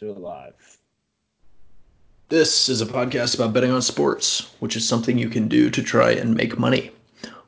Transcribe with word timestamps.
Still 0.00 0.16
alive. 0.16 0.78
This 2.30 2.70
is 2.70 2.80
a 2.80 2.86
podcast 2.86 3.34
about 3.34 3.52
betting 3.52 3.70
on 3.70 3.82
sports, 3.82 4.50
which 4.58 4.74
is 4.74 4.88
something 4.88 5.18
you 5.18 5.28
can 5.28 5.46
do 5.46 5.68
to 5.68 5.82
try 5.82 6.12
and 6.12 6.34
make 6.34 6.58
money. 6.58 6.90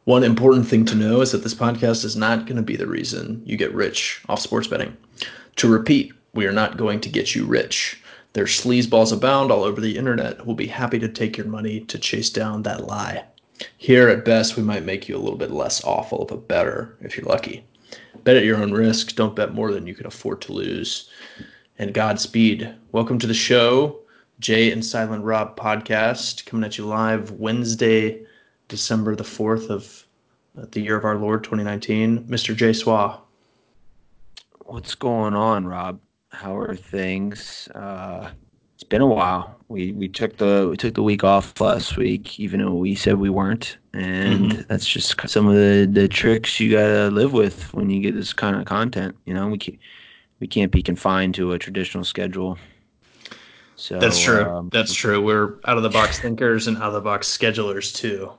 One 0.04 0.22
important 0.22 0.68
thing 0.68 0.84
to 0.84 0.94
know 0.94 1.22
is 1.22 1.32
that 1.32 1.42
this 1.42 1.54
podcast 1.54 2.04
is 2.04 2.14
not 2.14 2.44
going 2.44 2.56
to 2.56 2.62
be 2.62 2.76
the 2.76 2.86
reason 2.86 3.40
you 3.46 3.56
get 3.56 3.72
rich 3.72 4.20
off 4.28 4.40
sports 4.40 4.66
betting. 4.68 4.94
To 5.56 5.66
repeat, 5.66 6.12
we 6.34 6.44
are 6.44 6.52
not 6.52 6.76
going 6.76 7.00
to 7.00 7.08
get 7.08 7.34
you 7.34 7.46
rich. 7.46 8.02
There's 8.34 8.50
sleazeballs 8.50 9.14
abound 9.14 9.50
all 9.50 9.64
over 9.64 9.80
the 9.80 9.96
internet 9.96 10.36
who'll 10.40 10.52
be 10.52 10.66
happy 10.66 10.98
to 10.98 11.08
take 11.08 11.38
your 11.38 11.46
money 11.46 11.80
to 11.80 11.98
chase 11.98 12.28
down 12.28 12.64
that 12.64 12.86
lie. 12.86 13.24
Here, 13.78 14.10
at 14.10 14.26
best, 14.26 14.58
we 14.58 14.62
might 14.62 14.84
make 14.84 15.08
you 15.08 15.16
a 15.16 15.24
little 15.24 15.38
bit 15.38 15.52
less 15.52 15.82
awful, 15.84 16.26
but 16.26 16.48
better 16.48 16.98
if 17.00 17.16
you're 17.16 17.24
lucky. 17.24 17.64
Bet 18.24 18.36
at 18.36 18.44
your 18.44 18.58
own 18.58 18.72
risk. 18.72 19.16
Don't 19.16 19.34
bet 19.34 19.54
more 19.54 19.72
than 19.72 19.86
you 19.86 19.94
can 19.94 20.04
afford 20.06 20.42
to 20.42 20.52
lose. 20.52 21.08
And 21.78 21.94
Godspeed. 21.94 22.74
Welcome 22.92 23.18
to 23.18 23.26
the 23.26 23.32
show, 23.32 24.00
Jay 24.40 24.70
and 24.70 24.84
Silent 24.84 25.24
Rob 25.24 25.56
podcast, 25.56 26.44
coming 26.44 26.64
at 26.64 26.76
you 26.76 26.84
live 26.84 27.30
Wednesday, 27.32 28.26
December 28.68 29.16
the 29.16 29.24
4th 29.24 29.70
of 29.70 30.06
uh, 30.58 30.66
the 30.70 30.80
year 30.80 30.96
of 30.96 31.06
our 31.06 31.16
Lord 31.16 31.42
2019. 31.44 32.24
Mr. 32.24 32.54
Jay 32.54 32.72
Swa. 32.72 33.18
What's 34.66 34.94
going 34.94 35.34
on, 35.34 35.66
Rob? 35.66 35.98
How 36.28 36.54
are 36.56 36.76
things? 36.76 37.68
Uh, 37.74 38.30
it's 38.74 38.84
been 38.84 39.00
a 39.00 39.06
while. 39.06 39.58
We 39.68 39.92
we 39.92 40.08
took 40.08 40.36
the 40.36 40.68
we 40.70 40.76
took 40.76 40.94
the 40.94 41.02
week 41.02 41.24
off 41.24 41.58
last 41.60 41.96
week, 41.96 42.38
even 42.38 42.60
though 42.60 42.74
we 42.74 42.94
said 42.94 43.16
we 43.16 43.30
weren't, 43.30 43.78
and 43.94 44.52
mm-hmm. 44.52 44.62
that's 44.68 44.86
just 44.86 45.18
some 45.28 45.46
of 45.46 45.54
the 45.54 45.88
the 45.90 46.08
tricks 46.08 46.60
you 46.60 46.70
gotta 46.70 47.10
live 47.10 47.32
with 47.32 47.72
when 47.72 47.88
you 47.88 48.02
get 48.02 48.14
this 48.14 48.32
kind 48.32 48.56
of 48.56 48.66
content. 48.66 49.16
You 49.24 49.34
know, 49.34 49.48
we 49.48 49.58
can't 49.58 49.78
we 50.42 50.48
can't 50.48 50.72
be 50.72 50.82
confined 50.82 51.36
to 51.36 51.52
a 51.52 51.58
traditional 51.58 52.02
schedule. 52.02 52.58
So 53.76 54.00
that's 54.00 54.20
true. 54.20 54.44
Um, 54.44 54.70
that's 54.72 54.92
true. 54.92 55.22
We're 55.22 55.60
out 55.66 55.76
of 55.76 55.84
the 55.84 55.88
box 55.88 56.18
thinkers 56.18 56.66
and 56.66 56.76
out 56.78 56.88
of 56.88 56.94
the 56.94 57.00
box 57.00 57.28
schedulers 57.28 57.94
too. 57.94 58.32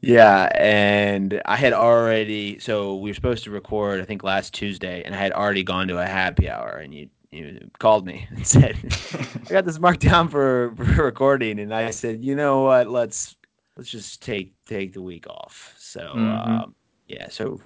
Yeah, 0.00 0.48
and 0.54 1.42
I 1.46 1.56
had 1.56 1.72
already 1.72 2.60
so 2.60 2.94
we 2.94 3.10
were 3.10 3.14
supposed 3.14 3.42
to 3.42 3.50
record 3.50 4.00
I 4.00 4.04
think 4.04 4.22
last 4.22 4.54
Tuesday, 4.54 5.02
and 5.02 5.16
I 5.16 5.18
had 5.18 5.32
already 5.32 5.64
gone 5.64 5.88
to 5.88 5.98
a 5.98 6.06
happy 6.06 6.48
hour, 6.48 6.76
and 6.76 6.94
you 6.94 7.08
you 7.32 7.68
called 7.80 8.06
me 8.06 8.28
and 8.30 8.46
said 8.46 8.76
I 9.46 9.52
got 9.52 9.64
this 9.64 9.80
marked 9.80 10.02
down 10.02 10.28
for, 10.28 10.72
for 10.76 11.02
recording, 11.02 11.58
and 11.58 11.74
I 11.74 11.90
said 11.90 12.24
you 12.24 12.36
know 12.36 12.60
what 12.62 12.88
let's 12.88 13.34
let's 13.76 13.90
just 13.90 14.22
take 14.22 14.54
take 14.64 14.92
the 14.92 15.02
week 15.02 15.26
off. 15.28 15.74
So 15.76 16.02
mm-hmm. 16.02 16.52
um, 16.52 16.74
yeah, 17.08 17.28
so 17.30 17.60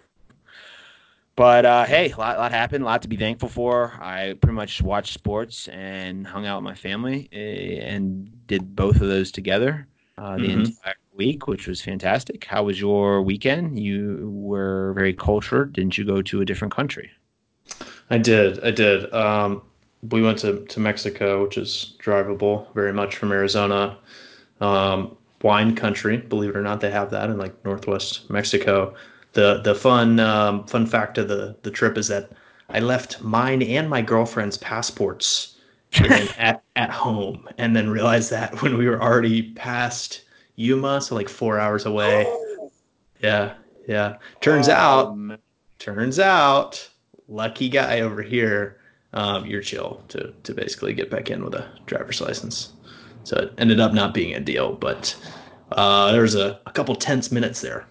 but 1.41 1.65
uh, 1.65 1.87
hey, 1.87 2.11
a 2.11 2.17
lot, 2.19 2.37
lot, 2.37 2.53
happened, 2.53 2.83
a 2.83 2.87
lot 2.87 3.01
to 3.01 3.09
be 3.09 3.17
thankful 3.17 3.49
for. 3.49 3.99
I 3.99 4.35
pretty 4.43 4.53
much 4.53 4.83
watched 4.83 5.15
sports 5.15 5.69
and 5.69 6.27
hung 6.27 6.45
out 6.45 6.59
with 6.59 6.65
my 6.65 6.75
family 6.75 7.31
eh, 7.33 7.81
and 7.81 8.47
did 8.47 8.77
both 8.77 8.97
of 8.97 9.09
those 9.09 9.33
together 9.33 9.89
uh, 10.19 10.37
the 10.37 10.43
mm-hmm. 10.43 10.61
entire 10.61 10.95
week, 11.15 11.47
which 11.47 11.67
was 11.67 11.81
fantastic. 11.81 12.45
How 12.45 12.65
was 12.65 12.79
your 12.79 13.23
weekend? 13.23 13.79
You 13.79 14.29
were 14.31 14.93
very 14.93 15.15
cultured. 15.15 15.73
Didn't 15.73 15.97
you 15.97 16.05
go 16.05 16.21
to 16.21 16.43
a 16.43 16.45
different 16.45 16.75
country? 16.75 17.11
I 18.11 18.19
did. 18.19 18.63
I 18.63 18.71
did. 18.71 19.11
Um, 19.15 19.63
we 20.11 20.21
went 20.21 20.41
to, 20.41 20.63
to 20.67 20.79
Mexico, 20.79 21.43
which 21.43 21.57
is 21.57 21.97
drivable 22.03 22.71
very 22.75 22.93
much 22.93 23.17
from 23.17 23.33
Arizona. 23.33 23.97
Um, 24.61 25.17
wine 25.41 25.75
country, 25.75 26.19
believe 26.19 26.51
it 26.51 26.57
or 26.57 26.63
not, 26.63 26.83
they 26.83 26.91
have 26.91 27.11
that 27.13 27.31
in 27.31 27.39
like 27.39 27.65
northwest 27.65 28.29
Mexico. 28.29 28.95
The 29.33 29.61
the 29.61 29.75
fun 29.75 30.19
um, 30.21 30.67
fun 30.67 30.87
fact 30.87 31.19
of 31.19 31.29
the 31.29 31.57
the 31.63 31.71
trip 31.71 31.97
is 31.97 32.09
that 32.09 32.31
I 32.69 32.81
left 32.81 33.21
mine 33.23 33.63
and 33.63 33.89
my 33.89 34.03
girlfriend's 34.03 34.59
passports 34.59 35.57
at 35.95 36.63
at 36.77 36.91
home, 36.91 37.49
and 37.59 37.75
then 37.75 37.91
realized 37.91 38.31
that 38.31 38.63
when 38.63 38.77
we 38.77 38.89
were 38.89 39.01
already 39.01 39.53
past 39.53 40.23
Yuma, 40.57 41.01
so 41.01 41.15
like 41.15 41.29
four 41.29 41.59
hours 41.59 41.87
away. 41.87 42.27
Yeah, 43.23 43.53
yeah. 43.87 44.17
Turns 44.41 44.67
um, 44.71 45.33
out, 45.33 45.41
turns 45.79 46.19
out, 46.19 46.89
lucky 47.29 47.69
guy 47.69 48.01
over 48.01 48.23
here. 48.23 48.81
Um, 49.13 49.45
you're 49.45 49.61
chill 49.61 50.03
to 50.09 50.33
to 50.43 50.55
basically 50.55 50.95
get 50.95 51.11
back 51.11 51.31
in 51.31 51.45
with 51.45 51.55
a 51.55 51.69
driver's 51.85 52.23
license. 52.23 52.73
So 53.25 53.37
it 53.37 53.53
ended 53.59 53.79
up 53.79 53.93
not 53.93 54.15
being 54.15 54.35
a 54.35 54.41
deal, 54.41 54.73
but 54.73 55.15
uh, 55.73 56.13
there 56.13 56.23
was 56.23 56.35
a, 56.35 56.59
a 56.65 56.73
couple 56.73 56.97
tense 56.97 57.31
minutes 57.31 57.61
there. 57.61 57.87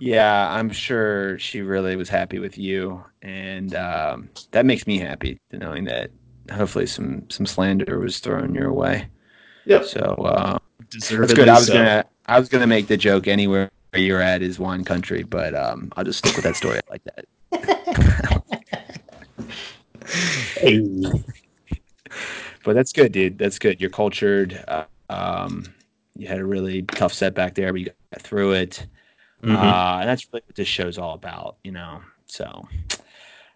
Yeah, 0.00 0.50
I'm 0.50 0.70
sure 0.70 1.38
she 1.38 1.62
really 1.62 1.96
was 1.96 2.08
happy 2.08 2.38
with 2.38 2.58
you, 2.58 3.04
and 3.22 3.74
um, 3.74 4.30
that 4.52 4.66
makes 4.66 4.86
me 4.86 4.98
happy 4.98 5.38
knowing 5.52 5.84
that 5.84 6.10
hopefully 6.52 6.86
some 6.86 7.28
some 7.30 7.46
slander 7.46 7.98
was 7.98 8.18
thrown 8.18 8.54
your 8.54 8.72
way. 8.72 9.08
Yep. 9.66 9.84
So 9.84 10.00
uh, 10.00 10.58
that's 10.90 11.10
good. 11.10 11.48
I 11.48 11.54
was 11.54 11.66
so. 11.66 11.74
gonna 11.74 12.04
I 12.26 12.38
was 12.38 12.48
gonna 12.48 12.66
make 12.66 12.86
the 12.86 12.96
joke 12.96 13.28
anywhere 13.28 13.70
you're 13.94 14.20
at 14.20 14.42
is 14.42 14.58
wine 14.58 14.84
country, 14.84 15.22
but 15.22 15.54
um, 15.54 15.92
I'll 15.96 16.04
just 16.04 16.18
stick 16.18 16.36
with 16.36 16.44
that 16.44 16.56
story 16.56 16.80
like 16.90 17.02
that. 17.04 17.24
hey. 20.56 20.82
but 22.64 22.74
that's 22.74 22.92
good, 22.92 23.12
dude. 23.12 23.38
That's 23.38 23.58
good. 23.58 23.80
You're 23.80 23.90
cultured. 23.90 24.62
Uh, 24.68 24.84
um, 25.08 25.64
you 26.16 26.28
had 26.28 26.38
a 26.38 26.44
really 26.44 26.82
tough 26.82 27.12
setback 27.12 27.54
there, 27.54 27.72
but 27.72 27.80
you 27.80 27.90
got 28.12 28.22
through 28.22 28.52
it. 28.52 28.86
Mm-hmm. 29.42 29.56
Uh, 29.56 29.98
and 30.00 30.08
that's 30.08 30.26
really 30.32 30.42
what 30.46 30.56
this 30.56 30.68
show's 30.68 30.98
all 30.98 31.14
about, 31.14 31.56
you 31.62 31.72
know. 31.72 32.00
So, 32.26 32.68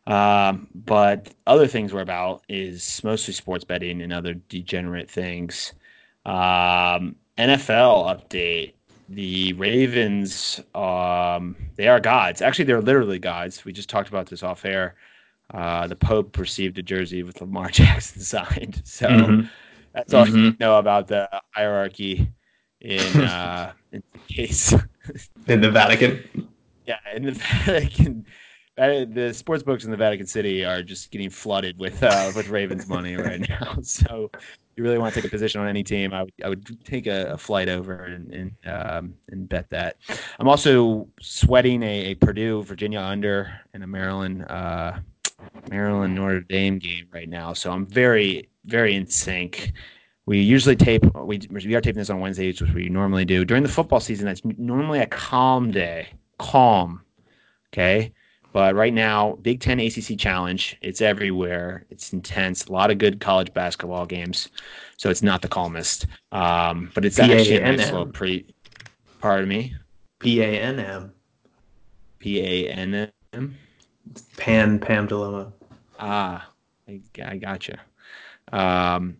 um, 0.06 0.68
but 0.74 1.34
other 1.46 1.66
things 1.66 1.92
we're 1.92 2.00
about 2.00 2.42
is 2.48 3.02
mostly 3.02 3.34
sports 3.34 3.64
betting 3.64 4.02
and 4.02 4.12
other 4.12 4.34
degenerate 4.34 5.10
things. 5.10 5.72
Um, 6.24 7.16
NFL 7.36 8.06
update: 8.06 8.74
the 9.08 9.52
Ravens, 9.54 10.60
um, 10.74 11.56
they 11.76 11.88
are 11.88 12.00
gods. 12.00 12.42
Actually, 12.42 12.66
they're 12.66 12.80
literally 12.80 13.18
gods. 13.18 13.64
We 13.64 13.72
just 13.72 13.90
talked 13.90 14.08
about 14.08 14.26
this 14.26 14.42
off 14.42 14.64
air. 14.64 14.94
Uh, 15.52 15.86
the 15.86 15.96
Pope 15.96 16.38
received 16.38 16.78
a 16.78 16.82
jersey 16.82 17.22
with 17.22 17.40
Lamar 17.40 17.68
Jackson 17.70 18.22
signed, 18.22 18.82
so 18.84 19.08
mm-hmm. 19.08 19.46
that's 19.92 20.14
all 20.14 20.26
mm-hmm. 20.26 20.36
you 20.36 20.56
know 20.60 20.78
about 20.78 21.08
the 21.08 21.28
hierarchy 21.50 22.30
in 22.80 23.20
uh, 23.20 23.72
in 23.92 24.02
case 24.28 24.72
in 25.46 25.60
the 25.60 25.70
Vatican. 25.70 26.48
Yeah, 26.86 26.98
in 27.14 27.24
the 27.24 27.32
Vatican. 27.64 28.26
The 28.76 29.32
sports 29.34 29.62
books 29.62 29.84
in 29.84 29.90
the 29.90 29.96
Vatican 29.96 30.26
City 30.26 30.64
are 30.64 30.82
just 30.82 31.10
getting 31.10 31.28
flooded 31.28 31.78
with 31.78 32.02
uh, 32.02 32.32
with 32.34 32.48
Ravens 32.48 32.88
money 32.88 33.16
right 33.16 33.40
now. 33.48 33.76
So, 33.82 34.30
if 34.34 34.40
you 34.76 34.82
really 34.82 34.98
want 34.98 35.14
to 35.14 35.20
take 35.20 35.28
a 35.28 35.30
position 35.30 35.60
on 35.60 35.68
any 35.68 35.84
team, 35.84 36.14
I 36.14 36.22
would 36.22 36.32
I 36.44 36.48
would 36.48 36.84
take 36.84 37.06
a, 37.06 37.32
a 37.32 37.38
flight 37.38 37.68
over 37.68 38.04
and 38.04 38.32
and, 38.32 38.52
um, 38.66 39.14
and 39.28 39.48
bet 39.48 39.68
that. 39.70 39.96
I'm 40.38 40.48
also 40.48 41.06
sweating 41.20 41.82
a, 41.82 42.12
a, 42.12 42.14
Purdue 42.14 42.62
Virginia 42.62 43.00
under 43.00 43.52
and 43.74 43.84
a 43.84 43.86
Maryland 43.86 44.46
uh, 44.48 44.98
Maryland 45.70 46.14
Notre 46.14 46.40
Dame 46.40 46.78
game 46.78 47.06
right 47.12 47.28
now. 47.28 47.52
So 47.52 47.70
I'm 47.70 47.86
very 47.86 48.48
very 48.64 48.94
in 48.94 49.06
sync 49.06 49.72
we 50.26 50.40
usually 50.40 50.76
tape 50.76 51.04
we, 51.16 51.40
we 51.50 51.74
are 51.74 51.80
taping 51.80 51.98
this 51.98 52.10
on 52.10 52.20
wednesdays 52.20 52.60
which 52.60 52.72
we 52.72 52.88
normally 52.88 53.24
do. 53.24 53.44
During 53.44 53.62
the 53.62 53.68
football 53.68 54.00
season 54.00 54.26
that's 54.26 54.42
normally 54.44 55.00
a 55.00 55.06
calm 55.06 55.70
day 55.70 56.08
calm 56.38 57.02
okay? 57.72 58.12
But 58.52 58.74
right 58.74 58.92
now 58.92 59.38
big 59.42 59.60
10 59.60 59.80
acc 59.80 60.18
challenge 60.18 60.76
it's 60.82 61.00
everywhere. 61.00 61.86
It's 61.90 62.12
intense. 62.12 62.66
A 62.66 62.72
lot 62.72 62.90
of 62.90 62.98
good 62.98 63.20
college 63.20 63.52
basketball 63.54 64.06
games 64.06 64.48
so 64.96 65.10
it's 65.10 65.22
not 65.22 65.42
the 65.42 65.48
calmest. 65.48 66.06
Um, 66.30 66.90
but 66.94 67.04
it's 67.04 67.18
actually 67.18 67.56
a 67.56 67.60
nice 67.60 67.90
little 67.90 68.06
pre 68.06 68.46
pardon 69.20 69.48
me? 69.48 69.74
P-a-n-m 70.20 71.12
p-a-n-m 72.22 73.56
pan 74.36 74.78
pam 74.78 75.06
dilemma 75.06 75.52
ah 75.98 76.48
i, 76.88 77.00
I 77.24 77.36
gotcha. 77.36 77.80
Um, 78.52 79.16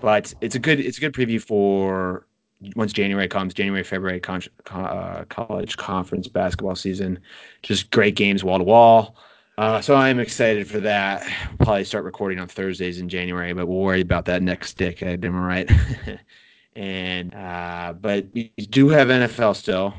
but 0.00 0.34
it's 0.40 0.54
a 0.54 0.58
good 0.58 0.80
it's 0.80 0.98
a 0.98 1.00
good 1.00 1.12
preview 1.12 1.40
for 1.40 2.26
once 2.74 2.92
January 2.92 3.28
comes, 3.28 3.54
January 3.54 3.84
February 3.84 4.20
con- 4.20 4.42
uh, 4.70 5.24
college 5.28 5.76
conference 5.76 6.28
basketball 6.28 6.74
season. 6.74 7.18
Just 7.62 7.90
great 7.90 8.16
games 8.16 8.42
wall 8.42 8.58
to 8.58 8.64
wall. 8.64 9.16
Uh, 9.58 9.80
so 9.80 9.94
I'm 9.94 10.18
excited 10.18 10.68
for 10.68 10.80
that. 10.80 11.26
Probably 11.58 11.84
start 11.84 12.04
recording 12.04 12.38
on 12.38 12.48
Thursdays 12.48 13.00
in 13.00 13.08
January, 13.08 13.54
but 13.54 13.66
we'll 13.66 13.78
worry 13.78 14.02
about 14.02 14.26
that 14.26 14.42
next 14.42 14.76
decade. 14.76 15.24
Am 15.24 15.36
I 15.36 15.46
right? 15.46 15.70
and 16.76 17.34
uh, 17.34 17.94
but 17.98 18.26
you 18.34 18.50
do 18.68 18.88
have 18.90 19.08
NFL 19.08 19.56
still. 19.56 19.94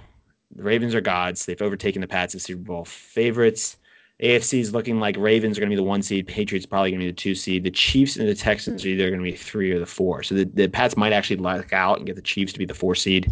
The 0.56 0.64
Ravens 0.64 0.96
are 0.96 1.02
gods. 1.02 1.46
They've 1.46 1.62
overtaken 1.62 2.02
the 2.02 2.08
Pats 2.08 2.36
as 2.36 2.44
Super 2.44 2.62
Bowl 2.62 2.86
favorites. 2.86 3.78
AFC 4.22 4.60
is 4.60 4.74
looking 4.74 5.00
like 5.00 5.16
Ravens 5.18 5.58
are 5.58 5.62
going 5.62 5.70
to 5.70 5.76
be 5.76 5.80
the 5.82 5.84
one 5.84 6.02
seed, 6.02 6.28
Patriots 6.28 6.66
probably 6.66 6.90
going 6.90 7.00
to 7.00 7.06
be 7.06 7.12
the 7.12 7.16
two 7.16 7.36
seed. 7.36 7.64
The 7.64 7.72
Chiefs 7.72 8.18
and 8.18 8.28
the 8.28 8.34
Texans 8.34 8.84
are 8.84 8.88
either 8.88 9.10
going 9.10 9.20
to 9.20 9.32
be 9.32 9.38
three 9.38 9.72
or 9.72 9.80
the 9.80 9.86
four. 9.86 10.24
So 10.24 10.34
the, 10.34 10.46
the 10.46 10.68
Pats 10.68 10.98
might 10.98 11.14
actually 11.14 11.36
luck 11.36 11.72
out 11.72 11.98
and 11.98 12.08
get 12.08 12.16
the 12.16 12.22
Chiefs 12.22 12.54
to 12.54 12.60
be 12.60 12.66
the 12.66 12.74
four 12.74 12.96
seed, 12.96 13.32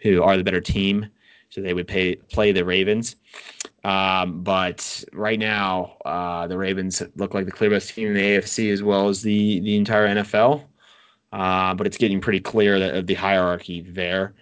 who 0.00 0.22
are 0.22 0.36
the 0.36 0.44
better 0.44 0.60
team. 0.60 1.06
So 1.48 1.62
they 1.62 1.72
would 1.72 1.88
pay, 1.88 2.16
play 2.16 2.52
the 2.52 2.62
Ravens. 2.62 3.16
Um, 3.84 4.42
but 4.42 5.02
right 5.14 5.38
now, 5.38 5.96
uh, 6.04 6.46
the 6.46 6.58
Ravens 6.58 7.02
look 7.16 7.32
like 7.32 7.46
the 7.46 7.52
clear 7.52 7.70
best 7.70 7.94
team 7.94 8.08
in 8.08 8.14
the 8.14 8.20
AFC 8.20 8.70
as 8.70 8.82
well 8.82 9.08
as 9.08 9.22
the 9.22 9.60
the 9.60 9.76
entire 9.76 10.08
NFL. 10.08 10.64
Uh, 11.32 11.74
but 11.74 11.86
it's 11.86 11.96
getting 11.96 12.20
pretty 12.20 12.40
clear 12.40 12.78
that 12.78 12.94
of 12.94 13.06
the 13.06 13.14
hierarchy 13.14 13.80
there. 13.80 14.34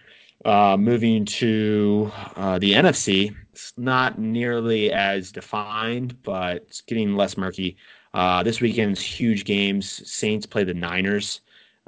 Uh, 0.45 0.77
moving 0.77 1.25
to 1.25 2.11
uh, 2.37 2.59
the 2.59 2.73
NFC, 2.73 3.35
it's 3.57 3.73
not 3.79 4.19
nearly 4.19 4.93
as 4.93 5.33
defined, 5.33 6.23
but 6.23 6.57
it's 6.57 6.83
getting 6.83 7.17
less 7.17 7.39
murky. 7.39 7.79
Uh, 8.13 8.43
this 8.43 8.61
weekend's 8.61 9.01
huge 9.01 9.47
games. 9.47 10.03
Saints 10.11 10.45
play 10.45 10.63
the 10.63 10.75
Niners. 10.75 11.41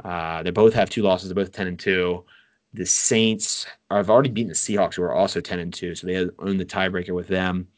Uh, 0.02 0.42
they 0.42 0.50
both 0.50 0.72
have 0.72 0.88
two 0.88 1.02
losses. 1.02 1.28
They're 1.28 1.34
both 1.34 1.52
ten 1.52 1.66
and 1.66 1.78
two. 1.78 2.24
The 2.72 2.86
Saints 2.86 3.66
have 3.90 4.08
already 4.08 4.30
beaten 4.30 4.48
the 4.48 4.54
Seahawks, 4.54 4.94
who 4.94 5.02
are 5.02 5.12
also 5.12 5.42
ten 5.42 5.58
and 5.58 5.72
two, 5.72 5.94
so 5.94 6.06
they 6.06 6.16
own 6.38 6.56
the 6.56 6.64
tiebreaker 6.64 7.14
with 7.14 7.28
them. 7.28 7.68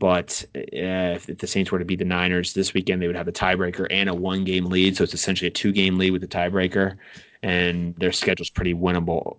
But 0.00 0.44
uh, 0.56 1.14
if, 1.14 1.28
if 1.28 1.38
the 1.38 1.46
Saints 1.46 1.70
were 1.70 1.78
to 1.78 1.84
beat 1.84 2.00
the 2.00 2.04
Niners 2.04 2.54
this 2.54 2.74
weekend, 2.74 3.00
they 3.00 3.06
would 3.06 3.14
have 3.14 3.28
a 3.28 3.32
tiebreaker 3.32 3.86
and 3.88 4.08
a 4.08 4.14
one-game 4.14 4.64
lead. 4.64 4.96
So 4.96 5.04
it's 5.04 5.14
essentially 5.14 5.46
a 5.46 5.52
two-game 5.52 5.96
lead 5.96 6.10
with 6.10 6.22
the 6.22 6.26
tiebreaker, 6.26 6.96
and 7.42 7.94
their 7.96 8.12
schedule's 8.12 8.50
pretty 8.50 8.74
winnable. 8.74 9.38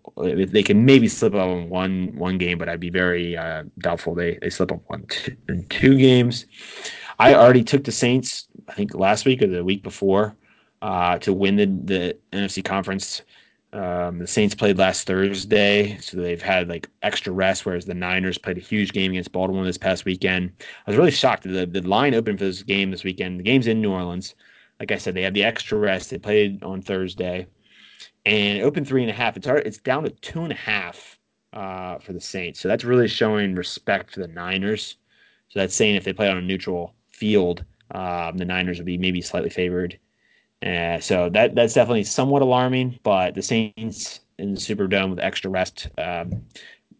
They 0.52 0.64
can 0.64 0.84
maybe 0.84 1.08
slip 1.08 1.34
up 1.34 1.48
on 1.48 1.70
one 1.70 2.14
one 2.16 2.38
game, 2.38 2.58
but 2.58 2.68
I'd 2.68 2.80
be 2.80 2.90
very 2.90 3.38
uh, 3.38 3.64
doubtful 3.80 4.14
they 4.14 4.38
they 4.42 4.50
slip 4.50 4.72
up 4.72 4.82
one 4.88 5.06
two, 5.08 5.36
in 5.50 5.66
two 5.68 5.98
games. 5.98 6.46
I 7.20 7.36
already 7.36 7.64
took 7.64 7.84
the 7.84 7.92
Saints, 7.92 8.48
I 8.68 8.74
think 8.74 8.94
last 8.96 9.26
week 9.26 9.42
or 9.42 9.48
the 9.48 9.64
week 9.64 9.84
before, 9.84 10.36
uh, 10.82 11.18
to 11.20 11.34
win 11.34 11.56
the 11.56 11.66
the 11.66 12.18
NFC 12.32 12.64
conference. 12.64 13.22
Um, 13.72 14.20
the 14.20 14.28
Saints 14.28 14.54
played 14.54 14.78
last 14.78 15.08
Thursday, 15.08 15.98
so 16.00 16.18
they've 16.18 16.42
had 16.42 16.70
like 16.70 16.88
extra 17.02 17.34
rest, 17.34 17.66
whereas 17.66 17.86
the 17.86 17.96
Niners 17.96 18.38
played 18.38 18.58
a 18.58 18.62
huge 18.62 18.94
game 18.94 19.12
against 19.12 19.32
Baltimore 19.32 19.66
this 19.66 19.80
past 19.80 20.06
weekend. 20.06 20.52
I 20.86 20.92
was 20.92 20.98
really 20.98 21.10
shocked. 21.10 21.44
The, 21.44 21.66
the 21.66 21.82
line 21.82 22.14
opened 22.14 22.38
for 22.38 22.46
this 22.46 22.62
game 22.62 22.92
this 22.92 23.04
weekend. 23.04 23.40
The 23.40 23.44
game's 23.44 23.66
in 23.66 23.82
New 23.82 23.92
Orleans. 23.92 24.36
Like 24.80 24.92
I 24.92 24.98
said, 24.98 25.16
they 25.16 25.24
had 25.24 25.34
the 25.34 25.44
extra 25.44 25.80
rest. 25.80 26.12
They 26.12 26.20
played 26.20 26.62
on 26.62 26.84
Thursday, 26.84 27.48
and 28.25 28.62
open 28.64 28.86
three 28.86 29.02
and 29.02 29.12
a 29.12 29.14
half. 29.14 29.38
It's 29.38 29.48
hard, 29.48 29.66
it's 29.66 29.78
down 29.78 30.04
to 30.04 30.10
two 30.10 30.44
and 30.44 30.52
a 30.52 30.56
half 30.56 31.20
uh, 31.54 32.00
for 32.00 32.14
the 32.14 32.22
Saints. 32.22 32.60
So 32.60 32.68
that's 32.68 32.84
really 32.84 33.08
showing 33.08 33.56
respect 33.56 34.14
for 34.14 34.22
the 34.22 34.28
Niners. 34.28 34.98
So 35.50 35.60
that's 35.60 35.75
saying 35.75 35.96
if 35.96 36.04
they 36.04 36.14
play 36.14 36.30
on 36.30 36.38
a 36.38 36.42
neutral 36.42 36.94
field, 37.12 37.64
um, 37.92 38.38
the 38.38 38.46
Niners 38.46 38.78
would 38.78 38.86
be 38.86 38.98
maybe 38.98 39.22
slightly 39.22 39.50
favored. 39.50 40.00
Uh, 40.66 41.00
so 41.00 41.30
that 41.30 41.56
that's 41.56 41.74
definitely 41.74 42.06
somewhat 42.06 42.42
alarming. 42.42 42.98
But 43.04 43.36
the 43.36 43.42
Saints 43.42 44.22
in 44.40 44.54
the 44.54 44.60
Superdome 44.60 45.10
with 45.10 45.19
extra 45.19 45.52
rest, 45.52 45.90
um, 45.98 46.44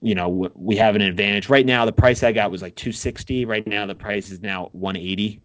you 0.02 0.14
know, 0.14 0.52
we 0.54 0.76
have 0.76 0.96
an 0.96 1.02
advantage 1.02 1.50
right 1.50 1.66
now. 1.66 1.86
The 1.86 1.94
price 1.94 2.24
I 2.24 2.34
got 2.34 2.52
was 2.52 2.62
like 2.62 2.76
260. 2.76 3.46
Right 3.46 3.66
now, 3.66 3.86
the 3.86 3.96
price 3.96 4.30
is 4.30 4.42
now 4.42 4.70
180. 4.74 5.42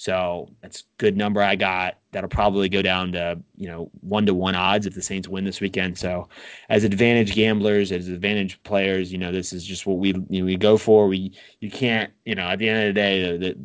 So 0.00 0.48
that's 0.62 0.84
good 0.96 1.14
number 1.14 1.42
I 1.42 1.56
got. 1.56 1.98
That'll 2.12 2.30
probably 2.30 2.70
go 2.70 2.80
down 2.80 3.12
to 3.12 3.38
you 3.58 3.68
know 3.68 3.90
one 4.00 4.24
to 4.24 4.32
one 4.32 4.54
odds 4.54 4.86
if 4.86 4.94
the 4.94 5.02
Saints 5.02 5.28
win 5.28 5.44
this 5.44 5.60
weekend. 5.60 5.98
So 5.98 6.26
as 6.70 6.84
advantage 6.84 7.34
gamblers, 7.34 7.92
as 7.92 8.08
advantage 8.08 8.62
players, 8.62 9.12
you 9.12 9.18
know 9.18 9.30
this 9.30 9.52
is 9.52 9.62
just 9.62 9.84
what 9.84 9.98
we 9.98 10.14
you 10.30 10.40
know, 10.40 10.46
we 10.46 10.56
go 10.56 10.78
for. 10.78 11.06
We 11.06 11.32
you 11.60 11.70
can't 11.70 12.10
you 12.24 12.34
know 12.34 12.44
at 12.44 12.58
the 12.58 12.70
end 12.70 12.88
of 12.88 12.94
the 12.94 12.98
day 12.98 13.30
the, 13.30 13.38
the 13.38 13.58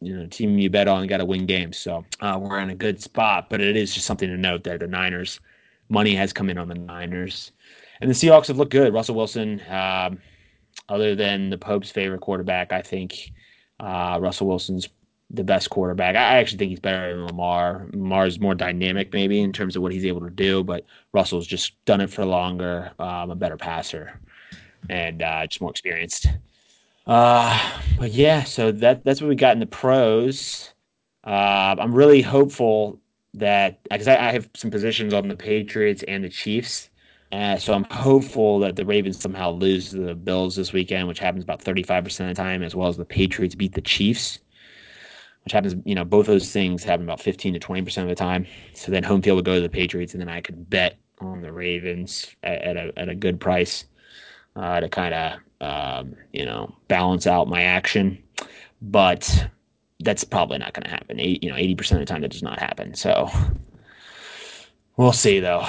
you 0.00 0.16
know 0.16 0.26
team 0.26 0.60
you 0.60 0.70
bet 0.70 0.86
on 0.86 1.08
got 1.08 1.16
to 1.16 1.24
win 1.24 1.44
games. 1.44 1.76
So 1.76 2.04
uh, 2.20 2.38
we're 2.40 2.60
in 2.60 2.70
a 2.70 2.76
good 2.76 3.02
spot. 3.02 3.50
But 3.50 3.60
it 3.60 3.76
is 3.76 3.92
just 3.92 4.06
something 4.06 4.28
to 4.28 4.36
note 4.36 4.62
that 4.62 4.78
the 4.78 4.86
Niners 4.86 5.40
money 5.88 6.14
has 6.14 6.32
come 6.32 6.48
in 6.50 6.56
on 6.56 6.68
the 6.68 6.76
Niners, 6.76 7.50
and 8.00 8.08
the 8.08 8.14
Seahawks 8.14 8.46
have 8.46 8.58
looked 8.58 8.70
good. 8.70 8.94
Russell 8.94 9.16
Wilson, 9.16 9.60
um, 9.68 10.20
other 10.88 11.16
than 11.16 11.50
the 11.50 11.58
Pope's 11.58 11.90
favorite 11.90 12.20
quarterback, 12.20 12.72
I 12.72 12.80
think 12.80 13.32
uh, 13.80 14.20
Russell 14.22 14.46
Wilson's 14.46 14.88
the 15.30 15.44
best 15.44 15.70
quarterback. 15.70 16.16
I 16.16 16.38
actually 16.38 16.58
think 16.58 16.70
he's 16.70 16.80
better 16.80 17.16
than 17.16 17.26
Lamar. 17.26 17.86
Lamar's 17.92 18.40
more 18.40 18.54
dynamic, 18.54 19.12
maybe 19.12 19.40
in 19.40 19.52
terms 19.52 19.76
of 19.76 19.82
what 19.82 19.92
he's 19.92 20.04
able 20.04 20.20
to 20.22 20.30
do, 20.30 20.64
but 20.64 20.84
Russell's 21.12 21.46
just 21.46 21.82
done 21.84 22.00
it 22.00 22.10
for 22.10 22.24
longer, 22.24 22.90
um, 22.98 23.30
a 23.30 23.36
better 23.36 23.56
passer, 23.56 24.18
and 24.88 25.22
uh, 25.22 25.46
just 25.46 25.60
more 25.60 25.70
experienced. 25.70 26.26
Uh, 27.06 27.58
but 27.98 28.12
yeah, 28.12 28.44
so 28.44 28.72
that 28.72 29.04
that's 29.04 29.20
what 29.20 29.28
we 29.28 29.34
got 29.34 29.54
in 29.54 29.60
the 29.60 29.66
pros. 29.66 30.72
Uh, 31.24 31.76
I'm 31.78 31.94
really 31.94 32.22
hopeful 32.22 33.00
that 33.34 33.82
because 33.84 34.08
I, 34.08 34.16
I, 34.16 34.32
have 34.32 34.48
some 34.54 34.70
positions 34.70 35.14
on 35.14 35.28
the 35.28 35.36
Patriots 35.36 36.02
and 36.08 36.24
the 36.24 36.28
Chiefs. 36.28 36.88
Uh, 37.32 37.56
so 37.56 37.72
I'm 37.72 37.84
hopeful 37.84 38.58
that 38.60 38.74
the 38.74 38.84
Ravens 38.84 39.20
somehow 39.20 39.50
lose 39.50 39.92
the 39.92 40.14
Bills 40.14 40.56
this 40.56 40.72
weekend, 40.72 41.06
which 41.06 41.20
happens 41.20 41.44
about 41.44 41.62
35% 41.62 42.06
of 42.20 42.28
the 42.28 42.34
time, 42.34 42.62
as 42.62 42.74
well 42.74 42.88
as 42.88 42.96
the 42.96 43.04
Patriots 43.04 43.54
beat 43.54 43.74
the 43.74 43.80
Chiefs, 43.80 44.40
which 45.44 45.52
happens, 45.52 45.74
you 45.84 45.94
know, 45.94 46.04
both 46.04 46.26
those 46.26 46.52
things 46.52 46.84
happen 46.84 47.04
about 47.04 47.20
15 47.20 47.54
to 47.54 47.60
20% 47.60 48.02
of 48.02 48.08
the 48.08 48.14
time. 48.14 48.46
So 48.74 48.92
then 48.92 49.02
home 49.02 49.22
field 49.22 49.36
would 49.36 49.44
go 49.44 49.54
to 49.56 49.60
the 49.60 49.68
Patriots, 49.68 50.12
and 50.12 50.20
then 50.20 50.28
I 50.28 50.40
could 50.40 50.68
bet 50.68 50.96
on 51.20 51.42
the 51.42 51.52
Ravens 51.52 52.34
at, 52.42 52.62
at 52.62 52.76
a, 52.76 52.92
at 52.98 53.08
a 53.08 53.14
good 53.14 53.40
price 53.40 53.84
uh, 54.56 54.80
to 54.80 54.88
kind 54.88 55.14
of 55.14 55.40
um, 55.60 56.16
you 56.32 56.44
know, 56.44 56.74
balance 56.88 57.26
out 57.26 57.48
my 57.48 57.62
action. 57.62 58.22
But 58.82 59.48
that's 60.00 60.24
probably 60.24 60.58
not 60.58 60.72
going 60.72 60.84
to 60.84 60.90
happen. 60.90 61.20
Eight, 61.20 61.42
you 61.42 61.50
know, 61.50 61.56
eighty 61.56 61.74
percent 61.74 62.00
of 62.00 62.06
the 62.06 62.12
time 62.12 62.22
that 62.22 62.30
does 62.30 62.42
not 62.42 62.58
happen. 62.58 62.94
So 62.94 63.28
we'll 64.96 65.12
see 65.12 65.40
though. 65.40 65.66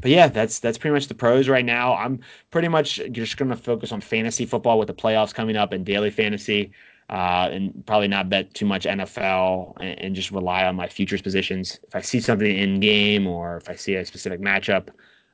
But 0.00 0.10
yeah, 0.10 0.28
that's 0.28 0.60
that's 0.60 0.76
pretty 0.76 0.92
much 0.92 1.08
the 1.08 1.14
pros 1.14 1.48
right 1.48 1.64
now. 1.64 1.94
I'm 1.94 2.20
pretty 2.50 2.68
much 2.68 3.00
just 3.10 3.38
going 3.38 3.48
to 3.48 3.56
focus 3.56 3.90
on 3.90 4.02
fantasy 4.02 4.44
football 4.44 4.78
with 4.78 4.88
the 4.88 4.94
playoffs 4.94 5.32
coming 5.32 5.56
up 5.56 5.72
and 5.72 5.84
daily 5.84 6.10
fantasy. 6.10 6.72
Uh, 7.10 7.48
and 7.52 7.84
probably 7.86 8.08
not 8.08 8.30
bet 8.30 8.54
too 8.54 8.64
much 8.64 8.86
NFL 8.86 9.74
and, 9.78 9.98
and, 10.00 10.14
just 10.14 10.30
rely 10.30 10.64
on 10.64 10.74
my 10.74 10.88
futures 10.88 11.20
positions. 11.20 11.78
If 11.86 11.94
I 11.94 12.00
see 12.00 12.18
something 12.18 12.56
in 12.56 12.80
game 12.80 13.26
or 13.26 13.58
if 13.58 13.68
I 13.68 13.74
see 13.74 13.94
a 13.94 14.06
specific 14.06 14.40
matchup, 14.40 14.88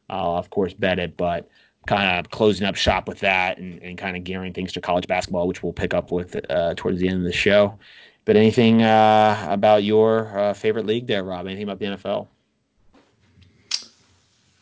I'll 0.08 0.37
of 0.37 0.50
course 0.50 0.75
bet 0.75 0.99
it. 0.99 1.17
But 1.17 1.49
kind 1.87 2.19
of 2.19 2.31
closing 2.31 2.67
up 2.67 2.75
shop 2.75 3.06
with 3.08 3.20
that 3.20 3.58
and, 3.58 3.81
and 3.82 3.96
kind 3.96 4.17
of 4.17 4.25
gearing 4.25 4.52
things 4.52 4.72
to 4.72 4.81
college 4.81 5.06
basketball, 5.06 5.46
which 5.46 5.62
we'll 5.62 5.72
pick 5.72 5.94
up 5.94 6.11
with 6.11 6.37
uh, 6.50 6.75
towards 6.76 6.99
the 6.99 7.08
end 7.08 7.19
of 7.19 7.25
the 7.25 7.32
show. 7.32 7.78
But 8.25 8.37
anything 8.37 8.82
uh, 8.82 9.46
about 9.49 9.84
your 9.84 10.37
uh, 10.38 10.52
favorite 10.52 10.87
league 10.87 11.06
there, 11.06 11.25
Rob? 11.25 11.46
Anything 11.46 11.64
about 11.64 11.78
the 11.78 11.87
NFL? 11.87 12.28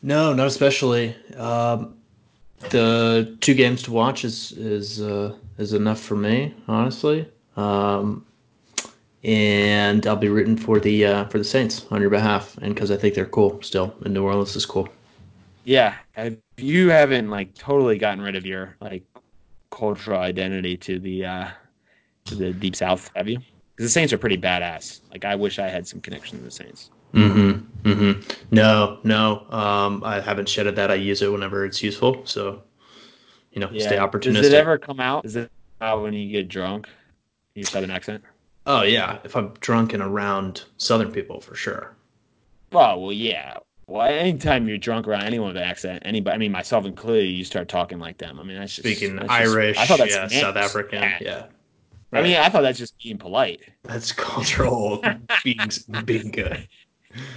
No, 0.01 0.33
not 0.33 0.47
especially. 0.47 1.17
Um, 1.37 1.98
the 2.71 3.37
two 3.41 3.55
games 3.55 3.83
to 3.85 3.93
watch 3.93 4.25
is 4.25 4.53
is 4.53 5.01
uh, 5.01 5.35
is 5.59 5.73
enough 5.73 6.01
for 6.01 6.17
me, 6.17 6.55
honestly. 6.67 7.29
Um, 7.57 8.25
and 9.25 10.07
I'll 10.07 10.17
be 10.17 10.29
rooting 10.29 10.57
for 10.57 10.79
the 10.79 11.05
uh, 11.05 11.25
for 11.27 11.39
the 11.39 11.45
Saints 11.45 11.87
on 11.91 12.01
your 12.01 12.11
behalf, 12.11 12.57
and 12.63 12.75
because 12.75 12.91
I 12.91 12.97
think 12.97 13.15
they're 13.15 13.27
cool 13.27 13.61
still, 13.63 13.95
and 14.05 14.15
New 14.15 14.25
Orleans 14.25 14.55
is 14.57 14.67
cool. 14.67 14.89
Yeah, 15.65 15.97
you 16.57 16.89
haven't 16.91 17.29
like 17.31 17.55
totally 17.55 17.99
gotten 17.99 18.23
rid 18.23 18.37
of 18.37 18.47
your 18.47 18.77
like 18.81 19.05
cultural 19.71 20.21
identity 20.21 20.77
to 20.79 20.99
the 20.99 21.25
uh 21.25 21.49
to 22.27 22.35
the 22.35 22.53
deep 22.53 22.77
south, 22.77 23.11
have 23.17 23.29
you? 23.29 23.39
Because 23.39 23.91
the 23.91 23.91
Saints 23.91 24.13
are 24.13 24.19
pretty 24.19 24.39
badass. 24.39 25.01
Like 25.11 25.25
I 25.25 25.35
wish 25.35 25.59
I 25.59 25.69
had 25.69 25.87
some 25.87 26.01
connection 26.01 26.39
to 26.39 26.45
the 26.45 26.51
Saints. 26.51 26.91
Mm-hmm. 27.13 27.89
Mm-hmm. 27.89 28.55
No, 28.55 28.99
no. 29.05 29.47
Um, 29.51 30.03
I 30.05 30.21
haven't 30.21 30.49
shedded 30.49 30.77
that. 30.77 30.91
I 30.91 30.95
use 30.95 31.23
it 31.23 31.31
whenever 31.31 31.65
it's 31.65 31.83
useful. 31.83 32.23
So, 32.25 32.63
you 33.53 33.61
know, 33.61 33.71
yeah. 33.73 33.87
stay 33.87 33.97
opportunistic. 33.97 34.35
Does 34.35 34.47
it 34.49 34.55
ever 34.55 34.79
come 34.79 35.01
out? 35.01 35.25
Is 35.25 35.37
it 35.37 35.51
out 35.81 36.03
when 36.03 36.13
you 36.13 36.31
get 36.31 36.49
drunk? 36.49 36.89
Your 37.55 37.67
southern 37.67 37.91
accent? 37.91 38.23
Oh 38.67 38.83
yeah, 38.83 39.19
if 39.25 39.35
I'm 39.35 39.55
drunk 39.61 39.95
and 39.95 40.03
around 40.03 40.65
southern 40.77 41.11
people, 41.11 41.41
for 41.41 41.55
sure. 41.55 41.97
Oh 42.73 42.99
well, 42.99 43.13
yeah. 43.13 43.57
Well, 43.87 44.07
anytime 44.07 44.69
you're 44.69 44.77
drunk 44.77 45.09
around 45.09 45.23
anyone 45.23 45.49
with 45.49 45.57
an 45.57 45.63
accent, 45.63 46.03
anybody, 46.05 46.35
I 46.35 46.39
mean, 46.39 46.53
myself 46.53 46.85
included, 46.85 47.31
you 47.31 47.45
start 47.45 47.69
talking 47.69 47.99
like 47.99 48.19
them. 48.19 48.39
I 48.39 48.43
mean, 48.43 48.59
that's 48.59 48.77
just 48.77 48.87
speaking 48.87 49.17
that's 49.17 49.31
Irish. 49.31 49.77
Just, 49.77 49.91
I 49.91 49.97
thought 49.97 50.07
that's 50.07 50.35
yeah, 50.35 50.41
South 50.41 50.57
African. 50.57 51.03
Yeah. 51.03 51.19
yeah. 51.23 51.47
Right. 52.11 52.21
I 52.21 52.23
mean, 52.23 52.37
I 52.37 52.51
thought 52.51 52.61
that's 52.61 52.79
just 52.79 52.99
being 53.03 53.17
polite. 53.17 53.63
That's 53.85 54.13
cultural 54.13 55.03
being 55.45 55.71
being 56.05 56.31
good, 56.31 56.69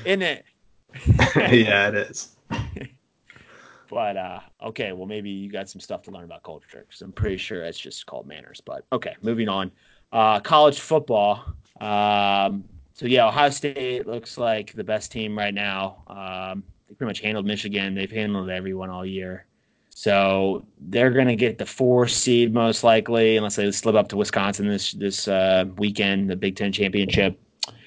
isn't 0.06 0.22
it? 0.22 0.46
yeah, 1.36 1.88
it 1.90 1.96
is. 1.96 2.36
but 3.90 4.18
uh, 4.18 4.40
okay, 4.64 4.92
well, 4.92 5.08
maybe 5.08 5.30
you 5.30 5.52
got 5.52 5.70
some 5.70 5.82
stuff 5.82 6.02
to 6.04 6.12
learn 6.12 6.24
about 6.24 6.44
culture 6.44 6.86
because 6.88 7.02
I'm 7.02 7.12
pretty 7.12 7.38
sure 7.38 7.64
it's 7.64 7.80
just 7.80 8.06
called 8.06 8.28
manners. 8.28 8.62
But 8.66 8.86
okay, 8.92 9.16
moving 9.22 9.50
on. 9.50 9.72
Uh, 10.12 10.40
college 10.40 10.80
football. 10.80 11.54
Um, 11.80 12.64
so 12.94 13.06
yeah, 13.06 13.28
Ohio 13.28 13.50
State 13.50 14.06
looks 14.06 14.38
like 14.38 14.74
the 14.74 14.84
best 14.84 15.12
team 15.12 15.38
right 15.38 15.54
now. 15.54 16.04
Um, 16.08 16.64
they 16.88 16.96
pretty 16.96 17.10
much 17.10 17.22
handled 17.22 17.46
Michigan. 17.46 17.96
They've 17.96 18.12
handled 18.12 18.50
everyone 18.50 18.90
all 18.90 19.06
year. 19.06 19.46
So 19.90 20.66
they're 20.80 21.12
going 21.12 21.28
to 21.28 21.36
get 21.36 21.58
the 21.58 21.66
four 21.66 22.08
seed 22.08 22.54
most 22.54 22.84
likely, 22.84 23.38
unless 23.38 23.56
they 23.56 23.72
slip 23.72 23.96
up 23.96 24.08
to 24.10 24.18
Wisconsin 24.18 24.68
this 24.68 24.94
this 24.94 25.28
uh, 25.28 25.66
weekend, 25.78 26.30
the 26.30 26.36
Big 26.36 26.56
Ten 26.56 26.72
championship. 26.72 27.40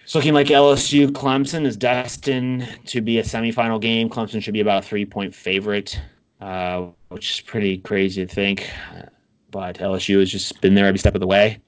It's 0.05 0.15
looking 0.15 0.35
like 0.35 0.49
LSU 0.49 1.09
Clemson 1.09 1.65
is 1.65 1.79
destined 1.79 2.69
to 2.85 3.01
be 3.01 3.19
a 3.19 3.23
semifinal 3.23 3.81
game. 3.81 4.11
Clemson 4.11 4.43
should 4.43 4.53
be 4.53 4.61
about 4.61 4.85
a 4.85 4.87
three 4.87 5.07
point 5.07 5.35
favorite, 5.35 5.99
uh, 6.43 6.89
which 7.09 7.33
is 7.33 7.41
pretty 7.41 7.79
crazy 7.79 8.27
to 8.27 8.33
think. 8.33 8.69
but 9.51 9.79
LSU 9.79 10.21
has 10.21 10.31
just 10.31 10.61
been 10.61 10.75
there 10.75 10.87
every 10.87 10.99
step 10.99 11.15
of 11.15 11.23
the 11.23 11.27
way. 11.27 11.59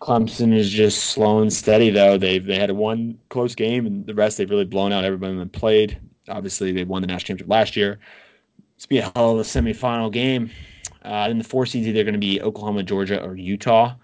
Clemson 0.00 0.52
is 0.52 0.70
just 0.70 1.04
slow 1.04 1.40
and 1.40 1.52
steady, 1.52 1.88
though. 1.88 2.18
They've 2.18 2.44
they 2.44 2.58
had 2.58 2.72
one 2.72 3.16
close 3.28 3.54
game, 3.54 3.86
and 3.86 4.04
the 4.04 4.14
rest 4.14 4.38
they've 4.38 4.50
really 4.50 4.64
blown 4.64 4.92
out 4.92 5.04
everybody 5.04 5.36
that 5.38 5.52
played. 5.52 6.00
Obviously, 6.28 6.72
they 6.72 6.82
won 6.82 7.00
the 7.00 7.06
national 7.06 7.28
championship 7.28 7.48
last 7.48 7.76
year. 7.76 8.00
It's 8.76 8.86
be 8.86 8.98
a 8.98 9.12
hell 9.14 9.30
of 9.30 9.38
a 9.38 9.42
semifinal 9.42 10.12
game. 10.12 10.50
Uh, 11.04 11.28
in 11.30 11.38
the 11.38 11.44
four 11.44 11.64
seeds, 11.64 11.86
either 11.86 12.02
going 12.02 12.14
to 12.14 12.18
be 12.18 12.42
Oklahoma, 12.42 12.82
Georgia, 12.82 13.22
or 13.22 13.36
Utah. 13.36 13.94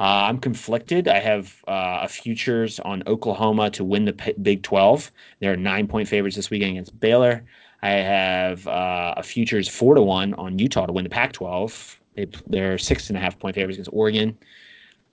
Uh, 0.00 0.28
I'm 0.28 0.38
conflicted. 0.38 1.08
I 1.08 1.20
have 1.20 1.62
uh, 1.68 2.00
a 2.02 2.08
futures 2.08 2.80
on 2.80 3.02
Oklahoma 3.06 3.70
to 3.72 3.84
win 3.84 4.06
the 4.06 4.14
P- 4.14 4.32
Big 4.40 4.62
12. 4.62 5.12
They're 5.40 5.56
nine 5.56 5.86
point 5.86 6.08
favorites 6.08 6.36
this 6.36 6.48
weekend 6.50 6.72
against 6.72 6.98
Baylor. 6.98 7.44
I 7.82 7.90
have 7.90 8.66
uh, 8.66 9.14
a 9.18 9.22
futures 9.22 9.68
four 9.68 9.94
to 9.94 10.02
one 10.02 10.32
on 10.34 10.58
Utah 10.58 10.86
to 10.86 10.92
win 10.92 11.04
the 11.04 11.10
Pac 11.10 11.32
12. 11.34 12.00
They, 12.14 12.26
they're 12.46 12.78
six 12.78 13.10
and 13.10 13.18
a 13.18 13.20
half 13.20 13.38
point 13.38 13.54
favorites 13.54 13.76
against 13.76 13.90
Oregon. 13.92 14.38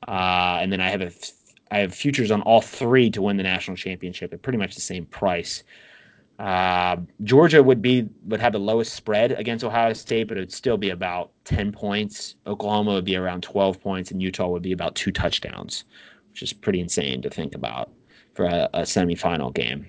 And 0.08 0.72
then 0.72 0.82
I 0.82 0.90
have 0.90 1.02
a 1.02 1.12
I 1.70 1.80
have 1.80 1.94
futures 1.94 2.32
on 2.32 2.42
all 2.44 2.62
three 2.62 3.10
to 3.12 3.22
win 3.22 3.36
the 3.36 3.44
national 3.44 3.76
championship 3.76 4.34
at 4.34 4.42
pretty 4.42 4.58
much 4.58 4.76
the 4.76 4.82
same 4.82 5.06
price. 5.06 5.64
Uh, 6.40 6.98
Georgia 7.24 7.64
would 7.64 7.82
be 7.82 8.08
would 8.26 8.40
have 8.40 8.54
the 8.54 8.60
lowest 8.60 8.94
spread 8.94 9.32
against 9.32 9.64
Ohio 9.64 9.94
State, 9.94 10.28
but 10.28 10.38
it'd 10.38 10.54
still 10.54 10.78
be 10.78 10.92
about 10.92 11.32
ten 11.46 11.72
points. 11.72 12.36
Oklahoma 12.46 12.94
would 12.94 13.06
be 13.06 13.16
around 13.16 13.42
twelve 13.42 13.82
points, 13.82 14.12
and 14.12 14.22
Utah 14.22 14.48
would 14.48 14.62
be 14.62 14.72
about 14.72 14.94
two 14.96 15.12
touchdowns, 15.12 15.86
which 16.30 16.44
is 16.44 16.54
pretty 16.54 16.80
insane 16.80 17.22
to 17.24 17.30
think 17.30 17.56
about 17.56 17.92
for 18.36 18.46
a, 18.46 18.70
a 18.74 18.82
semifinal 18.82 19.54
game. 19.54 19.88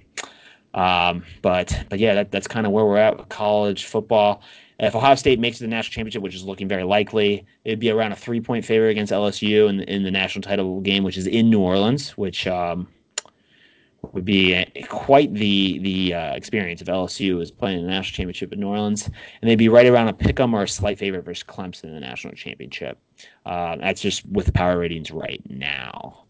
Um, 0.73 1.25
but 1.43 1.85
but 1.91 1.99
yeah, 1.99 2.15
that, 2.15 2.31
that's 2.31 2.49
kind 2.49 2.67
of 2.67 2.73
where 2.73 2.87
we're 2.87 2.97
at 2.97 3.19
with 3.19 3.29
college 3.29 3.85
football. 3.85 4.43
If 4.81 4.95
Ohio 4.95 5.17
State 5.17 5.41
makes 5.41 5.61
it 5.61 5.65
the 5.65 5.69
national 5.69 5.93
championship, 5.93 6.23
which 6.23 6.37
is 6.37 6.45
looking 6.45 6.69
very 6.69 6.85
likely, 6.85 7.45
it'd 7.65 7.81
be 7.81 7.91
around 7.91 8.13
a 8.13 8.17
three 8.17 8.41
point 8.41 8.65
favorite 8.65 8.91
against 8.91 9.13
LSU 9.13 9.69
in, 9.69 9.81
in 9.81 10.03
the 10.03 10.11
national 10.11 10.43
title 10.43 10.81
game, 10.81 11.05
which 11.05 11.19
is 11.19 11.27
in 11.27 11.51
New 11.51 11.61
Orleans, 11.61 12.17
which 12.17 12.47
um, 12.47 12.89
would 14.13 14.25
be 14.25 14.65
quite 14.89 15.33
the 15.35 15.79
the 15.81 16.15
uh, 16.15 16.35
experience 16.35 16.81
if 16.81 16.89
LSU 16.89 17.43
is 17.43 17.51
playing 17.51 17.83
the 17.83 17.89
national 17.89 18.17
championship 18.17 18.53
in 18.53 18.61
New 18.61 18.69
Orleans, 18.69 19.07
and 19.07 19.51
they'd 19.51 19.57
be 19.57 19.69
right 19.69 19.87
around 19.87 20.09
a 20.09 20.13
pick 20.13 20.39
'em 20.41 20.55
or 20.55 20.63
a 20.63 20.69
slight 20.69 20.99
favorite 20.99 21.25
versus 21.25 21.45
Clemson 21.45 21.85
in 21.85 21.95
the 21.95 22.01
national 22.01 22.35
championship. 22.35 22.99
Uh, 23.45 23.77
that's 23.77 24.01
just 24.01 24.25
with 24.27 24.47
the 24.47 24.53
power 24.53 24.79
ratings 24.79 25.11
right 25.11 25.43
now. 25.49 26.25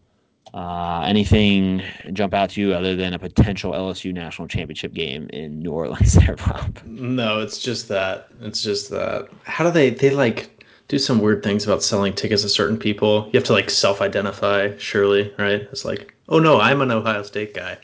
Uh, 0.53 1.03
anything 1.05 1.83
jump 2.13 2.33
out 2.33 2.49
to 2.49 2.61
you 2.61 2.73
other 2.73 2.95
than 2.95 3.13
a 3.13 3.19
potential 3.19 3.73
LSU 3.73 4.11
national 4.11 4.47
championship 4.47 4.93
game 4.93 5.29
in 5.31 5.59
New 5.59 5.71
Orleans 5.71 6.13
there, 6.25 6.35
Rob? 6.47 6.79
No, 6.85 7.39
it's 7.39 7.59
just 7.59 7.87
that. 7.89 8.29
It's 8.41 8.63
just 8.63 8.89
that. 8.89 9.27
How 9.43 9.63
do 9.63 9.71
they 9.71 9.91
they 9.91 10.09
like 10.09 10.63
do 10.87 10.97
some 10.97 11.19
weird 11.19 11.43
things 11.43 11.65
about 11.65 11.83
selling 11.83 12.13
tickets 12.13 12.41
to 12.41 12.49
certain 12.49 12.79
people? 12.79 13.29
You 13.31 13.37
have 13.37 13.43
to 13.45 13.53
like 13.53 13.69
self-identify, 13.69 14.77
surely, 14.79 15.31
right? 15.37 15.61
It's 15.71 15.85
like, 15.85 16.15
oh 16.29 16.39
no, 16.39 16.59
I'm 16.59 16.81
an 16.81 16.91
Ohio 16.91 17.23
State 17.23 17.53
guy. 17.53 17.77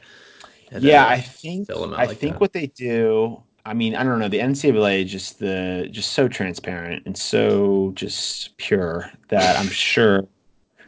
And, 0.71 0.83
yeah, 0.83 1.07
I 1.07 1.21
think 1.21 1.69
I 1.69 1.75
like 2.05 2.17
think 2.17 2.33
that. 2.33 2.41
what 2.41 2.53
they 2.53 2.67
do. 2.67 3.41
I 3.65 3.73
mean, 3.73 3.95
I 3.95 4.03
don't 4.03 4.19
know. 4.19 4.27
The 4.29 4.39
NCAA 4.39 5.05
just 5.05 5.39
the 5.39 5.87
just 5.91 6.13
so 6.13 6.27
transparent 6.27 7.03
and 7.05 7.17
so 7.17 7.91
just 7.95 8.55
pure 8.57 9.11
that 9.29 9.57
I'm 9.57 9.67
sure. 9.69 10.27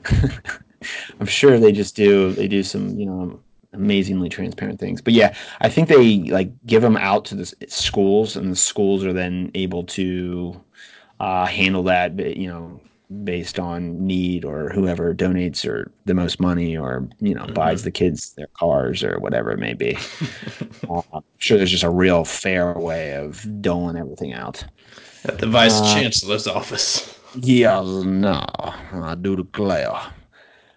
I'm 1.20 1.26
sure 1.26 1.60
they 1.60 1.72
just 1.72 1.96
do 1.96 2.32
they 2.34 2.48
do 2.48 2.64
some 2.64 2.98
you 2.98 3.06
know 3.06 3.40
amazingly 3.74 4.30
transparent 4.30 4.80
things. 4.80 5.02
But 5.02 5.14
yeah, 5.14 5.36
I 5.62 5.70
think 5.70 5.88
they 5.88 6.20
like 6.30 6.52
give 6.66 6.82
them 6.82 6.98
out 6.98 7.26
to 7.26 7.36
the 7.36 7.54
schools, 7.68 8.36
and 8.36 8.52
the 8.52 8.56
schools 8.56 9.04
are 9.04 9.14
then 9.14 9.52
able 9.56 9.84
to 9.84 10.60
uh, 11.20 11.46
handle 11.46 11.84
that. 11.84 12.18
You 12.38 12.48
know, 12.48 12.82
based 13.24 13.58
on 13.58 14.06
need 14.06 14.44
or 14.44 14.70
whoever 14.70 15.16
donates 15.16 15.66
or 15.66 15.92
the 16.06 16.14
most 16.14 16.40
money 16.40 16.76
or 16.76 17.08
you 17.20 17.34
know 17.34 17.44
mm-hmm. 17.44 17.54
buys 17.54 17.84
the 17.84 17.92
kids 17.92 18.34
their 18.34 18.48
cars 18.48 19.04
or 19.04 19.20
whatever 19.20 19.52
it 19.52 19.60
may 19.60 19.74
be. 19.74 19.98
uh, 20.90 21.02
I'm 21.14 21.24
sure 21.38 21.58
there's 21.58 21.72
just 21.72 21.84
a 21.84 21.90
real 21.90 22.26
fair 22.26 22.74
way 22.74 23.16
of 23.16 23.46
doling 23.62 23.98
everything 23.98 24.34
out. 24.34 24.64
At 25.26 25.40
the 25.40 25.48
vice 25.48 25.80
uh, 25.80 25.94
chancellor's 25.94 26.48
office. 26.48 27.18
Yeah, 27.36 27.82
no, 27.82 28.46
I 28.94 29.16
do 29.16 29.36
declare. 29.36 29.94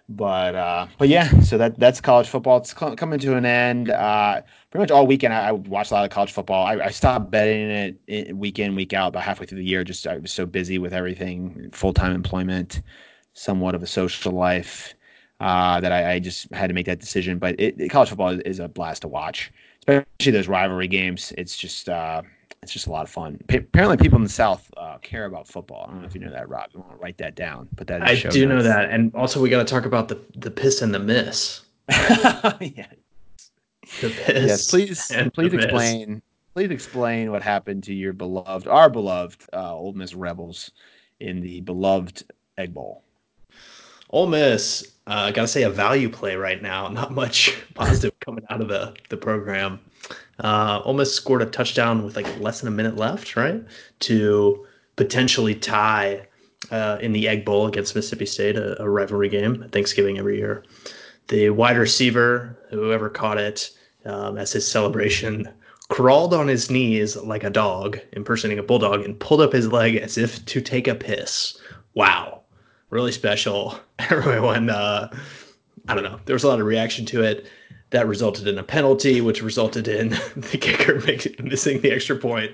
But 0.09 0.55
uh, 0.55 0.87
but 0.97 1.07
yeah, 1.07 1.29
so 1.41 1.57
that 1.57 1.79
that's 1.79 2.01
college 2.01 2.27
football. 2.27 2.57
It's 2.57 2.73
coming 2.73 3.19
to 3.19 3.35
an 3.35 3.45
end. 3.45 3.89
Uh, 3.89 4.41
pretty 4.71 4.83
much 4.83 4.91
all 4.91 5.05
weekend, 5.05 5.33
I, 5.33 5.49
I 5.49 5.51
watched 5.51 5.91
a 5.91 5.93
lot 5.93 6.05
of 6.05 6.09
college 6.09 6.31
football. 6.31 6.65
I, 6.65 6.85
I 6.85 6.89
stopped 6.89 7.29
betting 7.29 7.95
it 8.07 8.35
week 8.35 8.57
in, 8.57 8.73
week 8.73 8.93
out, 8.93 9.09
about 9.09 9.23
halfway 9.23 9.45
through 9.45 9.59
the 9.59 9.65
year. 9.65 9.83
Just 9.83 10.07
I 10.07 10.17
was 10.17 10.31
so 10.31 10.45
busy 10.45 10.77
with 10.77 10.93
everything, 10.93 11.69
full 11.73 11.93
time 11.93 12.13
employment, 12.13 12.81
somewhat 13.33 13.75
of 13.75 13.83
a 13.83 13.87
social 13.87 14.31
life, 14.31 14.93
uh, 15.41 15.79
that 15.81 15.91
I, 15.91 16.13
I, 16.13 16.19
just 16.19 16.51
had 16.53 16.67
to 16.67 16.73
make 16.73 16.85
that 16.85 16.99
decision. 16.99 17.37
But 17.37 17.59
it, 17.59 17.79
it, 17.79 17.89
college 17.89 18.09
football 18.09 18.39
is, 18.45 18.59
a 18.59 18.67
blast 18.67 19.01
to 19.01 19.07
watch, 19.07 19.51
especially 19.79 20.31
those 20.31 20.47
rivalry 20.47 20.87
games. 20.87 21.33
It's 21.37 21.57
just 21.57 21.89
uh, 21.89 22.21
it's 22.63 22.71
just 22.71 22.87
a 22.87 22.91
lot 22.91 23.03
of 23.03 23.09
fun. 23.09 23.39
apparently, 23.49 23.97
people 23.97 24.17
in 24.17 24.23
the 24.23 24.29
South 24.29 24.71
uh, 24.77 24.99
care 24.99 25.25
about 25.25 25.47
football. 25.47 25.85
I 25.87 25.91
don't 25.91 26.01
know 26.01 26.07
if 26.07 26.15
you 26.15 26.21
know 26.21 26.31
that, 26.31 26.47
Rob. 26.47 26.69
You 26.73 26.79
want 26.79 26.91
to 26.91 26.97
write 26.97 27.17
that 27.17 27.35
down. 27.35 27.67
But 27.75 27.87
that 27.87 28.03
I 28.03 28.15
do 28.15 28.23
notes. 28.23 28.37
know 28.37 28.61
that, 28.63 28.89
and 28.89 29.13
also 29.15 29.41
we 29.41 29.49
got 29.49 29.67
to 29.67 29.73
talk 29.73 29.85
about 29.85 30.07
the 30.07 30.21
the 30.35 30.51
piss 30.51 30.81
and 30.81 30.93
the 30.93 30.99
miss. 30.99 31.61
yeah. 31.89 32.85
Yes, 34.01 34.69
please, 34.69 35.11
please 35.33 35.53
explain. 35.53 36.21
Please 36.53 36.71
explain 36.71 37.31
what 37.31 37.41
happened 37.41 37.83
to 37.85 37.93
your 37.93 38.11
beloved, 38.11 38.67
our 38.67 38.89
beloved, 38.89 39.45
uh, 39.53 39.73
Ole 39.73 39.93
Miss 39.93 40.13
Rebels 40.13 40.71
in 41.21 41.39
the 41.39 41.61
beloved 41.61 42.23
Egg 42.57 42.73
Bowl. 42.73 43.03
Ole 44.09 44.27
Miss, 44.27 44.91
uh, 45.07 45.31
gotta 45.31 45.47
say 45.47 45.63
a 45.63 45.69
value 45.69 46.09
play 46.09 46.35
right 46.35 46.61
now. 46.61 46.89
Not 46.89 47.13
much 47.13 47.57
positive 47.73 48.19
coming 48.19 48.43
out 48.49 48.59
of 48.59 48.67
the 48.67 48.93
the 49.09 49.17
program 49.17 49.79
uh, 50.41 50.93
Miss 50.93 51.13
scored 51.13 51.41
a 51.41 51.45
touchdown 51.45 52.03
with 52.03 52.15
like 52.15 52.39
less 52.39 52.61
than 52.61 52.67
a 52.67 52.75
minute 52.75 52.97
left, 52.97 53.35
right? 53.35 53.63
To 53.99 54.65
potentially 54.95 55.55
tie 55.55 56.27
uh, 56.71 56.97
in 57.01 57.11
the 57.11 57.27
Egg 57.27 57.45
Bowl 57.45 57.67
against 57.67 57.95
Mississippi 57.95 58.25
State, 58.25 58.55
a, 58.55 58.81
a, 58.81 58.89
rivalry 58.89 59.29
game, 59.29 59.67
Thanksgiving 59.71 60.17
every 60.17 60.37
year. 60.37 60.63
The 61.27 61.49
wide 61.49 61.77
receiver, 61.77 62.57
whoever 62.69 63.09
caught 63.09 63.37
it 63.37 63.71
um, 64.05 64.37
as 64.37 64.51
his 64.51 64.67
celebration, 64.67 65.49
crawled 65.89 66.33
on 66.33 66.47
his 66.47 66.71
knees 66.71 67.15
like 67.17 67.43
a 67.43 67.49
dog, 67.49 67.99
impersonating 68.13 68.59
a 68.59 68.63
bulldog, 68.63 69.03
and 69.03 69.19
pulled 69.19 69.41
up 69.41 69.53
his 69.53 69.71
leg 69.71 69.95
as 69.95 70.17
if 70.17 70.43
to 70.45 70.61
take 70.61 70.87
a 70.87 70.95
piss. 70.95 71.57
Wow, 71.93 72.41
really 72.89 73.11
special. 73.11 73.77
Everyone, 73.99 74.69
uh, 74.69 75.09
I 75.87 75.93
don't 75.93 76.03
know, 76.03 76.19
there 76.25 76.35
was 76.35 76.43
a 76.43 76.47
lot 76.47 76.59
of 76.59 76.65
reaction 76.65 77.05
to 77.07 77.23
it 77.23 77.45
that 77.89 78.07
resulted 78.07 78.47
in 78.47 78.57
a 78.57 78.63
penalty, 78.63 79.21
which 79.21 79.43
resulted 79.43 79.87
in 79.87 80.09
the 80.35 80.57
kicker 80.57 80.95
missing 81.43 81.81
the 81.81 81.91
extra 81.91 82.15
point 82.15 82.51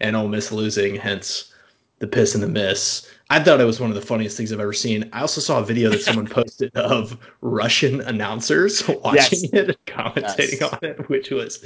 and 0.00 0.16
Ole 0.16 0.28
Miss 0.28 0.50
losing, 0.50 0.96
hence 0.96 1.52
the 1.98 2.06
piss 2.06 2.34
and 2.34 2.42
the 2.42 2.48
miss. 2.48 3.08
I 3.30 3.42
thought 3.42 3.60
it 3.60 3.64
was 3.64 3.80
one 3.80 3.90
of 3.90 3.96
the 3.96 4.02
funniest 4.02 4.36
things 4.36 4.52
I've 4.52 4.60
ever 4.60 4.72
seen. 4.72 5.08
I 5.12 5.20
also 5.20 5.40
saw 5.40 5.58
a 5.58 5.64
video 5.64 5.90
that 5.90 6.00
someone 6.00 6.26
posted 6.30 6.74
of 6.76 7.18
Russian 7.40 8.00
announcers 8.02 8.86
watching 9.04 9.10
yes. 9.12 9.52
it, 9.52 9.68
and 9.68 9.76
commentating 9.86 10.60
yes. 10.60 10.72
on 10.72 10.78
it, 10.82 11.08
which 11.08 11.30
was 11.30 11.64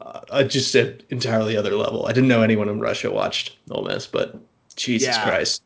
uh, 0.00 0.44
just 0.44 0.74
an 0.74 1.00
entirely 1.10 1.56
other 1.56 1.74
level. 1.74 2.06
I 2.06 2.12
didn't 2.12 2.28
know 2.28 2.42
anyone 2.42 2.68
in 2.68 2.80
Russia 2.80 3.10
watched 3.10 3.56
Ole 3.70 3.84
Miss, 3.84 4.06
but 4.06 4.38
Jesus 4.76 5.08
yeah. 5.08 5.24
Christ. 5.24 5.62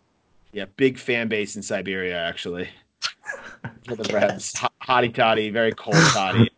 Yeah, 0.53 0.67
big 0.77 0.99
fan 0.99 1.29
base 1.29 1.57
in 1.57 1.63
Siberia, 1.63 2.17
actually. 2.17 2.69
For 3.87 3.97
the 3.97 4.13
Rebs. 4.13 4.55
Hotty 4.83 5.13
toddy, 5.13 5.51
very 5.51 5.73
cold 5.73 5.97
toddy. 6.13 6.51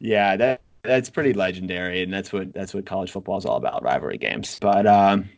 yeah, 0.00 0.36
that 0.36 0.60
that's 0.82 1.10
pretty 1.10 1.32
legendary, 1.32 2.02
and 2.02 2.12
that's 2.12 2.32
what 2.32 2.52
that's 2.52 2.74
what 2.74 2.86
college 2.86 3.10
football 3.10 3.38
is 3.38 3.44
all 3.44 3.56
about, 3.56 3.82
rivalry 3.82 4.18
games. 4.18 4.58
But 4.60 4.86
um, 4.86 5.28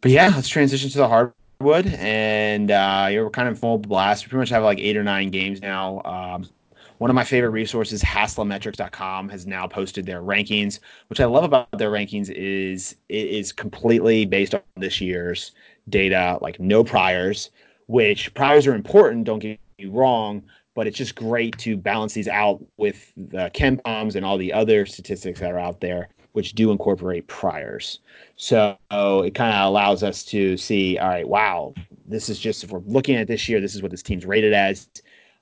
but 0.00 0.10
yeah, 0.10 0.32
let's 0.34 0.48
transition 0.48 0.90
to 0.90 0.98
the 0.98 1.08
hardwood, 1.08 1.86
and 1.94 2.70
uh, 2.70 3.08
you're 3.10 3.30
kind 3.30 3.48
of 3.48 3.58
full 3.58 3.78
blast. 3.78 4.24
We 4.24 4.30
pretty 4.30 4.40
much 4.40 4.50
have 4.50 4.62
like 4.62 4.78
eight 4.78 4.96
or 4.96 5.04
nine 5.04 5.30
games 5.30 5.60
now. 5.60 6.02
Um, 6.04 6.48
one 6.98 7.10
of 7.10 7.16
my 7.16 7.24
favorite 7.24 7.50
resources, 7.50 8.00
Haslametrics.com, 8.00 9.28
has 9.28 9.44
now 9.44 9.66
posted 9.66 10.06
their 10.06 10.22
rankings. 10.22 10.78
Which 11.08 11.20
I 11.20 11.24
love 11.24 11.42
about 11.42 11.68
their 11.76 11.90
rankings 11.90 12.30
is 12.30 12.94
it 13.08 13.26
is 13.26 13.52
completely 13.52 14.24
based 14.24 14.54
on 14.54 14.60
this 14.76 15.00
year's 15.00 15.50
data, 15.88 16.38
like 16.40 16.60
no 16.60 16.84
priors. 16.84 17.50
Which 17.86 18.32
priors 18.34 18.66
are 18.68 18.74
important. 18.74 19.24
Don't 19.24 19.40
get 19.40 19.58
me 19.78 19.86
wrong, 19.86 20.44
but 20.74 20.86
it's 20.86 20.96
just 20.96 21.14
great 21.14 21.56
to 21.58 21.76
balance 21.76 22.14
these 22.14 22.28
out 22.28 22.62
with 22.76 23.12
the 23.16 23.50
KenPoms 23.54 24.14
and 24.14 24.24
all 24.24 24.38
the 24.38 24.52
other 24.52 24.86
statistics 24.86 25.40
that 25.40 25.52
are 25.52 25.58
out 25.58 25.80
there, 25.80 26.08
which 26.32 26.54
do 26.54 26.70
incorporate 26.70 27.26
priors. 27.26 28.00
So 28.36 28.76
it 28.90 29.34
kind 29.34 29.54
of 29.54 29.68
allows 29.68 30.02
us 30.02 30.24
to 30.24 30.56
see, 30.56 30.98
all 30.98 31.08
right, 31.08 31.28
wow, 31.28 31.74
this 32.06 32.28
is 32.28 32.38
just 32.38 32.64
if 32.64 32.70
we're 32.70 32.80
looking 32.80 33.16
at 33.16 33.26
this 33.26 33.48
year, 33.48 33.60
this 33.60 33.74
is 33.74 33.82
what 33.82 33.90
this 33.90 34.02
team's 34.02 34.24
rated 34.26 34.52
as. 34.52 34.88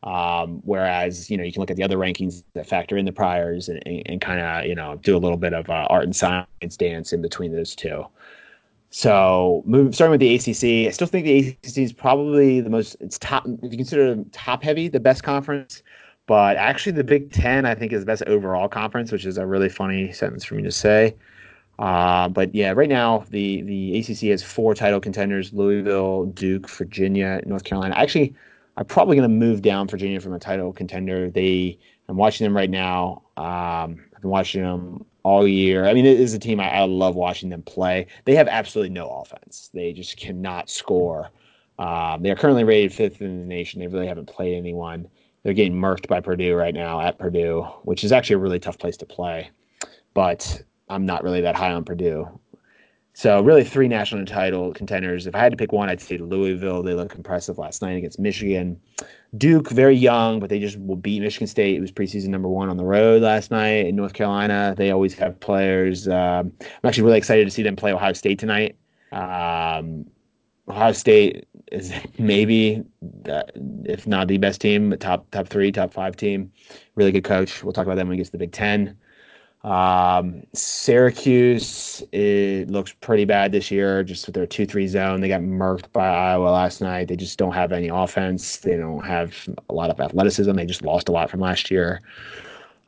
Um, 0.03 0.63
whereas 0.65 1.29
you 1.29 1.37
know 1.37 1.45
you 1.45 1.53
can 1.53 1.61
look 1.61 1.71
at 1.71 1.77
the 1.77 1.83
other 1.83 1.99
rankings 1.99 2.43
that 2.55 2.67
factor 2.67 2.97
in 2.97 3.05
the 3.05 3.13
priors 3.13 3.69
and, 3.69 3.83
and, 3.85 4.03
and 4.07 4.21
kind 4.23 4.41
of 4.41 4.65
you 4.65 4.75
know 4.75 4.97
do 4.97 5.15
a 5.15 5.19
little 5.19 5.37
bit 5.37 5.53
of 5.53 5.69
uh, 5.69 5.87
art 5.91 6.05
and 6.05 6.17
science 6.17 6.77
dance 6.79 7.13
in 7.13 7.21
between 7.21 7.53
those 7.53 7.77
two. 7.77 8.07
So, 8.91 9.63
move, 9.67 9.95
starting 9.95 10.11
with 10.11 10.21
the 10.21 10.35
ACC, 10.35 10.89
I 10.89 10.91
still 10.91 11.07
think 11.07 11.25
the 11.25 11.57
ACC 11.63 11.79
is 11.79 11.93
probably 11.93 12.61
the 12.61 12.71
most. 12.71 12.97
It's 13.01 13.19
top. 13.19 13.45
If 13.63 13.71
you 13.73 13.79
consider 13.79 14.17
top 14.33 14.63
heavy, 14.65 14.89
the 14.89 15.01
best 15.01 15.23
conference. 15.23 15.83
But 16.27 16.57
actually, 16.57 16.93
the 16.93 17.05
Big 17.05 17.33
Ten, 17.33 17.67
I 17.67 17.75
think, 17.75 17.93
is 17.93 18.01
the 18.01 18.07
best 18.07 18.23
overall 18.27 18.69
conference, 18.69 19.13
which 19.13 19.27
is 19.27 19.39
a 19.39 19.47
really 19.47 19.69
funny 19.69 20.13
sentence 20.13 20.45
for 20.45 20.57
me 20.57 20.63
to 20.65 20.73
say. 20.73 21.15
Uh, 21.79 22.29
but 22.29 22.55
yeah, 22.55 22.73
right 22.73 22.89
now 22.89 23.25
the 23.31 23.63
the 23.63 23.99
ACC 23.99 24.29
has 24.31 24.43
four 24.43 24.75
title 24.75 25.01
contenders: 25.01 25.53
Louisville, 25.53 26.27
Duke, 26.27 26.69
Virginia, 26.69 27.41
North 27.47 27.65
Carolina. 27.65 27.95
Actually, 27.97 28.35
I'm 28.77 28.87
probably 28.87 29.17
going 29.17 29.29
to 29.29 29.35
move 29.35 29.63
down 29.63 29.89
Virginia 29.89 30.21
from 30.21 30.33
a 30.35 30.39
title 30.39 30.73
contender. 30.73 31.31
They, 31.31 31.79
I'm 32.09 32.17
watching 32.17 32.45
them 32.45 32.57
right 32.57 32.71
now. 32.71 33.23
Um, 33.37 34.05
I've 34.15 34.21
been 34.21 34.31
watching 34.31 34.63
them 34.63 35.05
all 35.23 35.47
year. 35.47 35.87
I 35.87 35.95
mean, 35.95 36.07
it 36.07 36.21
is 36.21 36.35
a 36.35 36.39
team 36.39 36.61
I, 36.61 36.71
I, 36.71 36.85
love 36.85 37.15
watching 37.15 37.51
them 37.51 37.63
play. 37.63 38.07
They 38.25 38.35
have 38.35 38.49
absolutely 38.49 38.91
no 38.91 39.09
offense. 39.09 39.71
They 39.75 39.93
just 39.93 40.17
cannot 40.17 40.71
score. 40.71 41.31
Um, 41.79 42.23
they 42.23 42.31
are 42.31 42.37
currently 42.37 42.65
rated 42.65 42.93
fifth 42.93 43.21
in 43.21 43.41
the 43.41 43.47
nation. 43.47 43.81
They 43.81 43.87
really 43.87 44.07
haven't 44.07 44.27
played 44.27 44.57
anyone. 44.57 45.09
They're 45.43 45.55
getting 45.55 45.75
murked 45.75 46.09
by 46.09 46.21
Purdue 46.21 46.55
right 46.55 46.75
now 46.75 47.01
at 47.01 47.19
Purdue, 47.19 47.63
which 47.83 48.05
is 48.05 48.13
actually 48.13 48.35
a 48.35 48.41
really 48.41 48.59
tough 48.59 48.79
place 48.79 48.97
to 48.99 49.07
play. 49.07 49.51
But 50.13 50.63
I'm 50.89 51.07
not 51.07 51.23
really 51.23 51.41
that 51.41 51.57
high 51.57 51.73
on 51.73 51.85
Purdue. 51.85 52.40
So 53.21 53.39
really 53.43 53.65
three 53.65 53.87
national 53.87 54.25
title 54.25 54.73
contenders. 54.73 55.27
If 55.27 55.35
I 55.35 55.41
had 55.41 55.53
to 55.53 55.57
pick 55.59 55.73
one, 55.73 55.91
I'd 55.91 56.01
say 56.01 56.17
Louisville. 56.17 56.83
They 56.83 56.95
look 56.95 57.15
impressive 57.15 57.59
last 57.59 57.83
night 57.83 57.99
against 57.99 58.19
Michigan. 58.19 58.81
Duke, 59.37 59.69
very 59.69 59.95
young, 59.95 60.41
but 60.41 60.49
they 60.49 60.59
just 60.59 60.81
will 60.81 60.97
beat 60.97 61.21
Michigan 61.21 61.47
State. 61.47 61.77
It 61.77 61.83
was 61.83 61.93
preseason 61.93 62.29
number 62.29 62.49
one 62.49 62.71
on 62.71 62.79
the 62.79 62.85
road 62.85 63.21
last 63.21 63.51
night 63.51 63.85
in 63.89 63.95
North 63.95 64.15
Carolina. 64.15 64.75
They 64.75 64.91
always 64.91 65.13
have 65.19 65.39
players. 65.39 66.09
Um, 66.09 66.51
I'm 66.63 66.89
actually 66.89 67.03
really 67.03 67.19
excited 67.19 67.45
to 67.45 67.51
see 67.51 67.63
them 67.63 67.77
play 67.77 67.93
Ohio 67.93 68.15
State 68.15 68.39
tonight. 68.39 68.77
Um, 69.13 70.07
Ohio 70.67 70.93
State 70.93 71.47
is 71.71 71.93
maybe, 72.19 72.83
the, 73.03 73.45
if 73.85 74.07
not 74.07 74.29
the 74.29 74.39
best 74.39 74.63
team, 74.63 74.97
top 74.99 75.31
top 75.31 75.47
three, 75.47 75.71
top 75.71 75.93
five 75.93 76.17
team. 76.17 76.51
Really 76.95 77.13
good 77.13 77.25
coach. 77.25 77.63
We'll 77.63 77.75
talk 77.75 77.85
about 77.85 77.97
them 77.97 78.09
when 78.09 78.17
we 78.17 78.17
get 78.17 78.25
to 78.25 78.33
the 78.33 78.39
Big 78.39 78.53
Ten. 78.53 78.97
Um, 79.63 80.43
Syracuse 80.55 82.03
it 82.13 82.71
looks 82.71 82.95
pretty 83.01 83.27
bad 83.27 83.53
this 83.53 83.71
year, 83.71 84.03
just 84.03 84.27
with 84.27 84.35
their 84.35 84.47
two 84.47 84.65
three 84.65 84.87
zone. 84.87 85.21
They 85.21 85.29
got 85.29 85.43
murked 85.43 85.93
by 85.93 86.09
Iowa 86.09 86.49
last 86.49 86.81
night. 86.81 87.09
They 87.09 87.17
just 87.17 87.39
don't 87.39 87.53
have 87.53 87.71
any 87.73 87.89
offense. 87.89 88.59
They 88.59 88.77
don't 88.77 89.05
have 89.05 89.35
a 89.69 89.75
lot 89.75 89.91
of 89.91 90.01
athleticism. 90.01 90.53
They 90.53 90.65
just 90.65 90.83
lost 90.83 91.09
a 91.09 91.13
lot 91.13 91.31
from 91.31 91.41
last 91.41 91.71
year. 91.71 92.01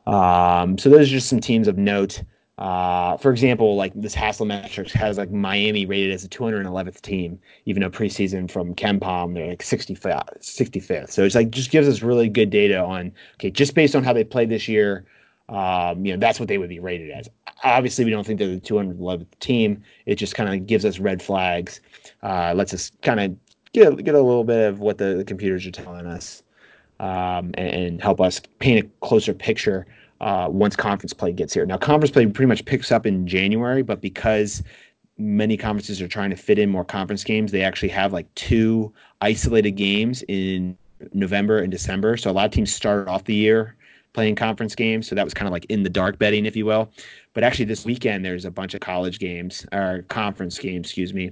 Um, 0.07 0.77
so 0.77 0.89
those 0.89 1.07
are 1.09 1.11
just 1.11 1.29
some 1.29 1.39
teams 1.39 1.67
of 1.67 1.77
note. 1.77 2.23
Uh, 2.57 3.17
for 3.17 3.31
example, 3.31 3.75
like 3.75 3.93
this 3.95 4.15
Haslametrics 4.15 4.91
has 4.91 5.17
like 5.17 5.31
Miami 5.31 5.85
rated 5.85 6.11
as 6.11 6.23
a 6.23 6.29
211th 6.29 7.01
team, 7.01 7.39
even 7.65 7.81
though 7.81 7.89
preseason 7.89 8.49
from 8.49 8.75
KenPom 8.75 9.33
they're 9.33 9.47
like 9.47 9.63
65th, 9.63 10.39
65th. 10.39 11.11
So 11.11 11.23
it's 11.23 11.35
like 11.35 11.51
just 11.51 11.71
gives 11.71 11.87
us 11.87 12.01
really 12.01 12.29
good 12.29 12.49
data 12.49 12.79
on 12.79 13.11
okay, 13.35 13.51
just 13.51 13.75
based 13.75 13.95
on 13.95 14.03
how 14.03 14.13
they 14.13 14.23
played 14.23 14.49
this 14.49 14.67
year 14.67 15.05
um, 15.53 16.03
you 16.03 16.11
know, 16.13 16.19
that's 16.19 16.39
what 16.39 16.49
they 16.49 16.57
would 16.57 16.69
be 16.69 16.79
rated 16.79 17.11
as. 17.11 17.29
Obviously, 17.63 18.03
we 18.03 18.11
don't 18.11 18.25
think 18.25 18.39
they're 18.39 18.49
the 18.49 18.59
211th 18.59 19.27
team. 19.39 19.83
It 20.05 20.15
just 20.15 20.35
kind 20.35 20.53
of 20.53 20.65
gives 20.67 20.83
us 20.83 20.99
red 20.99 21.21
flags, 21.21 21.79
uh, 22.23 22.53
lets 22.55 22.73
us 22.73 22.91
kind 23.03 23.19
of 23.19 23.35
get 23.71 24.03
get 24.03 24.15
a 24.15 24.21
little 24.21 24.43
bit 24.43 24.67
of 24.67 24.79
what 24.79 24.97
the, 24.97 25.13
the 25.15 25.23
computers 25.23 25.65
are 25.65 25.71
telling 25.71 26.07
us, 26.07 26.43
um, 26.99 27.51
and, 27.53 27.69
and, 27.69 28.01
help 28.01 28.19
us 28.19 28.41
paint 28.59 28.85
a 28.85 29.05
closer 29.05 29.33
picture 29.33 29.85
uh, 30.21 30.47
once 30.49 30.75
conference 30.75 31.13
play 31.13 31.31
gets 31.31 31.53
here. 31.53 31.65
Now, 31.65 31.77
conference 31.77 32.11
play 32.11 32.25
pretty 32.25 32.47
much 32.47 32.65
picks 32.65 32.91
up 32.91 33.05
in 33.05 33.27
January, 33.27 33.83
but 33.83 34.01
because 34.01 34.63
many 35.17 35.55
conferences 35.55 36.01
are 36.01 36.07
trying 36.07 36.31
to 36.31 36.35
fit 36.35 36.57
in 36.57 36.69
more 36.69 36.83
conference 36.83 37.23
games, 37.23 37.51
they 37.51 37.61
actually 37.61 37.89
have 37.89 38.11
like 38.11 38.33
two 38.33 38.91
isolated 39.21 39.71
games 39.71 40.23
in 40.27 40.75
November 41.13 41.59
and 41.59 41.71
December. 41.71 42.17
So 42.17 42.31
a 42.31 42.33
lot 42.33 42.45
of 42.45 42.51
teams 42.51 42.73
start 42.73 43.07
off 43.07 43.25
the 43.25 43.35
year 43.35 43.75
playing 44.13 44.35
conference 44.35 44.75
games. 44.75 45.07
So 45.07 45.15
that 45.15 45.23
was 45.23 45.33
kind 45.33 45.47
of 45.47 45.51
like 45.51 45.65
in 45.65 45.83
the 45.83 45.89
dark 45.89 46.19
betting, 46.19 46.45
if 46.45 46.55
you 46.55 46.65
will. 46.65 46.91
But 47.33 47.43
actually, 47.43 47.65
this 47.65 47.83
weekend 47.83 48.23
there's 48.23 48.45
a 48.45 48.51
bunch 48.51 48.73
of 48.73 48.81
college 48.81 49.19
games 49.19 49.65
or 49.71 50.05
conference 50.07 50.57
games, 50.57 50.87
excuse 50.87 51.13
me. 51.13 51.31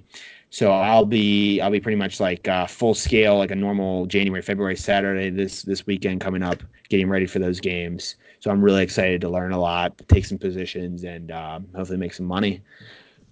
So 0.49 0.71
I'll 0.71 1.05
be 1.05 1.61
I'll 1.61 1.71
be 1.71 1.79
pretty 1.79 1.95
much 1.95 2.19
like 2.19 2.47
uh, 2.47 2.67
full 2.67 2.93
scale, 2.93 3.37
like 3.37 3.51
a 3.51 3.55
normal 3.55 4.05
January, 4.05 4.41
February, 4.41 4.75
Saturday 4.75 5.29
this 5.29 5.61
this 5.61 5.85
weekend 5.85 6.19
coming 6.19 6.43
up, 6.43 6.61
getting 6.89 7.07
ready 7.07 7.25
for 7.25 7.39
those 7.39 7.59
games. 7.59 8.15
So 8.39 8.51
I'm 8.51 8.61
really 8.61 8.83
excited 8.83 9.21
to 9.21 9.29
learn 9.29 9.53
a 9.53 9.59
lot, 9.59 9.97
take 10.09 10.25
some 10.25 10.37
positions, 10.37 11.03
and 11.03 11.31
um, 11.31 11.67
hopefully 11.75 11.99
make 11.99 12.13
some 12.13 12.25
money. 12.25 12.61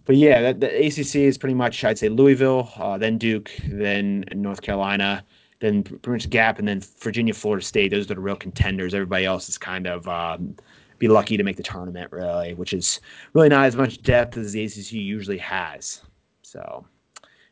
But 0.06 0.16
yeah, 0.16 0.54
the 0.54 0.68
ACC 0.68 1.16
is 1.16 1.38
pretty 1.38 1.56
much 1.56 1.84
I'd 1.84 1.98
say 1.98 2.10
Louisville, 2.10 2.72
uh, 2.78 2.98
then 2.98 3.18
Duke, 3.18 3.52
then 3.68 4.24
North 4.34 4.62
Carolina 4.62 5.24
then 5.60 5.84
pretty 5.84 6.10
much 6.10 6.30
Gap, 6.30 6.60
and 6.60 6.68
then 6.68 6.82
Virginia, 7.00 7.34
Florida 7.34 7.64
State. 7.64 7.92
Those 7.92 8.06
are 8.06 8.16
the 8.16 8.20
real 8.20 8.36
contenders. 8.36 8.94
Everybody 8.94 9.26
else 9.26 9.50
is 9.50 9.58
kind 9.58 9.88
of 9.88 10.08
um, 10.08 10.56
be 11.00 11.08
lucky 11.08 11.38
to 11.38 11.44
make 11.44 11.58
the 11.58 11.64
tournament, 11.64 12.12
really, 12.12 12.54
which 12.54 12.74
is 12.74 13.02
really 13.34 13.50
not 13.50 13.66
as 13.66 13.76
much 13.76 14.02
depth 14.02 14.38
as 14.38 14.54
the 14.54 14.64
ACC 14.64 14.94
usually 14.94 15.38
has. 15.38 16.02
So, 16.44 16.86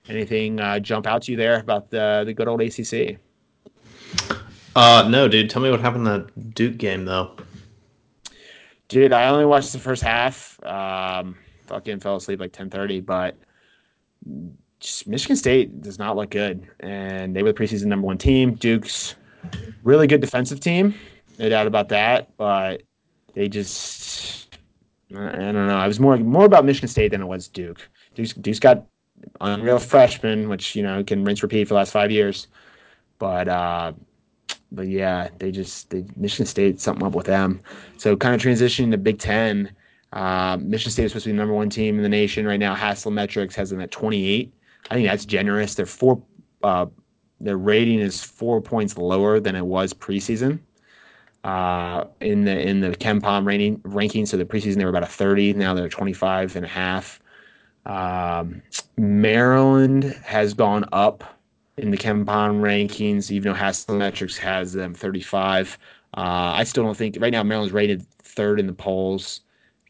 anything 0.08 0.60
uh, 0.60 0.80
jump 0.80 1.06
out 1.06 1.24
to 1.24 1.32
you 1.32 1.38
there 1.38 1.60
about 1.60 1.89
the 1.89 2.24
the 2.26 2.34
good 2.34 2.48
old 2.48 2.62
ACC? 2.62 3.17
Uh, 4.76 5.08
no, 5.10 5.28
dude. 5.28 5.50
Tell 5.50 5.62
me 5.62 5.72
what 5.72 5.82
happened 5.82 6.08
in 6.08 6.13
that 6.13 6.54
Duke 6.54 6.78
game, 6.78 7.06
though. 7.06 7.36
Dude, 8.88 9.12
I 9.12 9.28
only 9.28 9.46
watched 9.46 9.74
the 9.74 9.80
first 9.80 10.02
half. 10.02 10.63
Um, 10.63 11.36
fucking 11.65 12.00
fell 12.00 12.15
asleep 12.15 12.39
like 12.39 12.54
ten 12.54 12.70
thirty, 12.70 13.02
but 13.02 13.36
just 14.80 15.08
Michigan 15.08 15.36
State 15.36 15.82
does 15.82 15.98
not 15.98 16.16
look 16.16 16.30
good, 16.30 16.68
and 16.80 17.36
they 17.36 17.44
were 17.44 17.52
the 17.52 17.58
preseason 17.58 17.86
number 17.86 18.06
one 18.06 18.18
team. 18.18 18.54
Duke's 18.54 19.16
really 19.84 20.08
good 20.08 20.22
defensive 20.22 20.60
team, 20.60 20.94
no 21.40 21.50
doubt 21.50 21.68
about 21.68 21.90
that. 21.90 22.36
But 22.38 22.84
they 23.34 23.50
just, 23.50 24.58
I 25.16 25.30
don't 25.32 25.68
know. 25.68 25.78
I 25.78 25.88
was 25.88 26.00
more 26.00 26.18
more 26.18 26.46
about 26.46 26.66
Michigan 26.66 26.90
State 26.90 27.12
than 27.12 27.22
it 27.22 27.28
was 27.28 27.48
Duke. 27.48 27.88
Duke's, 28.16 28.34
Duke's 28.34 28.60
got 28.60 28.86
unreal 29.42 29.80
freshmen, 29.80 30.50
which 30.50 30.76
you 30.76 30.84
know 30.84 31.04
can 31.04 31.24
rinse 31.24 31.42
repeat 31.42 31.66
for 31.66 31.70
the 31.70 31.76
last 31.76 31.92
five 31.92 32.12
years. 32.12 32.48
But 33.20 33.48
uh, 33.48 33.94
but 34.72 34.88
yeah, 34.88 35.30
they 35.40 35.52
just 35.52 35.90
they, 35.90 36.06
Michigan 36.16 36.46
State 36.46 36.80
something 36.80 37.06
up 37.06 37.13
with 37.13 37.26
them. 37.26 37.62
So 37.98 38.16
kind 38.16 38.36
of 38.36 38.42
transitioning 38.42 38.92
to 38.92 38.98
Big 38.98 39.20
Ten. 39.20 39.72
Uh, 40.13 40.58
Michigan 40.62 40.92
State 40.92 41.06
is 41.06 41.12
supposed 41.12 41.26
to 41.26 41.30
be 41.30 41.34
the 41.34 41.38
number 41.38 41.54
one 41.54 41.70
team 41.70 41.98
in 41.98 42.04
the 42.04 42.10
nation 42.10 42.46
right 42.46 42.60
now. 42.60 42.74
Hassel 42.74 43.12
Haslametrics 43.12 43.56
has 43.56 43.70
them 43.70 43.82
at 43.82 43.92
28. 43.92 44.54
I 44.90 44.96
think 44.96 45.08
that's 45.08 45.26
generous. 45.26 45.76
Their 45.76 45.86
four, 45.86 46.22
uh, 46.63 46.88
their 47.40 47.58
rating 47.58 48.00
is 48.00 48.24
four 48.24 48.62
points 48.62 48.98
lower 48.98 49.40
than 49.40 49.56
it 49.56 49.66
was 49.66 49.94
preseason. 49.94 50.60
Uh, 51.44 52.06
in 52.20 52.44
the 52.44 52.60
in 52.60 52.82
the 52.82 52.90
KenPom 52.90 53.46
rating 53.46 53.80
ranking, 53.86 54.26
so 54.26 54.36
the 54.38 54.46
preseason 54.46 54.76
they 54.78 54.84
were 54.84 54.90
about 54.90 55.04
a 55.04 55.08
30. 55.08 55.54
Now 55.54 55.74
they're 55.74 55.88
25 55.88 56.56
and 56.56 56.66
a 56.66 56.68
half. 56.68 57.22
Um, 57.86 58.62
Maryland 58.98 60.04
has 60.26 60.54
gone 60.54 60.84
up 60.92 61.24
in 61.78 61.92
the 61.92 61.98
KenPom 61.98 62.60
rankings, 62.60 63.32
even 63.32 63.54
though 63.54 63.58
Haslametrics 63.58 64.38
has 64.38 64.74
them 64.74 64.94
35. 64.94 65.78
Uh, 66.16 66.20
I 66.56 66.63
still 66.63 66.84
don't 66.84 66.98
think 66.98 67.18
right 67.20 67.32
now 67.32 67.44
Maryland's 67.44 67.74
rated 67.74 68.06
third 68.24 68.60
in 68.60 68.68
the 68.68 68.74
polls. 68.74 69.42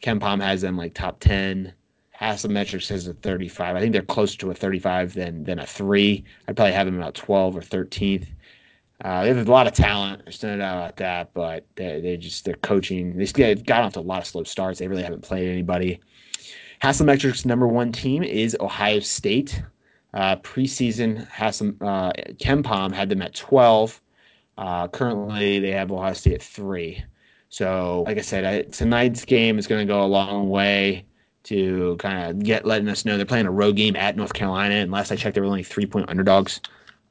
KenPom 0.03 0.41
has 0.41 0.61
them 0.61 0.77
like 0.77 0.93
top 0.93 1.19
10. 1.19 1.73
Haslametrics 2.19 2.83
says 2.83 3.07
a 3.07 3.13
35. 3.13 3.75
I 3.75 3.79
think 3.79 3.93
they're 3.93 4.01
closer 4.01 4.37
to 4.39 4.51
a 4.51 4.53
35 4.53 5.13
than 5.13 5.43
than 5.43 5.59
a 5.59 5.65
three. 5.65 6.23
I'd 6.47 6.55
probably 6.55 6.73
have 6.73 6.87
them 6.87 6.97
about 6.97 7.13
12 7.15 7.57
or 7.57 7.61
13th. 7.61 8.27
Uh, 9.03 9.21
they 9.21 9.27
have 9.27 9.47
a 9.47 9.51
lot 9.51 9.67
of 9.67 9.73
talent. 9.73 10.23
There's 10.25 10.41
no 10.41 10.57
doubt 10.57 10.77
about 10.77 10.95
that, 10.97 11.33
but 11.33 11.65
they 11.75 12.01
they 12.01 12.17
just 12.17 12.45
their 12.45 12.55
coaching. 12.55 13.15
They've 13.15 13.65
got 13.65 13.83
off 13.83 13.93
to 13.93 13.99
a 13.99 14.01
lot 14.01 14.21
of 14.21 14.27
slow 14.27 14.43
starts. 14.43 14.79
They 14.79 14.87
really 14.87 15.03
haven't 15.03 15.21
played 15.21 15.47
anybody. 15.47 15.99
Haslametrics' 16.81 17.45
number 17.45 17.67
one 17.67 17.91
team 17.91 18.23
is 18.23 18.57
Ohio 18.59 18.99
State. 18.99 19.61
Uh, 20.13 20.37
preseason, 20.37 21.27
Hassel, 21.27 21.73
uh, 21.81 22.11
KenPom 22.39 22.93
had 22.93 23.09
them 23.09 23.21
at 23.21 23.35
12. 23.35 24.01
Uh, 24.57 24.87
currently, 24.87 25.59
they 25.59 25.71
have 25.71 25.91
Ohio 25.91 26.13
State 26.13 26.35
at 26.35 26.41
three. 26.41 27.03
So, 27.49 28.03
like 28.07 28.17
I 28.17 28.21
said, 28.21 28.45
I, 28.45 28.61
tonight's 28.63 29.25
game 29.25 29.59
is 29.59 29.67
going 29.67 29.85
to 29.85 29.91
go 29.91 30.03
a 30.03 30.07
long 30.07 30.49
way 30.49 31.05
to 31.47 31.95
kind 31.97 32.29
of 32.29 32.43
get 32.43 32.65
letting 32.65 32.89
us 32.89 33.05
know 33.05 33.15
they're 33.15 33.25
playing 33.25 33.45
a 33.45 33.51
road 33.51 33.75
game 33.75 33.95
at 33.95 34.17
North 34.17 34.33
Carolina. 34.33 34.75
And 34.75 34.91
last 34.91 35.11
I 35.11 35.15
checked, 35.15 35.35
they 35.35 35.41
were 35.41 35.47
only 35.47 35.63
three 35.63 35.85
point 35.85 36.09
underdogs. 36.09 36.59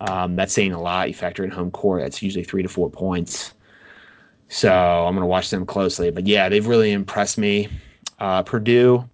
Um, 0.01 0.37
that's 0.37 0.53
saying 0.53 0.73
a 0.73 0.81
lot. 0.81 1.09
You 1.09 1.15
factor 1.15 1.43
in 1.43 1.51
home 1.51 1.71
court, 1.71 2.03
that's 2.03 2.23
usually 2.23 2.45
three 2.45 2.63
to 2.63 2.69
four 2.69 2.91
points. 2.91 3.55
So 4.49 4.71
I'm 4.71 5.15
going 5.15 5.23
to 5.23 5.27
watch 5.27 5.51
them 5.51 5.65
closely. 5.65 6.11
But 6.11 6.27
yeah, 6.27 6.49
they've 6.49 6.67
really 6.67 6.93
impressed 6.93 7.39
me. 7.39 7.69
Uh, 8.19 8.43
Purdue, 8.43 9.09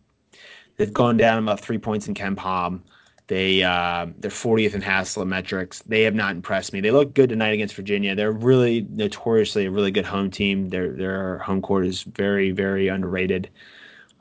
they've 0.77 0.93
gone 0.93 1.17
down 1.17 1.43
about 1.43 1.61
three 1.61 1.79
points 1.79 2.09
in 2.09 2.15
KenPom. 2.15 2.81
They 3.29 3.63
uh, 3.63 4.09
they're 4.19 4.31
40th 4.31 4.75
in 4.75 4.83
Hassel 4.83 5.25
Haslametrics. 5.25 5.85
They 5.87 6.03
have 6.03 6.15
not 6.15 6.35
impressed 6.35 6.73
me. 6.73 6.81
They 6.81 6.91
look 6.91 7.15
good 7.15 7.31
tonight 7.31 7.55
against 7.55 7.77
Virginia. 7.77 8.15
They're 8.15 8.33
really 8.33 8.87
notoriously 8.91 9.67
a 9.67 9.71
really 9.71 9.93
good 9.93 10.05
home 10.05 10.31
team. 10.31 10.69
Their 10.69 10.91
their 10.93 11.39
home 11.39 11.63
court 11.63 11.87
is 11.87 12.03
very 12.03 12.51
very 12.51 12.89
underrated. 12.89 13.49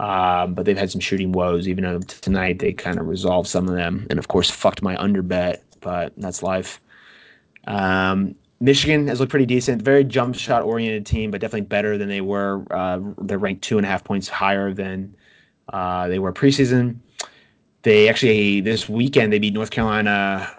Um, 0.02 0.56
but 0.56 0.66
they've 0.66 0.78
had 0.78 0.90
some 0.90 1.00
shooting 1.00 1.32
woes. 1.32 1.68
Even 1.68 1.84
though 1.84 2.00
tonight 2.00 2.58
they 2.58 2.74
kind 2.74 3.00
of 3.00 3.08
resolved 3.08 3.48
some 3.48 3.70
of 3.70 3.76
them, 3.76 4.08
and 4.10 4.18
of 4.18 4.28
course 4.28 4.50
fucked 4.50 4.82
my 4.82 4.98
under 4.98 5.22
bet, 5.22 5.64
but 5.80 6.12
that's 6.18 6.42
life. 6.42 6.82
Um, 7.68 8.34
Michigan 8.60 9.08
has 9.08 9.20
looked 9.20 9.30
pretty 9.30 9.46
decent. 9.46 9.84
Very 9.84 10.04
jump 10.04 10.36
shot 10.36 10.64
oriented 10.64 11.06
team, 11.06 11.30
but 11.30 11.40
definitely 11.40 11.68
better 11.68 12.00
than 12.00 12.10
they 12.10 12.22
were. 12.22 12.66
Uh, 12.72 13.00
they're 13.20 13.38
ranked 13.38 13.64
two 13.64 13.78
and 13.78 13.86
a 13.86 13.90
half 13.90 14.04
points 14.04 14.28
higher 14.28 14.74
than 14.74 15.16
uh, 15.72 16.08
they 16.08 16.18
were 16.18 16.34
preseason. 16.34 16.96
They 17.84 18.10
actually 18.10 18.62
this 18.62 18.90
weekend 18.90 19.32
they 19.32 19.40
beat 19.40 19.54
North 19.54 19.70
Carolina, 19.70 20.52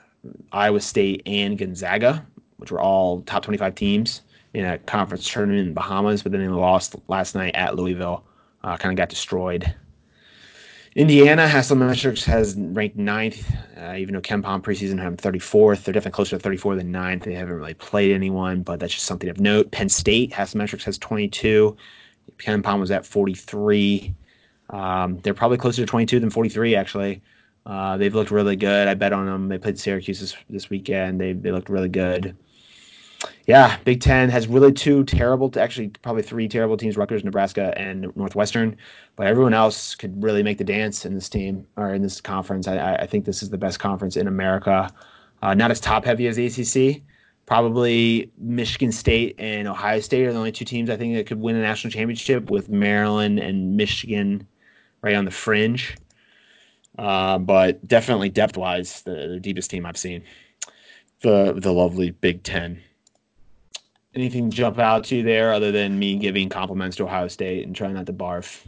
Iowa 0.52 0.80
State, 0.80 1.20
and 1.26 1.58
Gonzaga, 1.58 2.24
which 2.58 2.70
were 2.70 2.80
all 2.80 3.22
top 3.22 3.42
twenty 3.42 3.58
five 3.58 3.74
teams 3.74 4.22
in 4.54 4.64
a 4.64 4.78
conference 4.78 5.28
tournament 5.28 5.66
in 5.66 5.74
Bahamas. 5.74 6.22
But 6.22 6.30
then 6.30 6.42
they 6.42 6.48
lost 6.48 6.94
last 7.08 7.34
night 7.34 7.56
at 7.56 7.74
Louisville 7.74 8.24
uh, 8.64 8.76
kind 8.76 8.92
of 8.92 8.96
got 8.96 9.08
destroyed. 9.08 9.74
Indiana 10.94 11.46
Haslametrics 11.46 12.22
has 12.24 12.54
ranked 12.54 12.96
ninth, 12.96 13.50
uh, 13.78 13.94
even 13.96 14.14
though 14.14 14.20
KenPom 14.20 14.60
preseason 14.60 14.98
had 14.98 15.06
them 15.06 15.16
34th. 15.16 15.84
They're 15.84 15.94
definitely 15.94 16.16
closer 16.16 16.36
to 16.36 16.42
34 16.42 16.76
than 16.76 16.92
ninth. 16.92 17.24
They 17.24 17.32
haven't 17.32 17.54
really 17.54 17.72
played 17.72 18.12
anyone, 18.12 18.62
but 18.62 18.78
that's 18.78 18.92
just 18.92 19.06
something 19.06 19.30
of 19.30 19.40
note. 19.40 19.70
Penn 19.70 19.88
State 19.88 20.32
Haslametrics 20.32 20.82
has 20.84 20.98
22. 20.98 21.74
KenPom 22.36 22.78
was 22.78 22.90
at 22.90 23.06
43. 23.06 24.14
Um, 24.68 25.18
they're 25.18 25.32
probably 25.32 25.56
closer 25.56 25.80
to 25.80 25.86
22 25.86 26.20
than 26.20 26.28
43, 26.28 26.76
actually. 26.76 27.22
Uh, 27.64 27.96
they've 27.96 28.14
looked 28.14 28.30
really 28.30 28.56
good. 28.56 28.86
I 28.86 28.92
bet 28.92 29.14
on 29.14 29.24
them. 29.24 29.48
They 29.48 29.56
played 29.56 29.78
Syracuse 29.78 30.20
this, 30.20 30.36
this 30.50 30.68
weekend. 30.68 31.18
They, 31.18 31.32
they 31.32 31.52
looked 31.52 31.70
really 31.70 31.88
good 31.88 32.36
yeah, 33.46 33.76
Big 33.84 34.00
Ten 34.00 34.30
has 34.30 34.46
really 34.46 34.72
two 34.72 35.02
terrible, 35.04 35.50
actually 35.58 35.88
probably 35.88 36.22
three 36.22 36.48
terrible 36.48 36.76
teams: 36.76 36.96
Rutgers, 36.96 37.24
Nebraska, 37.24 37.76
and 37.76 38.14
Northwestern. 38.14 38.76
But 39.16 39.26
everyone 39.26 39.54
else 39.54 39.94
could 39.94 40.22
really 40.22 40.42
make 40.42 40.58
the 40.58 40.64
dance 40.64 41.04
in 41.04 41.14
this 41.14 41.28
team 41.28 41.66
or 41.76 41.92
in 41.92 42.02
this 42.02 42.20
conference. 42.20 42.68
I, 42.68 42.94
I 42.96 43.06
think 43.06 43.24
this 43.24 43.42
is 43.42 43.50
the 43.50 43.58
best 43.58 43.80
conference 43.80 44.16
in 44.16 44.28
America. 44.28 44.88
Uh, 45.42 45.54
not 45.54 45.72
as 45.72 45.80
top 45.80 46.04
heavy 46.04 46.28
as 46.28 46.36
the 46.36 46.46
ACC. 46.46 47.02
Probably 47.46 48.30
Michigan 48.38 48.92
State 48.92 49.34
and 49.38 49.66
Ohio 49.66 49.98
State 49.98 50.24
are 50.26 50.32
the 50.32 50.38
only 50.38 50.52
two 50.52 50.64
teams 50.64 50.88
I 50.88 50.96
think 50.96 51.16
that 51.16 51.26
could 51.26 51.40
win 51.40 51.56
a 51.56 51.60
national 51.60 51.90
championship, 51.90 52.48
with 52.48 52.68
Maryland 52.68 53.40
and 53.40 53.76
Michigan 53.76 54.46
right 55.02 55.16
on 55.16 55.24
the 55.24 55.32
fringe. 55.32 55.96
Uh, 56.96 57.38
but 57.38 57.86
definitely 57.88 58.28
depth 58.28 58.56
wise, 58.56 59.02
the, 59.02 59.28
the 59.28 59.40
deepest 59.40 59.70
team 59.70 59.84
I've 59.84 59.96
seen. 59.96 60.22
The 61.22 61.54
the 61.56 61.72
lovely 61.72 62.10
Big 62.10 62.44
Ten 62.44 62.80
anything 64.14 64.50
jump 64.50 64.78
out 64.78 65.04
to 65.04 65.16
you 65.16 65.22
there 65.22 65.52
other 65.52 65.72
than 65.72 65.98
me 65.98 66.16
giving 66.16 66.48
compliments 66.48 66.96
to 66.98 67.04
Ohio 67.04 67.28
State 67.28 67.66
and 67.66 67.74
trying 67.74 67.94
not 67.94 68.06
to 68.06 68.12
barf? 68.12 68.60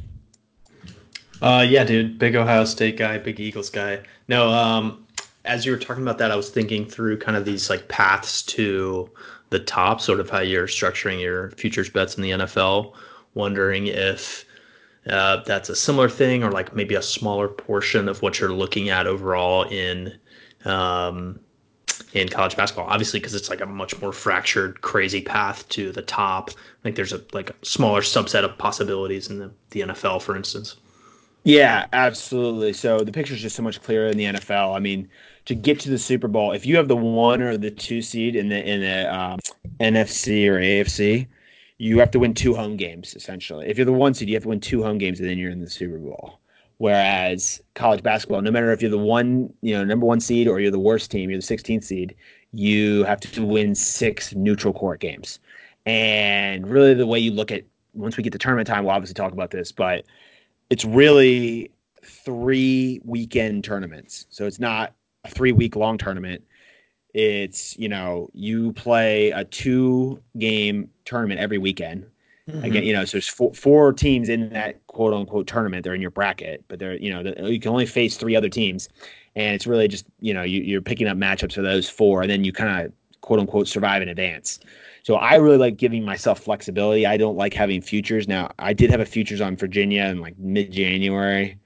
Uh, 1.42 1.64
yeah, 1.68 1.85
dude, 1.85 2.18
big 2.18 2.37
Ohio 2.37 2.64
State 2.64 2.96
guy, 2.96 3.18
big 3.18 3.40
Eagles 3.40 3.70
guy. 3.70 4.00
No, 4.28 4.48
um, 4.48 5.07
as 5.44 5.66
you 5.66 5.72
were 5.72 5.78
talking 5.78 6.02
about 6.02 6.18
that, 6.18 6.30
I 6.30 6.37
was 6.37 6.50
thinking 6.50 6.87
through 6.87 7.18
kind 7.18 7.37
of 7.37 7.44
these 7.44 7.68
like 7.68 7.88
paths 7.88 8.42
to 8.42 9.11
the 9.50 9.61
top, 9.61 10.00
sort 10.00 10.20
of 10.20 10.30
how 10.30 10.40
you're 10.40 10.66
structuring 10.66 11.20
your 11.20 11.50
futures 11.52 11.90
bets 11.90 12.16
in 12.16 12.22
the 12.22 12.30
NFL. 12.30 12.94
Wondering 13.35 13.88
if 13.88 14.44
uh, 15.11 15.42
that's 15.44 15.68
a 15.68 15.76
similar 15.76 16.09
thing, 16.09 16.42
or 16.42 16.50
like 16.50 16.74
maybe 16.74 16.94
a 16.94 17.02
smaller 17.02 17.48
portion 17.48 18.09
of 18.09 18.22
what 18.22 18.40
you're 18.40 18.52
looking 18.52 18.88
at 18.88 19.07
overall 19.07 19.64
in 19.64 20.18
um, 20.64 21.38
in 22.12 22.28
college 22.28 22.57
basketball. 22.57 22.87
Obviously, 22.87 23.20
because 23.20 23.35
it's 23.35 23.50
like 23.50 23.61
a 23.61 23.66
much 23.66 24.00
more 24.00 24.12
fractured, 24.12 24.80
crazy 24.80 25.20
path 25.20 25.68
to 25.70 25.92
the 25.92 26.02
top. 26.02 26.50
Like 26.85 26.94
there's 26.94 27.12
a 27.12 27.20
like 27.33 27.50
a 27.50 27.54
smaller 27.62 28.00
subset 28.00 28.44
of 28.44 28.57
possibilities 28.59 29.28
in 29.28 29.38
the, 29.38 29.50
the 29.70 29.80
NFL, 29.80 30.22
for 30.22 30.37
instance. 30.37 30.76
Yeah, 31.44 31.87
absolutely. 31.92 32.72
So 32.72 33.00
the 33.00 33.12
picture 33.12 33.35
is 33.35 33.42
just 33.42 33.57
so 33.57 33.62
much 33.62 33.83
clearer 33.83 34.09
in 34.09 34.16
the 34.16 34.24
NFL. 34.24 34.74
I 34.74 34.78
mean, 34.78 35.09
to 35.44 35.54
get 35.54 35.78
to 35.80 35.90
the 35.90 35.98
Super 35.98 36.26
Bowl, 36.26 36.52
if 36.52 36.64
you 36.64 36.76
have 36.76 36.88
the 36.88 36.96
one 36.96 37.42
or 37.42 37.59
the 37.59 37.70
two 37.70 38.00
seed 38.00 38.35
in 38.35 38.48
the 38.48 38.64
in 38.66 38.80
the 38.80 39.14
um, 39.14 39.38
NFC 39.80 40.48
or 40.48 40.59
AFC, 40.59 41.26
you 41.78 41.98
have 41.98 42.11
to 42.12 42.18
win 42.18 42.33
two 42.33 42.54
home 42.54 42.76
games 42.76 43.14
essentially. 43.14 43.68
If 43.68 43.76
you're 43.76 43.85
the 43.85 43.92
one 43.92 44.14
seed, 44.14 44.28
you 44.28 44.35
have 44.37 44.44
to 44.44 44.48
win 44.48 44.61
two 44.61 44.83
home 44.83 44.98
games, 44.98 45.20
and 45.20 45.28
then 45.28 45.38
you're 45.38 45.50
in 45.50 45.61
the 45.61 45.70
Super 45.70 45.98
Bowl. 45.98 46.38
Whereas 46.78 47.60
college 47.74 48.02
basketball, 48.02 48.42
no 48.42 48.50
matter 48.50 48.72
if 48.72 48.82
you're 48.82 48.90
the 48.90 48.98
one, 48.98 49.52
you 49.62 49.74
know, 49.74 49.84
number 49.84 50.06
one 50.06 50.20
seed 50.20 50.48
or 50.48 50.60
you're 50.60 50.70
the 50.70 50.78
worst 50.78 51.10
team, 51.10 51.30
you're 51.30 51.40
the 51.40 51.46
16th 51.46 51.84
seed, 51.84 52.16
you 52.52 53.04
have 53.04 53.20
to 53.20 53.44
win 53.44 53.74
six 53.74 54.34
neutral 54.34 54.72
court 54.72 55.00
games. 55.00 55.38
And 55.87 56.68
really, 56.68 56.94
the 56.94 57.06
way 57.06 57.18
you 57.18 57.30
look 57.30 57.52
at 57.52 57.64
once 57.92 58.16
we 58.16 58.22
get 58.22 58.32
to 58.32 58.38
tournament 58.38 58.66
time, 58.66 58.84
we'll 58.84 58.94
obviously 58.94 59.14
talk 59.14 59.32
about 59.32 59.50
this, 59.50 59.70
but 59.70 60.04
it's 60.70 60.84
really 60.84 61.70
three 62.04 63.00
weekend 63.04 63.64
tournaments. 63.64 64.26
So 64.30 64.46
it's 64.46 64.58
not 64.58 64.94
a 65.24 65.30
three 65.30 65.52
week 65.52 65.76
long 65.76 65.98
tournament. 65.98 66.42
It's, 67.12 67.78
you 67.78 67.88
know, 67.88 68.28
you 68.32 68.72
play 68.72 69.30
a 69.30 69.44
two 69.44 70.20
game 70.38 70.90
tournament 71.04 71.38
every 71.38 71.58
weekend 71.58 72.06
Mm-hmm. 72.48 72.64
Again, 72.64 72.85
you 72.85 72.92
know, 72.92 73.04
so 73.07 73.12
there's 73.12 73.28
four, 73.28 73.54
four, 73.54 73.92
teams 73.92 74.28
in 74.28 74.50
that 74.50 74.87
quote 74.87 75.14
unquote 75.14 75.46
tournament. 75.46 75.83
They're 75.83 75.94
in 75.94 76.02
your 76.02 76.11
bracket, 76.11 76.62
but 76.68 76.78
they're 76.78 76.96
you 76.96 77.11
know 77.11 77.33
you 77.46 77.59
can 77.59 77.70
only 77.70 77.87
face 77.87 78.18
three 78.18 78.37
other 78.37 78.50
teams, 78.50 78.88
and 79.35 79.54
it's 79.54 79.66
really 79.66 79.88
just 79.88 80.04
you 80.20 80.35
know 80.35 80.42
you, 80.42 80.76
are 80.76 80.83
picking 80.83 81.09
up 81.09 81.16
matchups 81.16 81.54
for 81.54 81.62
those 81.62 81.88
four, 81.88 82.20
and 82.20 82.30
then 82.30 82.44
you 82.44 82.52
kind 82.52 82.85
of 82.85 82.92
quote 83.22 83.40
unquote 83.40 83.66
survive 83.66 84.02
in 84.02 84.11
advance. 84.11 84.61
So 85.04 85.14
I 85.14 85.37
really 85.37 85.57
like 85.57 85.78
giving 85.78 86.04
myself 86.04 86.38
flexibility. 86.40 87.07
I 87.07 87.16
don't 87.16 87.37
like 87.37 87.54
having 87.54 87.80
futures. 87.80 88.28
Now 88.28 88.50
I 88.59 88.74
did 88.74 88.90
have 88.90 89.00
a 89.00 89.07
futures 89.07 89.40
on 89.40 89.57
Virginia 89.57 90.04
in 90.04 90.20
like 90.20 90.38
mid 90.38 90.70
January, 90.70 91.59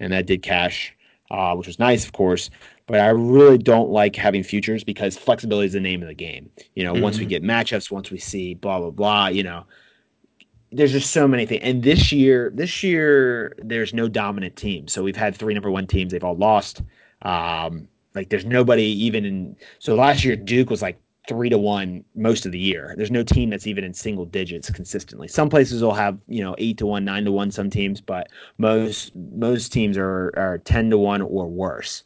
and 0.00 0.14
that 0.14 0.26
did 0.26 0.42
cash, 0.42 0.96
uh, 1.30 1.54
which 1.56 1.66
was 1.66 1.78
nice, 1.78 2.06
of 2.06 2.12
course 2.12 2.48
but 2.86 3.00
I 3.00 3.08
really 3.08 3.58
don't 3.58 3.90
like 3.90 4.16
having 4.16 4.42
futures 4.42 4.84
because 4.84 5.16
flexibility 5.16 5.66
is 5.66 5.72
the 5.72 5.80
name 5.80 6.02
of 6.02 6.08
the 6.08 6.14
game. 6.14 6.50
You 6.74 6.84
know, 6.84 6.92
mm-hmm. 6.92 7.02
once 7.02 7.16
we 7.16 7.24
mm-hmm. 7.24 7.30
get 7.30 7.42
matchups, 7.42 7.90
once 7.90 8.10
we 8.10 8.18
see 8.18 8.54
blah 8.54 8.80
blah 8.80 8.90
blah, 8.90 9.28
you 9.28 9.42
know, 9.42 9.64
there's 10.72 10.92
just 10.92 11.10
so 11.10 11.28
many 11.28 11.46
things. 11.46 11.60
And 11.62 11.82
this 11.82 12.12
year, 12.12 12.50
this 12.54 12.82
year, 12.82 13.54
there's 13.58 13.94
no 13.94 14.08
dominant 14.08 14.56
team. 14.56 14.88
So 14.88 15.02
we've 15.02 15.16
had 15.16 15.36
three 15.36 15.54
number 15.54 15.70
one 15.70 15.86
teams. 15.86 16.12
They've 16.12 16.24
all 16.24 16.36
lost. 16.36 16.82
Um, 17.22 17.88
like 18.14 18.30
there's 18.30 18.44
nobody 18.44 18.84
even 18.84 19.24
in. 19.24 19.56
So 19.78 19.94
last 19.94 20.24
year, 20.24 20.36
Duke 20.36 20.70
was 20.70 20.82
like 20.82 21.00
three 21.28 21.48
to 21.48 21.58
one 21.58 22.04
most 22.14 22.46
of 22.46 22.52
the 22.52 22.58
year. 22.58 22.94
There's 22.96 23.10
no 23.10 23.22
team 23.22 23.50
that's 23.50 23.66
even 23.66 23.84
in 23.84 23.94
single 23.94 24.24
digits 24.24 24.70
consistently. 24.70 25.28
Some 25.28 25.48
places 25.48 25.82
will 25.82 25.94
have 25.94 26.18
you 26.28 26.42
know 26.42 26.54
eight 26.58 26.78
to 26.78 26.86
one, 26.86 27.04
nine 27.04 27.24
to 27.24 27.32
one. 27.32 27.50
Some 27.50 27.70
teams, 27.70 28.00
but 28.00 28.28
most 28.58 29.14
most 29.14 29.72
teams 29.72 29.96
are 29.96 30.32
are 30.36 30.58
ten 30.58 30.90
to 30.90 30.98
one 30.98 31.22
or 31.22 31.48
worse. 31.48 32.02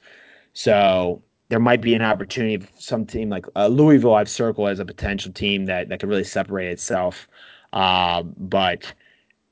So 0.53 1.23
there 1.49 1.61
might 1.61 1.81
be 1.81 1.95
an 1.95 2.03
opportunity. 2.03 2.59
For 2.59 2.81
some 2.81 3.07
team 3.07 3.31
like 3.31 3.47
uh, 3.55 3.69
Louisville, 3.69 4.15
I've 4.15 4.29
circled 4.29 4.69
as 4.69 4.81
a 4.81 4.85
potential 4.85 5.33
team 5.33 5.67
that 5.67 5.89
that 5.89 6.01
could 6.01 6.09
really 6.09 6.25
separate 6.25 6.69
itself. 6.69 7.29
Uh, 7.73 8.23
but 8.23 8.93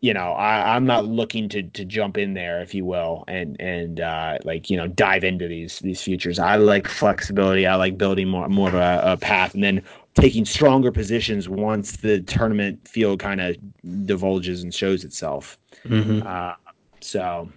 you 0.00 0.12
know, 0.12 0.32
I, 0.32 0.76
am 0.76 0.84
not 0.84 1.06
looking 1.06 1.48
to 1.48 1.62
to 1.62 1.84
jump 1.84 2.18
in 2.18 2.34
there, 2.34 2.60
if 2.60 2.74
you 2.74 2.84
will, 2.84 3.24
and 3.26 3.58
and 3.58 4.00
uh, 4.00 4.38
like 4.44 4.68
you 4.68 4.76
know 4.76 4.86
dive 4.86 5.24
into 5.24 5.48
these 5.48 5.78
these 5.78 6.02
futures. 6.02 6.38
I 6.38 6.56
like 6.56 6.88
flexibility. 6.88 7.66
I 7.66 7.76
like 7.76 7.96
building 7.96 8.28
more 8.28 8.48
more 8.48 8.68
of 8.68 8.74
a, 8.74 9.00
a 9.04 9.16
path, 9.16 9.54
and 9.54 9.64
then 9.64 9.82
taking 10.14 10.44
stronger 10.44 10.92
positions 10.92 11.48
once 11.48 11.92
the 11.98 12.20
tournament 12.20 12.86
field 12.86 13.18
kind 13.18 13.40
of 13.40 13.56
divulges 14.04 14.62
and 14.62 14.74
shows 14.74 15.04
itself. 15.04 15.58
Mm-hmm. 15.86 16.26
Uh, 16.26 16.52
so. 17.00 17.48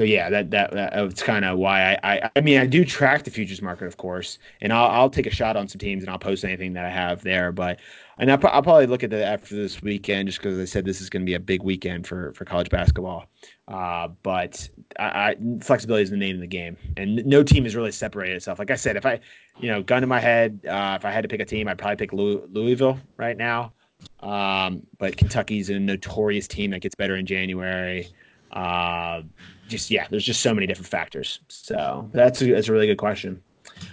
So 0.00 0.04
yeah, 0.04 0.30
that 0.30 0.50
that, 0.52 0.70
that's 0.72 1.22
kind 1.22 1.44
of 1.44 1.58
why 1.58 1.92
I, 1.92 2.14
I 2.14 2.30
I 2.34 2.40
mean 2.40 2.58
I 2.58 2.64
do 2.64 2.86
track 2.86 3.24
the 3.24 3.30
futures 3.30 3.60
market, 3.60 3.84
of 3.84 3.98
course, 3.98 4.38
and 4.62 4.72
I'll 4.72 4.86
I'll 4.86 5.10
take 5.10 5.26
a 5.26 5.30
shot 5.30 5.58
on 5.58 5.68
some 5.68 5.78
teams 5.78 6.02
and 6.02 6.08
I'll 6.08 6.18
post 6.18 6.42
anything 6.42 6.72
that 6.72 6.86
I 6.86 6.88
have 6.88 7.20
there. 7.22 7.52
But 7.52 7.80
and 8.16 8.32
I'll, 8.32 8.38
I'll 8.44 8.62
probably 8.62 8.86
look 8.86 9.04
at 9.04 9.10
that 9.10 9.24
after 9.24 9.54
this 9.54 9.82
weekend, 9.82 10.28
just 10.28 10.38
because 10.38 10.58
I 10.58 10.64
said 10.64 10.86
this 10.86 11.02
is 11.02 11.10
going 11.10 11.20
to 11.20 11.26
be 11.26 11.34
a 11.34 11.38
big 11.38 11.62
weekend 11.62 12.06
for 12.06 12.32
for 12.32 12.46
college 12.46 12.70
basketball. 12.70 13.26
Uh, 13.68 14.08
but 14.22 14.70
I, 14.98 15.04
I, 15.04 15.36
flexibility 15.60 16.04
is 16.04 16.10
the 16.10 16.16
name 16.16 16.36
of 16.36 16.40
the 16.40 16.46
game, 16.46 16.78
and 16.96 17.16
no 17.26 17.42
team 17.42 17.64
has 17.64 17.76
really 17.76 17.92
separated 17.92 18.36
itself. 18.36 18.58
Like 18.58 18.70
I 18.70 18.76
said, 18.76 18.96
if 18.96 19.04
I, 19.04 19.20
you 19.58 19.68
know, 19.68 19.82
gun 19.82 20.00
to 20.00 20.06
my 20.06 20.18
head, 20.18 20.60
uh, 20.66 20.96
if 20.98 21.04
I 21.04 21.10
had 21.10 21.20
to 21.24 21.28
pick 21.28 21.42
a 21.42 21.44
team, 21.44 21.68
I'd 21.68 21.76
probably 21.76 21.96
pick 21.96 22.14
Louisville 22.14 22.98
right 23.18 23.36
now. 23.36 23.74
Um, 24.20 24.86
but 24.96 25.18
Kentucky's 25.18 25.68
a 25.68 25.78
notorious 25.78 26.48
team 26.48 26.70
that 26.70 26.80
gets 26.80 26.94
better 26.94 27.16
in 27.16 27.26
January. 27.26 28.08
Uh, 28.50 29.22
just 29.70 29.90
yeah, 29.90 30.06
there's 30.10 30.24
just 30.24 30.42
so 30.42 30.52
many 30.52 30.66
different 30.66 30.88
factors. 30.88 31.40
So 31.48 32.08
that's 32.12 32.42
a, 32.42 32.52
that's 32.52 32.68
a 32.68 32.72
really 32.72 32.86
good 32.86 32.98
question. 32.98 33.42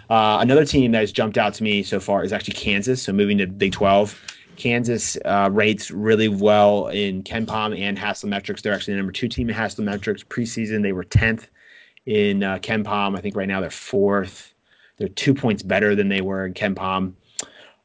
Uh, 0.10 0.40
another 0.42 0.66
team 0.66 0.92
that 0.92 1.00
has 1.00 1.12
jumped 1.12 1.38
out 1.38 1.54
to 1.56 1.64
me 1.64 1.84
so 1.84 2.00
far 2.00 2.24
is 2.24 2.34
actually 2.34 2.56
Kansas. 2.56 3.02
So 3.02 3.14
moving 3.14 3.38
to 3.38 3.48
Big 3.48 3.72
12. 3.72 4.20
Kansas 4.58 5.18
uh, 5.24 5.50
rates 5.52 5.92
really 5.92 6.28
well 6.28 6.88
in 6.88 7.24
KenPom 7.24 7.80
and 7.80 7.98
Haslametrics. 7.98 8.62
They're 8.62 8.74
actually 8.74 8.96
the 8.96 8.98
number 8.98 9.12
two 9.14 9.28
team 9.28 9.50
in 9.50 9.56
Haslametrics. 9.56 10.26
Preseason, 10.26 10.82
they 10.82 10.94
were 10.94 11.04
10th 11.04 11.46
in 12.08 12.44
uh, 12.44 12.58
KenPom. 12.58 13.18
I 13.18 13.22
think 13.22 13.36
right 13.36 13.48
now 13.48 13.62
they're 13.62 13.70
fourth. 13.70 14.54
They're 14.98 15.10
two 15.10 15.36
points 15.36 15.62
better 15.62 15.96
than 15.96 16.10
they 16.10 16.22
were 16.22 16.46
in 16.46 16.54
KenPom. 16.54 17.14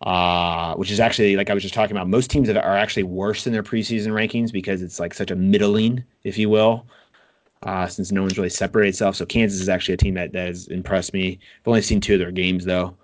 uh, 0.02 0.74
which 0.74 0.90
is 0.90 0.98
actually 0.98 1.36
like 1.36 1.50
I 1.50 1.54
was 1.54 1.62
just 1.62 1.74
talking 1.74 1.96
about. 1.96 2.08
Most 2.08 2.30
teams 2.30 2.48
that 2.48 2.56
are 2.56 2.76
actually 2.76 3.04
worse 3.04 3.46
in 3.46 3.52
their 3.52 3.62
preseason 3.62 4.08
rankings 4.08 4.52
because 4.52 4.82
it's 4.82 4.98
like 4.98 5.14
such 5.14 5.30
a 5.30 5.36
middling, 5.36 6.02
if 6.24 6.36
you 6.38 6.48
will, 6.48 6.86
uh, 7.62 7.86
since 7.86 8.10
no 8.12 8.22
one's 8.22 8.36
really 8.36 8.50
separated 8.50 8.90
itself. 8.90 9.16
So 9.16 9.26
Kansas 9.26 9.60
is 9.60 9.68
actually 9.68 9.94
a 9.94 9.98
team 9.98 10.14
that, 10.14 10.32
that 10.32 10.48
has 10.48 10.68
impressed 10.68 11.12
me. 11.12 11.38
I've 11.60 11.68
only 11.68 11.82
seen 11.82 12.00
two 12.00 12.14
of 12.14 12.20
their 12.20 12.32
games 12.32 12.64
though. 12.64 12.96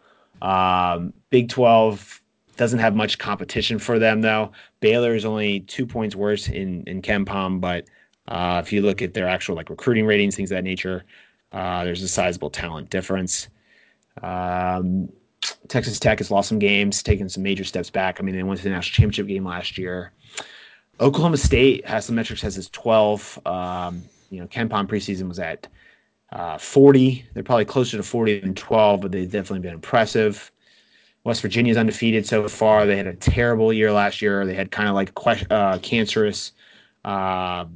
Um, 0.43 1.13
Big 1.31 1.49
12 1.49 2.21
doesn't 2.57 2.79
have 2.79 2.95
much 2.95 3.19
competition 3.19 3.79
for 3.79 3.99
them 3.99 4.21
though. 4.21 4.53
Baylor 4.81 5.15
is 5.15 5.25
only 5.25 5.61
two 5.61 5.87
points 5.87 6.17
worse 6.17 6.49
in 6.49 6.83
in 6.87 7.03
KenPom, 7.03 7.61
but 7.61 7.87
uh, 8.27 8.61
if 8.65 8.73
you 8.73 8.83
look 8.83 9.01
at 9.01 9.15
their 9.15 9.29
actual 9.29 9.55
like 9.55 9.71
recruiting 9.71 10.07
ratings, 10.07 10.37
things 10.37 10.51
of 10.51 10.57
that 10.57 10.65
nature, 10.65 11.05
uh, 11.53 11.85
there's 11.85 12.03
a 12.03 12.09
sizable 12.09 12.51
talent 12.51 12.91
difference. 12.91 13.49
Um, 14.23 15.09
Texas 15.69 16.01
Tech 16.01 16.19
has 16.19 16.31
lost 16.31 16.49
some 16.49 16.59
games, 16.59 17.03
taken 17.03 17.29
some 17.29 17.43
major 17.43 17.65
steps 17.65 17.91
back. 17.91 18.19
I 18.19 18.23
mean, 18.23 18.35
they 18.35 18.43
went 18.43 18.59
to 18.59 18.65
the 18.65 18.71
national 18.71 18.95
championship 18.95 19.29
game 19.29 19.45
last 19.45 19.79
year. 19.79 20.13
Oklahoma 21.01 21.37
State 21.37 21.87
Haslametrics 21.87 22.41
has 22.41 22.59
its 22.59 22.69
12. 22.71 23.39
Um, 23.47 24.03
you 24.31 24.41
know, 24.41 24.47
KenPom 24.47 24.87
preseason 24.87 25.29
was 25.29 25.39
at 25.39 25.67
uh, 26.33 26.59
40. 26.59 27.27
They're 27.35 27.43
probably 27.43 27.65
closer 27.65 27.97
to 27.97 28.03
40 28.03 28.41
than 28.41 28.55
12, 28.55 29.01
but 29.01 29.13
they've 29.13 29.31
definitely 29.31 29.61
been 29.61 29.75
impressive. 29.75 30.51
West 31.25 31.43
Virginia's 31.43 31.77
undefeated 31.77 32.27
so 32.27 32.47
far. 32.49 32.87
They 32.87 32.97
had 32.97 33.07
a 33.07 33.15
terrible 33.15 33.73
year 33.73 33.93
last 33.93 34.23
year. 34.23 34.47
They 34.47 34.55
had 34.55 34.71
kind 34.71 34.89
of 34.89 34.95
like 34.95 35.13
uh, 35.51 35.79
cancerous 35.79 36.53
uh, 37.05 37.67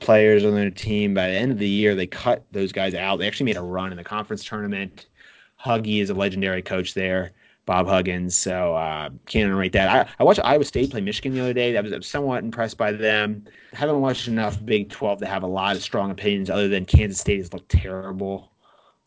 players 0.00 0.44
on 0.44 0.54
their 0.54 0.70
team. 0.70 1.14
By 1.14 1.28
the 1.28 1.36
end 1.36 1.52
of 1.52 1.58
the 1.58 1.68
year, 1.68 1.94
they 1.94 2.06
cut 2.06 2.44
those 2.52 2.72
guys 2.72 2.94
out. 2.94 3.18
They 3.18 3.26
actually 3.26 3.46
made 3.46 3.56
a 3.56 3.62
run 3.62 3.90
in 3.90 3.96
the 3.96 4.04
conference 4.04 4.44
tournament. 4.44 5.06
Huggy 5.64 6.02
is 6.02 6.10
a 6.10 6.14
legendary 6.14 6.62
coach 6.62 6.94
there, 6.94 7.32
Bob 7.66 7.86
Huggins. 7.86 8.34
So 8.34 8.74
uh, 8.74 9.10
can't 9.26 9.44
underrate 9.44 9.72
that. 9.72 9.88
I, 9.88 10.22
I 10.22 10.24
watched 10.24 10.40
Iowa 10.44 10.64
State 10.64 10.90
play 10.90 11.00
Michigan 11.00 11.34
the 11.34 11.40
other 11.40 11.52
day. 11.52 11.76
I 11.76 11.80
was, 11.80 11.92
I 11.92 11.96
was 11.96 12.06
somewhat 12.06 12.42
impressed 12.42 12.76
by 12.76 12.92
them. 12.92 13.44
Haven't 13.72 14.00
watched 14.00 14.28
enough 14.28 14.64
Big 14.64 14.90
12 14.90 15.20
to 15.20 15.26
have 15.26 15.42
a 15.42 15.46
lot 15.46 15.76
of 15.76 15.82
strong 15.82 16.10
opinions 16.10 16.50
other 16.50 16.68
than 16.68 16.84
Kansas 16.84 17.20
State 17.20 17.38
has 17.38 17.52
looked 17.52 17.70
terrible. 17.70 18.50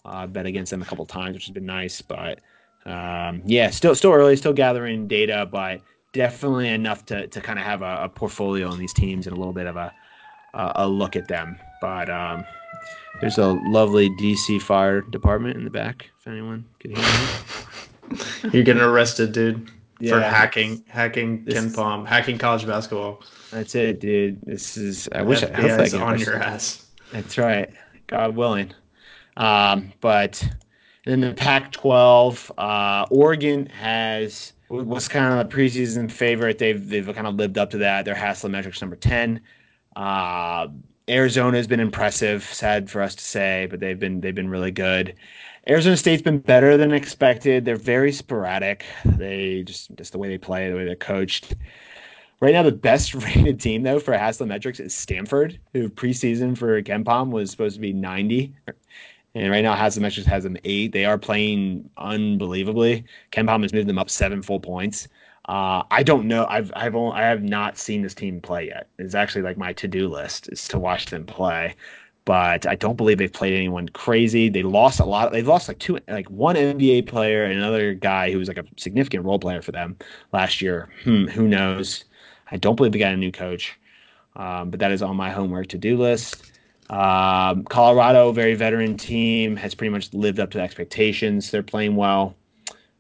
Uh, 0.06 0.10
I've 0.10 0.34
bet 0.34 0.46
against 0.46 0.72
them 0.72 0.82
a 0.82 0.86
couple 0.86 1.06
times, 1.06 1.34
which 1.34 1.46
has 1.46 1.54
been 1.54 1.66
nice. 1.66 2.02
But 2.02 2.40
um, 2.86 3.42
yeah, 3.46 3.70
still 3.72 3.96
still 3.96 4.14
early, 4.14 4.36
still 4.36 4.54
gathering 4.54 5.08
data, 5.08 5.48
but 5.52 5.82
definitely 6.14 6.70
enough 6.70 7.06
to, 7.08 7.28
to 7.28 7.42
kind 7.42 7.60
of 7.60 7.66
have 7.66 7.82
a, 7.82 8.04
a 8.04 8.10
portfolio 8.10 8.70
on 8.70 8.78
these 8.78 8.94
teams 8.94 9.28
and 9.28 9.36
a 9.36 9.40
little 9.40 9.54
bit 9.54 9.68
of 9.68 9.76
a, 9.76 9.94
a, 10.54 10.72
a 10.76 10.88
look 10.88 11.16
at 11.16 11.28
them. 11.28 11.58
But 11.82 12.10
um, 12.10 12.46
there's 13.20 13.38
a 13.38 13.48
lovely 13.66 14.10
DC 14.12 14.62
fire 14.62 15.02
department 15.02 15.58
in 15.58 15.64
the 15.64 15.70
back. 15.70 16.10
If 16.20 16.28
anyone 16.28 16.66
could 16.80 16.92
hear 16.92 17.00
me, 17.00 17.28
you're 18.52 18.64
getting 18.64 18.82
arrested, 18.82 19.32
dude, 19.32 19.70
yeah. 20.00 20.14
for 20.14 20.22
hacking, 20.22 20.84
hacking 20.88 21.46
KenPom, 21.46 22.06
hacking 22.06 22.38
college 22.38 22.66
basketball. 22.66 23.24
That's 23.52 23.76
it, 23.76 24.00
dude. 24.00 24.42
This 24.42 24.78
is. 24.78 25.08
I 25.14 25.22
wish 25.22 25.44
I 25.44 25.48
is 25.48 25.94
on 25.94 26.20
your 26.20 26.36
ass. 26.36 26.86
That's 27.12 27.38
right. 27.38 27.70
God 28.08 28.36
willing. 28.36 28.72
Um, 29.38 29.92
but 30.02 30.48
then 31.06 31.22
the 31.22 31.34
Pac-12, 31.34 32.52
uh, 32.58 33.06
Oregon 33.10 33.68
has 33.68 34.54
was 34.70 35.08
kind 35.08 35.40
of 35.40 35.48
the 35.48 35.56
preseason 35.56 36.12
favorite. 36.12 36.58
They've 36.58 36.88
they've 36.88 37.06
kind 37.14 37.28
of 37.28 37.36
lived 37.36 37.58
up 37.58 37.70
to 37.72 37.78
that. 37.80 38.06
Their 38.06 38.16
Haslametrics 38.16 38.82
number 38.82 38.96
ten. 38.96 39.40
Uh, 39.96 40.68
Arizona 41.08 41.58
has 41.58 41.68
been 41.68 41.80
impressive. 41.80 42.44
Sad 42.44 42.90
for 42.90 43.02
us 43.02 43.16
to 43.16 43.24
say, 43.24 43.68
but 43.70 43.80
they've 43.80 44.00
been 44.00 44.22
they've 44.22 44.36
been 44.36 44.50
really 44.50 44.72
good. 44.72 45.16
Arizona 45.68 45.98
State's 45.98 46.22
been 46.22 46.40
better 46.40 46.78
than 46.78 46.94
expected. 46.94 47.66
They're 47.66 47.76
very 47.76 48.12
sporadic. 48.12 48.86
They 49.04 49.64
just 49.64 49.96
just 49.96 50.12
the 50.12 50.20
way 50.20 50.30
they 50.30 50.38
play, 50.38 50.70
the 50.70 50.76
way 50.76 50.86
they're 50.86 50.96
coached. 50.96 51.56
Right 52.40 52.54
now, 52.54 52.64
the 52.64 52.72
best 52.72 53.14
rated 53.16 53.60
team 53.60 53.82
though 53.82 54.00
for 54.00 54.14
Haslametrics 54.14 54.80
is 54.80 54.94
Stanford, 54.94 55.60
who 55.74 55.90
preseason 55.90 56.56
for 56.56 56.82
KenPom 56.84 57.32
was 57.32 57.50
supposed 57.50 57.76
to 57.76 57.82
be 57.82 57.94
90, 57.94 58.54
and 59.34 59.52
right 59.52 59.64
now 59.64 59.76
Haslametrics 59.76 60.26
has 60.26 60.44
them 60.44 60.58
eight. 60.66 60.92
They 60.92 61.06
are 61.06 61.18
playing 61.18 61.90
unbelievably. 61.98 63.04
KenPom 63.32 63.64
has 63.64 63.74
moved 63.74 63.88
them 63.88 63.98
up 63.98 64.10
seven 64.12 64.44
full 64.44 64.60
points. 64.60 65.08
Uh, 65.48 65.84
I 65.92 66.04
don't 66.04 66.28
know. 66.28 66.46
I've 66.48 66.72
I've 66.76 66.96
only, 66.96 67.16
I 67.16 67.24
have 67.24 67.44
not 67.44 67.78
seen 67.80 68.04
this 68.04 68.14
team 68.14 68.40
play 68.40 68.68
yet. 68.68 68.88
It's 69.00 69.16
actually 69.16 69.42
like 69.42 69.58
my 69.58 69.74
to 69.74 69.88
do 69.88 70.10
list 70.10 70.50
is 70.52 70.68
to 70.70 70.80
watch 70.80 71.08
them 71.08 71.26
play, 71.26 71.76
but 72.26 72.66
I 72.66 72.76
don't 72.76 72.98
believe 72.98 73.20
they've 73.20 73.32
played 73.32 73.54
anyone 73.54 73.88
crazy. 73.90 74.50
They 74.50 74.64
lost 74.64 75.00
a 75.00 75.06
lot. 75.06 75.32
They've 75.32 75.48
lost 75.48 75.68
like 75.68 75.80
two, 75.80 76.00
like 76.08 76.30
one 76.30 76.56
NBA 76.56 77.08
player 77.08 77.46
and 77.46 77.54
another 77.58 77.94
guy 77.94 78.32
who 78.32 78.40
was 78.40 78.48
like 78.48 78.58
a 78.58 78.66
significant 78.78 79.24
role 79.24 79.40
player 79.40 79.62
for 79.62 79.72
them 79.72 79.96
last 80.34 80.62
year. 80.62 80.90
Hmm, 81.04 81.26
who 81.26 81.48
knows? 81.48 82.04
I 82.52 82.58
don't 82.58 82.76
believe 82.76 82.92
they 82.92 83.00
got 83.00 83.14
a 83.14 83.18
new 83.18 83.32
coach, 83.32 83.80
um, 84.36 84.72
but 84.72 84.80
that 84.80 84.92
is 84.92 85.02
on 85.02 85.16
my 85.16 85.30
homework 85.30 85.68
to 85.68 85.78
do 85.78 85.98
list. 85.98 86.52
Um, 86.90 87.64
Colorado, 87.64 88.32
very 88.32 88.54
veteran 88.54 88.98
team, 88.98 89.56
has 89.56 89.74
pretty 89.74 89.90
much 89.92 90.14
lived 90.14 90.40
up 90.40 90.52
to 90.52 90.62
expectations. 90.62 91.52
They're 91.52 91.64
playing 91.64 91.96
well. 91.96 92.36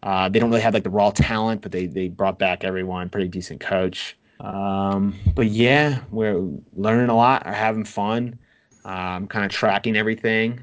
Uh, 0.04 0.30
they 0.30 0.40
don't 0.40 0.50
really 0.50 0.62
have 0.62 0.74
like 0.74 0.84
the 0.84 0.90
raw 0.90 1.10
talent, 1.10 1.62
but 1.62 1.72
they 1.72 1.88
they 1.88 2.10
brought 2.10 2.38
back 2.38 2.64
everyone. 2.64 3.10
Pretty 3.10 3.28
decent 3.28 3.60
coach. 3.60 4.16
Um, 4.40 5.16
but 5.34 5.48
yeah, 5.48 6.02
we're 6.12 6.48
learning 6.76 7.10
a 7.10 7.16
lot, 7.16 7.46
are 7.46 7.54
having 7.54 7.86
fun, 7.86 8.38
um, 8.86 9.28
kind 9.28 9.46
of 9.46 9.52
tracking 9.52 9.98
everything, 9.98 10.62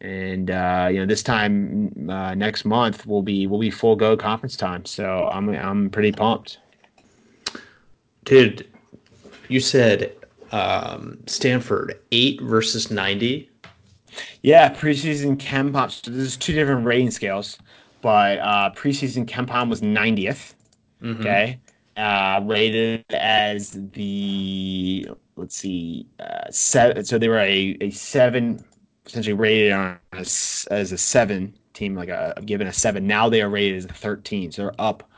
and 0.00 0.50
uh, 0.50 0.88
you 0.90 0.98
know 0.98 1.06
this 1.06 1.22
time 1.22 2.08
uh, 2.10 2.34
next 2.34 2.64
month 2.64 3.06
will 3.06 3.22
be 3.22 3.46
will 3.46 3.58
be 3.58 3.70
full 3.70 3.96
go 3.96 4.16
conference 4.16 4.56
time. 4.56 4.84
So 4.84 5.28
I'm 5.32 5.48
I'm 5.48 5.88
pretty 5.88 6.12
pumped. 6.12 6.58
Dude, 8.24 8.68
you 9.48 9.60
said 9.60 10.14
um, 10.52 11.18
Stanford 11.26 11.98
eight 12.12 12.40
versus 12.42 12.90
ninety. 12.90 13.48
Yeah, 14.42 14.68
preseason 14.74 15.36
KenPom. 15.38 15.90
So 15.90 16.10
there's 16.10 16.36
two 16.36 16.52
different 16.52 16.84
rating 16.84 17.12
scales 17.12 17.56
but 18.00 18.38
uh, 18.38 18.70
preseason 18.74 19.26
KenPom 19.26 19.68
was 19.68 19.80
90th. 19.80 20.54
Mm-hmm. 21.02 21.20
Okay. 21.20 21.60
Uh, 21.96 22.40
rated 22.44 23.04
as 23.10 23.72
the, 23.92 25.08
let's 25.40 25.56
see, 25.56 26.06
uh, 26.20 26.50
seven. 26.50 27.04
So 27.04 27.18
they 27.18 27.28
were 27.28 27.38
a, 27.38 27.76
a 27.80 27.90
seven, 27.90 28.64
essentially 29.06 29.32
rated 29.32 29.72
on 29.72 29.98
a, 30.12 30.18
as 30.18 30.68
a 30.70 30.98
seven 30.98 31.54
team, 31.74 31.94
like 31.94 32.08
a 32.08 32.40
given 32.44 32.66
a 32.66 32.72
seven. 32.72 33.06
Now 33.06 33.28
they 33.28 33.42
are 33.42 33.48
rated 33.48 33.78
as 33.78 33.84
a 33.86 33.92
13. 33.92 34.52
So 34.52 34.62
they're 34.62 34.74
up 34.78 35.08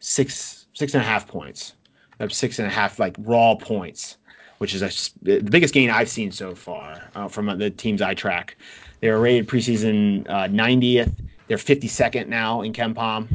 six, 0.00 0.66
six 0.74 0.94
and 0.94 1.02
a 1.02 1.06
half 1.06 1.26
points, 1.26 1.74
up 2.20 2.32
six 2.32 2.58
and 2.58 2.68
a 2.68 2.70
half, 2.70 2.98
like 2.98 3.16
raw 3.18 3.54
points, 3.54 4.18
which 4.58 4.74
is 4.74 4.82
a, 4.82 4.90
the 5.22 5.40
biggest 5.40 5.74
gain 5.74 5.90
I've 5.90 6.08
seen 6.08 6.30
so 6.30 6.54
far 6.54 7.02
uh, 7.14 7.28
from 7.28 7.58
the 7.58 7.70
teams 7.70 8.02
I 8.02 8.14
track. 8.14 8.56
They 9.00 9.10
were 9.10 9.20
rated 9.20 9.48
preseason 9.48 10.24
90th 10.26 11.08
uh, 11.08 11.12
they're 11.46 11.58
52nd 11.58 12.28
now 12.28 12.62
in 12.62 12.72
KenPom, 12.72 13.28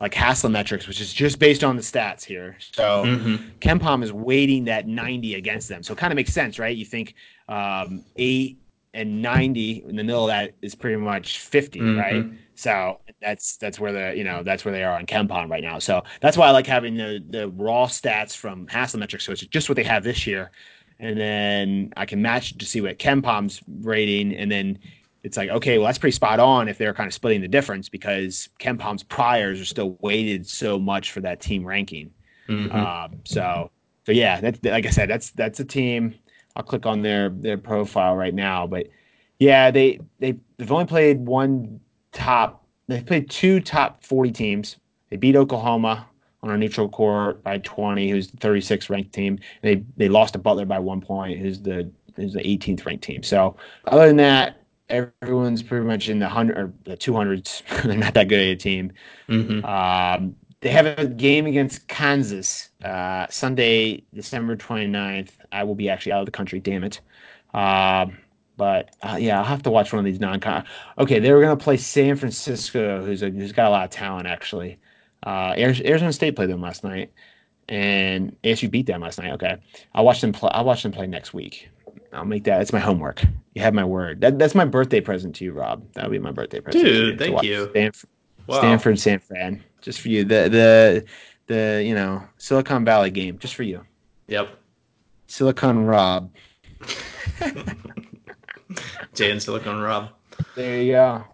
like 0.00 0.12
Haslametrics, 0.12 0.88
which 0.88 1.00
is 1.00 1.12
just 1.12 1.38
based 1.38 1.62
on 1.62 1.76
the 1.76 1.82
stats 1.82 2.24
here. 2.24 2.56
So 2.58 3.04
mm-hmm. 3.04 3.36
KenPom 3.60 4.02
is 4.02 4.12
weighting 4.12 4.64
that 4.64 4.86
90 4.86 5.34
against 5.34 5.68
them. 5.68 5.82
So 5.82 5.92
it 5.92 5.98
kind 5.98 6.12
of 6.12 6.16
makes 6.16 6.32
sense, 6.32 6.58
right? 6.58 6.76
You 6.76 6.84
think 6.84 7.14
um, 7.48 8.04
8 8.16 8.58
and 8.92 9.22
90 9.22 9.84
in 9.88 9.96
the 9.96 10.04
middle 10.04 10.24
of 10.24 10.28
that 10.28 10.54
is 10.62 10.74
pretty 10.74 10.96
much 10.96 11.38
50, 11.38 11.80
mm-hmm. 11.80 11.98
right? 11.98 12.24
So 12.54 13.00
that's 13.20 13.56
that's 13.56 13.80
where 13.80 13.92
the 13.92 14.16
you 14.16 14.22
know 14.22 14.42
that's 14.42 14.64
where 14.64 14.72
they 14.72 14.84
are 14.84 14.96
on 14.96 15.06
KenPom 15.06 15.50
right 15.50 15.62
now. 15.62 15.78
So 15.78 16.02
that's 16.20 16.36
why 16.36 16.48
I 16.48 16.50
like 16.50 16.66
having 16.66 16.96
the 16.96 17.24
the 17.28 17.48
raw 17.50 17.86
stats 17.86 18.36
from 18.36 18.66
Haslametrics. 18.66 19.22
So 19.22 19.32
it's 19.32 19.42
just 19.42 19.68
what 19.68 19.76
they 19.76 19.82
have 19.84 20.04
this 20.04 20.26
year, 20.26 20.50
and 21.00 21.18
then 21.18 21.92
I 21.96 22.06
can 22.06 22.22
match 22.22 22.56
to 22.56 22.64
see 22.64 22.80
what 22.80 22.98
KenPom's 22.98 23.60
rating, 23.82 24.34
and 24.34 24.50
then 24.50 24.78
it's 25.24 25.38
like, 25.38 25.48
okay, 25.48 25.78
well, 25.78 25.86
that's 25.86 25.98
pretty 25.98 26.14
spot 26.14 26.38
on 26.38 26.68
if 26.68 26.76
they're 26.76 26.92
kind 26.92 27.06
of 27.06 27.14
splitting 27.14 27.40
the 27.40 27.48
difference 27.48 27.88
because 27.88 28.50
KenPom's 28.60 29.02
priors 29.02 29.58
are 29.58 29.64
still 29.64 29.96
weighted 30.02 30.46
so 30.46 30.78
much 30.78 31.12
for 31.12 31.20
that 31.22 31.40
team 31.40 31.66
ranking. 31.66 32.10
Mm-hmm. 32.46 32.76
Um, 32.76 33.20
so, 33.24 33.70
so 34.04 34.12
yeah, 34.12 34.38
that's 34.38 34.62
like 34.62 34.84
I 34.84 34.90
said, 34.90 35.08
that's 35.08 35.30
that's 35.30 35.58
a 35.60 35.64
team. 35.64 36.14
I'll 36.56 36.62
click 36.62 36.84
on 36.84 37.00
their 37.00 37.30
their 37.30 37.56
profile 37.56 38.14
right 38.14 38.34
now, 38.34 38.66
but 38.66 38.86
yeah, 39.38 39.70
they 39.70 39.98
they 40.18 40.36
they've 40.58 40.70
only 40.70 40.84
played 40.84 41.20
one 41.20 41.80
top. 42.12 42.66
They've 42.86 43.04
played 43.04 43.30
two 43.30 43.60
top 43.60 44.04
forty 44.04 44.30
teams. 44.30 44.76
They 45.08 45.16
beat 45.16 45.36
Oklahoma 45.36 46.06
on 46.42 46.50
a 46.50 46.58
neutral 46.58 46.90
court 46.90 47.42
by 47.42 47.58
twenty, 47.58 48.10
who's 48.10 48.28
the 48.28 48.36
36th 48.36 48.90
ranked 48.90 49.14
team. 49.14 49.38
They 49.62 49.82
they 49.96 50.10
lost 50.10 50.34
to 50.34 50.38
Butler 50.38 50.66
by 50.66 50.80
one 50.80 51.00
point, 51.00 51.38
who's 51.38 51.62
the 51.62 51.90
who's 52.14 52.34
the 52.34 52.40
18th 52.40 52.84
ranked 52.84 53.02
team. 53.02 53.22
So 53.22 53.56
other 53.86 54.06
than 54.06 54.18
that, 54.18 54.63
everyone's 54.88 55.62
pretty 55.62 55.86
much 55.86 56.08
in 56.08 56.18
the 56.18 56.28
hundred 56.28 56.58
or 56.58 56.72
the 56.84 56.96
two 56.96 57.14
hundreds. 57.14 57.62
They're 57.84 57.96
not 57.96 58.14
that 58.14 58.28
good 58.28 58.40
at 58.40 58.52
a 58.52 58.56
team. 58.56 58.92
Mm-hmm. 59.28 59.64
Um, 59.64 60.36
they 60.60 60.70
have 60.70 60.86
a 60.86 61.06
game 61.06 61.46
against 61.46 61.88
Kansas 61.88 62.70
uh, 62.82 63.26
Sunday, 63.28 64.02
December 64.14 64.56
29th. 64.56 65.30
I 65.52 65.62
will 65.64 65.74
be 65.74 65.90
actually 65.90 66.12
out 66.12 66.20
of 66.20 66.26
the 66.26 66.32
country. 66.32 66.58
Damn 66.58 66.84
it. 66.84 67.00
Um, 67.52 68.16
but 68.56 68.94
uh, 69.02 69.16
yeah, 69.20 69.38
I'll 69.38 69.44
have 69.44 69.62
to 69.64 69.70
watch 69.70 69.92
one 69.92 69.98
of 69.98 70.04
these 70.04 70.20
non-con. 70.20 70.64
Okay, 70.98 71.18
they 71.18 71.32
were 71.32 71.40
gonna 71.40 71.56
play 71.56 71.76
San 71.76 72.16
Francisco, 72.16 73.04
who's 73.04 73.22
a, 73.22 73.30
who's 73.30 73.52
got 73.52 73.68
a 73.68 73.70
lot 73.70 73.84
of 73.84 73.90
talent 73.90 74.26
actually. 74.26 74.78
Uh, 75.22 75.54
Arizona 75.56 76.12
State 76.12 76.36
played 76.36 76.50
them 76.50 76.60
last 76.60 76.84
night, 76.84 77.12
and 77.68 78.36
ASU 78.44 78.70
beat 78.70 78.86
them 78.86 79.00
last 79.00 79.18
night. 79.18 79.32
Okay, 79.32 79.56
I'll 79.94 80.04
watch 80.04 80.20
them 80.20 80.32
play. 80.32 80.50
I'll 80.52 80.64
watch 80.64 80.82
them 80.82 80.92
play 80.92 81.06
next 81.06 81.34
week. 81.34 81.68
I'll 82.14 82.24
make 82.24 82.44
that. 82.44 82.62
It's 82.62 82.72
my 82.72 82.78
homework. 82.78 83.22
You 83.54 83.62
have 83.62 83.74
my 83.74 83.84
word. 83.84 84.20
That, 84.20 84.38
that's 84.38 84.54
my 84.54 84.64
birthday 84.64 85.00
present 85.00 85.34
to 85.36 85.44
you, 85.44 85.52
Rob. 85.52 85.84
That'll 85.92 86.10
be 86.10 86.18
my 86.18 86.30
birthday 86.30 86.60
present. 86.60 86.84
Dude, 86.84 87.18
thank 87.18 87.42
you. 87.42 87.68
Stanford, 87.70 88.10
wow. 88.46 88.58
Stanford, 88.58 88.98
San 88.98 89.18
Fran, 89.18 89.62
just 89.80 90.00
for 90.00 90.08
you. 90.08 90.24
The 90.24 90.48
the 90.48 91.04
the 91.46 91.82
you 91.84 91.94
know 91.94 92.22
Silicon 92.38 92.84
Valley 92.84 93.10
game, 93.10 93.38
just 93.38 93.54
for 93.54 93.64
you. 93.64 93.84
Yep. 94.28 94.48
Silicon 95.26 95.84
Rob. 95.84 96.30
Jay 99.14 99.30
and 99.30 99.42
Silicon 99.42 99.80
Rob. 99.80 100.10
There 100.54 100.82
you 100.82 100.92
go. 100.92 101.24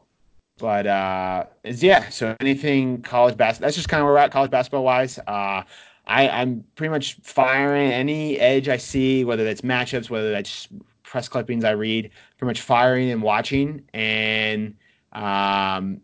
But 0.58 0.86
uh, 0.86 1.46
yeah. 1.64 2.08
So 2.08 2.36
anything 2.40 3.02
college 3.02 3.36
basketball? 3.36 3.66
That's 3.66 3.76
just 3.76 3.88
kind 3.88 4.00
of 4.00 4.06
where 4.06 4.14
we're 4.14 4.20
at 4.20 4.32
college 4.32 4.50
basketball 4.50 4.84
wise. 4.84 5.18
Uh, 5.26 5.62
I, 6.10 6.28
I'm 6.28 6.64
pretty 6.74 6.90
much 6.90 7.14
firing 7.22 7.92
any 7.92 8.36
edge 8.40 8.68
I 8.68 8.78
see, 8.78 9.24
whether 9.24 9.44
that's 9.44 9.60
matchups, 9.60 10.10
whether 10.10 10.32
that's 10.32 10.66
press 11.04 11.28
clippings 11.28 11.64
I 11.64 11.70
read, 11.70 12.10
pretty 12.36 12.50
much 12.50 12.62
firing 12.62 13.10
and 13.10 13.22
watching, 13.22 13.84
and 13.94 14.74
um, 15.12 16.00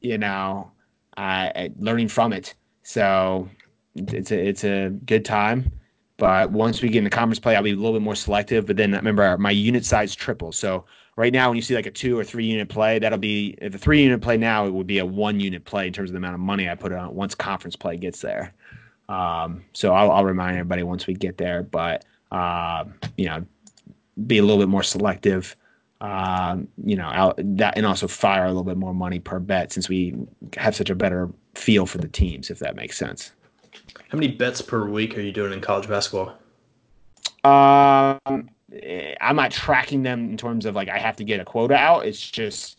you 0.00 0.18
know, 0.18 0.70
learning 1.18 2.08
from 2.08 2.32
it. 2.32 2.54
So 2.84 3.48
it's 3.96 4.30
a 4.30 4.38
it's 4.38 4.62
a 4.62 4.90
good 5.04 5.24
time. 5.24 5.72
But 6.16 6.52
once 6.52 6.80
we 6.80 6.88
get 6.88 6.98
into 6.98 7.10
conference 7.10 7.40
play, 7.40 7.56
I'll 7.56 7.62
be 7.62 7.72
a 7.72 7.76
little 7.76 7.94
bit 7.94 8.02
more 8.02 8.14
selective. 8.14 8.66
But 8.66 8.76
then 8.76 8.92
remember, 8.92 9.36
my 9.38 9.50
unit 9.50 9.84
size 9.84 10.14
triples. 10.14 10.58
So 10.58 10.84
right 11.16 11.32
now, 11.32 11.48
when 11.48 11.56
you 11.56 11.62
see 11.62 11.74
like 11.74 11.86
a 11.86 11.90
two 11.90 12.16
or 12.16 12.22
three 12.22 12.44
unit 12.44 12.68
play, 12.68 13.00
that'll 13.00 13.18
be 13.18 13.56
if 13.60 13.74
a 13.74 13.78
three 13.78 14.02
unit 14.02 14.20
play 14.20 14.36
now, 14.36 14.64
it 14.66 14.72
would 14.72 14.86
be 14.86 14.98
a 14.98 15.06
one 15.06 15.40
unit 15.40 15.64
play 15.64 15.88
in 15.88 15.92
terms 15.92 16.10
of 16.10 16.12
the 16.12 16.18
amount 16.18 16.34
of 16.34 16.40
money 16.40 16.68
I 16.68 16.76
put 16.76 16.92
on 16.92 17.14
once 17.16 17.34
conference 17.34 17.74
play 17.74 17.96
gets 17.96 18.20
there. 18.20 18.54
Um, 19.10 19.64
so 19.72 19.92
I'll, 19.92 20.12
I'll, 20.12 20.24
remind 20.24 20.56
everybody 20.56 20.84
once 20.84 21.08
we 21.08 21.14
get 21.14 21.36
there, 21.36 21.64
but 21.64 22.04
uh, 22.30 22.84
you 23.16 23.26
know, 23.26 23.44
be 24.28 24.38
a 24.38 24.42
little 24.42 24.58
bit 24.58 24.68
more 24.68 24.84
selective. 24.84 25.56
Um, 26.00 26.68
you 26.84 26.94
know, 26.94 27.06
out, 27.06 27.34
that 27.38 27.76
and 27.76 27.84
also 27.84 28.06
fire 28.06 28.44
a 28.44 28.48
little 28.48 28.62
bit 28.62 28.76
more 28.76 28.94
money 28.94 29.18
per 29.18 29.40
bet 29.40 29.72
since 29.72 29.88
we 29.88 30.14
have 30.56 30.76
such 30.76 30.90
a 30.90 30.94
better 30.94 31.28
feel 31.56 31.86
for 31.86 31.98
the 31.98 32.06
teams, 32.06 32.50
if 32.50 32.60
that 32.60 32.76
makes 32.76 32.96
sense. 32.96 33.32
How 34.08 34.16
many 34.16 34.28
bets 34.28 34.62
per 34.62 34.88
week 34.88 35.18
are 35.18 35.20
you 35.20 35.32
doing 35.32 35.52
in 35.52 35.60
college 35.60 35.88
basketball? 35.88 36.38
Um, 37.42 38.48
I'm 39.20 39.36
not 39.36 39.50
tracking 39.50 40.04
them 40.04 40.30
in 40.30 40.36
terms 40.36 40.66
of 40.66 40.76
like 40.76 40.88
I 40.88 40.98
have 40.98 41.16
to 41.16 41.24
get 41.24 41.40
a 41.40 41.44
quota 41.44 41.74
out. 41.74 42.06
It's 42.06 42.30
just 42.30 42.78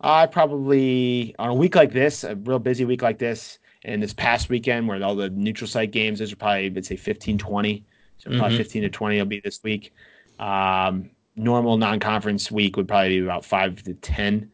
I 0.00 0.26
probably 0.26 1.34
on 1.40 1.48
a 1.48 1.54
week 1.54 1.74
like 1.74 1.92
this, 1.92 2.22
a 2.22 2.36
real 2.36 2.60
busy 2.60 2.84
week 2.84 3.02
like 3.02 3.18
this, 3.18 3.58
and 3.84 4.02
this 4.02 4.12
past 4.12 4.48
weekend 4.48 4.88
where 4.88 5.02
all 5.02 5.14
the 5.14 5.30
neutral 5.30 5.68
site 5.68 5.90
games, 5.90 6.18
those 6.18 6.32
are 6.32 6.36
probably 6.36 6.70
let's 6.70 6.88
say 6.88 6.96
15, 6.96 7.38
20. 7.38 7.84
So 8.18 8.30
mm-hmm. 8.30 8.38
probably 8.38 8.56
15 8.56 8.82
to 8.82 8.88
20 8.88 9.18
will 9.18 9.24
be 9.26 9.40
this 9.40 9.62
week. 9.62 9.92
Um, 10.38 11.10
normal 11.36 11.76
non-conference 11.76 12.50
week 12.50 12.76
would 12.76 12.86
probably 12.86 13.20
be 13.20 13.24
about 13.24 13.44
five 13.44 13.82
to 13.82 13.94
10, 13.94 14.50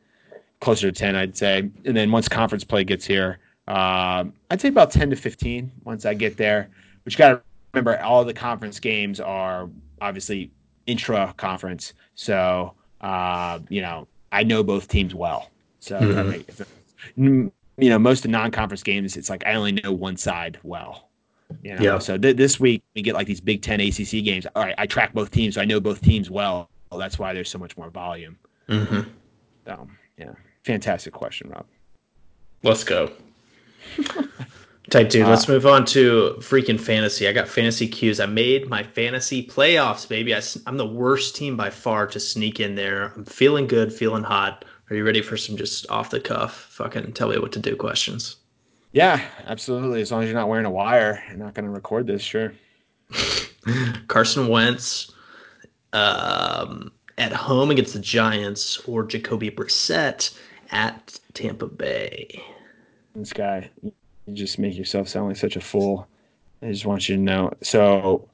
closer 0.60 0.90
to 0.90 0.98
10, 0.98 1.16
I'd 1.16 1.36
say. 1.36 1.70
And 1.84 1.96
then 1.96 2.10
once 2.10 2.28
conference 2.28 2.64
play 2.64 2.84
gets 2.84 3.04
here, 3.04 3.38
um, 3.66 4.32
I'd 4.50 4.60
say 4.60 4.68
about 4.68 4.90
10 4.90 5.10
to 5.10 5.16
15 5.16 5.70
once 5.84 6.06
I 6.06 6.14
get 6.14 6.36
there. 6.36 6.70
But 7.04 7.12
you 7.12 7.18
got 7.18 7.28
to 7.30 7.42
remember, 7.74 8.00
all 8.02 8.24
the 8.24 8.34
conference 8.34 8.80
games 8.80 9.20
are 9.20 9.68
obviously 10.00 10.50
intra 10.86 11.34
conference. 11.36 11.92
So, 12.14 12.74
uh, 13.02 13.58
you 13.68 13.82
know, 13.82 14.08
I 14.32 14.44
know 14.44 14.62
both 14.62 14.88
teams 14.88 15.14
well. 15.14 15.50
So, 15.80 16.00
mm-hmm. 17.16 17.48
You 17.78 17.88
know, 17.88 17.98
most 17.98 18.24
of 18.24 18.30
non 18.30 18.50
conference 18.50 18.82
games, 18.82 19.16
it's 19.16 19.30
like 19.30 19.46
I 19.46 19.54
only 19.54 19.72
know 19.72 19.92
one 19.92 20.16
side 20.16 20.58
well. 20.62 21.08
You 21.62 21.74
know? 21.76 21.82
Yeah. 21.82 21.98
So 21.98 22.18
th- 22.18 22.36
this 22.36 22.60
week 22.60 22.82
we 22.94 23.02
get 23.02 23.14
like 23.14 23.26
these 23.26 23.40
Big 23.40 23.62
Ten 23.62 23.80
ACC 23.80 24.24
games. 24.24 24.46
All 24.54 24.64
right, 24.64 24.74
I 24.78 24.86
track 24.86 25.14
both 25.14 25.30
teams, 25.30 25.54
so 25.54 25.60
I 25.60 25.64
know 25.64 25.80
both 25.80 26.02
teams 26.02 26.30
well. 26.30 26.68
That's 26.96 27.18
why 27.18 27.32
there's 27.32 27.50
so 27.50 27.58
much 27.58 27.76
more 27.76 27.90
volume. 27.90 28.38
Mm-hmm. 28.68 29.08
So, 29.66 29.88
yeah, 30.16 30.32
fantastic 30.64 31.12
question, 31.12 31.50
Rob. 31.50 31.66
Let's 32.62 32.84
go. 32.84 33.10
Type 34.90 35.10
two. 35.10 35.22
Uh, 35.22 35.28
let's 35.28 35.46
move 35.48 35.66
on 35.66 35.84
to 35.86 36.36
freaking 36.38 36.80
fantasy. 36.80 37.28
I 37.28 37.32
got 37.32 37.46
fantasy 37.46 37.86
cues. 37.86 38.20
I 38.20 38.26
made 38.26 38.68
my 38.68 38.82
fantasy 38.82 39.46
playoffs, 39.46 40.08
baby. 40.08 40.34
I, 40.34 40.40
am 40.66 40.78
the 40.78 40.86
worst 40.86 41.36
team 41.36 41.56
by 41.56 41.68
far 41.68 42.06
to 42.06 42.18
sneak 42.18 42.58
in 42.58 42.74
there. 42.74 43.12
I'm 43.14 43.24
feeling 43.26 43.66
good, 43.66 43.92
feeling 43.92 44.22
hot. 44.22 44.64
Are 44.90 44.96
you 44.96 45.04
ready 45.04 45.20
for 45.20 45.36
some 45.36 45.56
just 45.56 45.88
off 45.90 46.10
the 46.10 46.20
cuff, 46.20 46.54
fucking 46.70 47.12
tell 47.12 47.28
me 47.28 47.38
what 47.38 47.52
to 47.52 47.58
do 47.58 47.76
questions? 47.76 48.36
Yeah, 48.92 49.20
absolutely. 49.46 50.00
As 50.00 50.10
long 50.10 50.22
as 50.22 50.28
you're 50.28 50.38
not 50.38 50.48
wearing 50.48 50.64
a 50.64 50.70
wire, 50.70 51.22
you're 51.28 51.36
not 51.36 51.54
going 51.54 51.66
to 51.66 51.70
record 51.70 52.06
this, 52.06 52.22
sure. 52.22 52.54
Carson 54.08 54.48
Wentz 54.48 55.12
um, 55.92 56.90
at 57.18 57.32
home 57.32 57.70
against 57.70 57.92
the 57.92 58.00
Giants 58.00 58.78
or 58.86 59.04
Jacoby 59.04 59.50
Brissett 59.50 60.34
at 60.70 61.20
Tampa 61.34 61.66
Bay. 61.66 62.42
This 63.14 63.32
guy, 63.32 63.68
you 63.82 63.92
just 64.32 64.58
make 64.58 64.76
yourself 64.76 65.08
sound 65.08 65.28
like 65.28 65.36
such 65.36 65.56
a 65.56 65.60
fool. 65.60 66.06
I 66.62 66.72
just 66.72 66.86
want 66.86 67.08
you 67.08 67.16
to 67.16 67.20
know. 67.20 67.52
So 67.62 68.28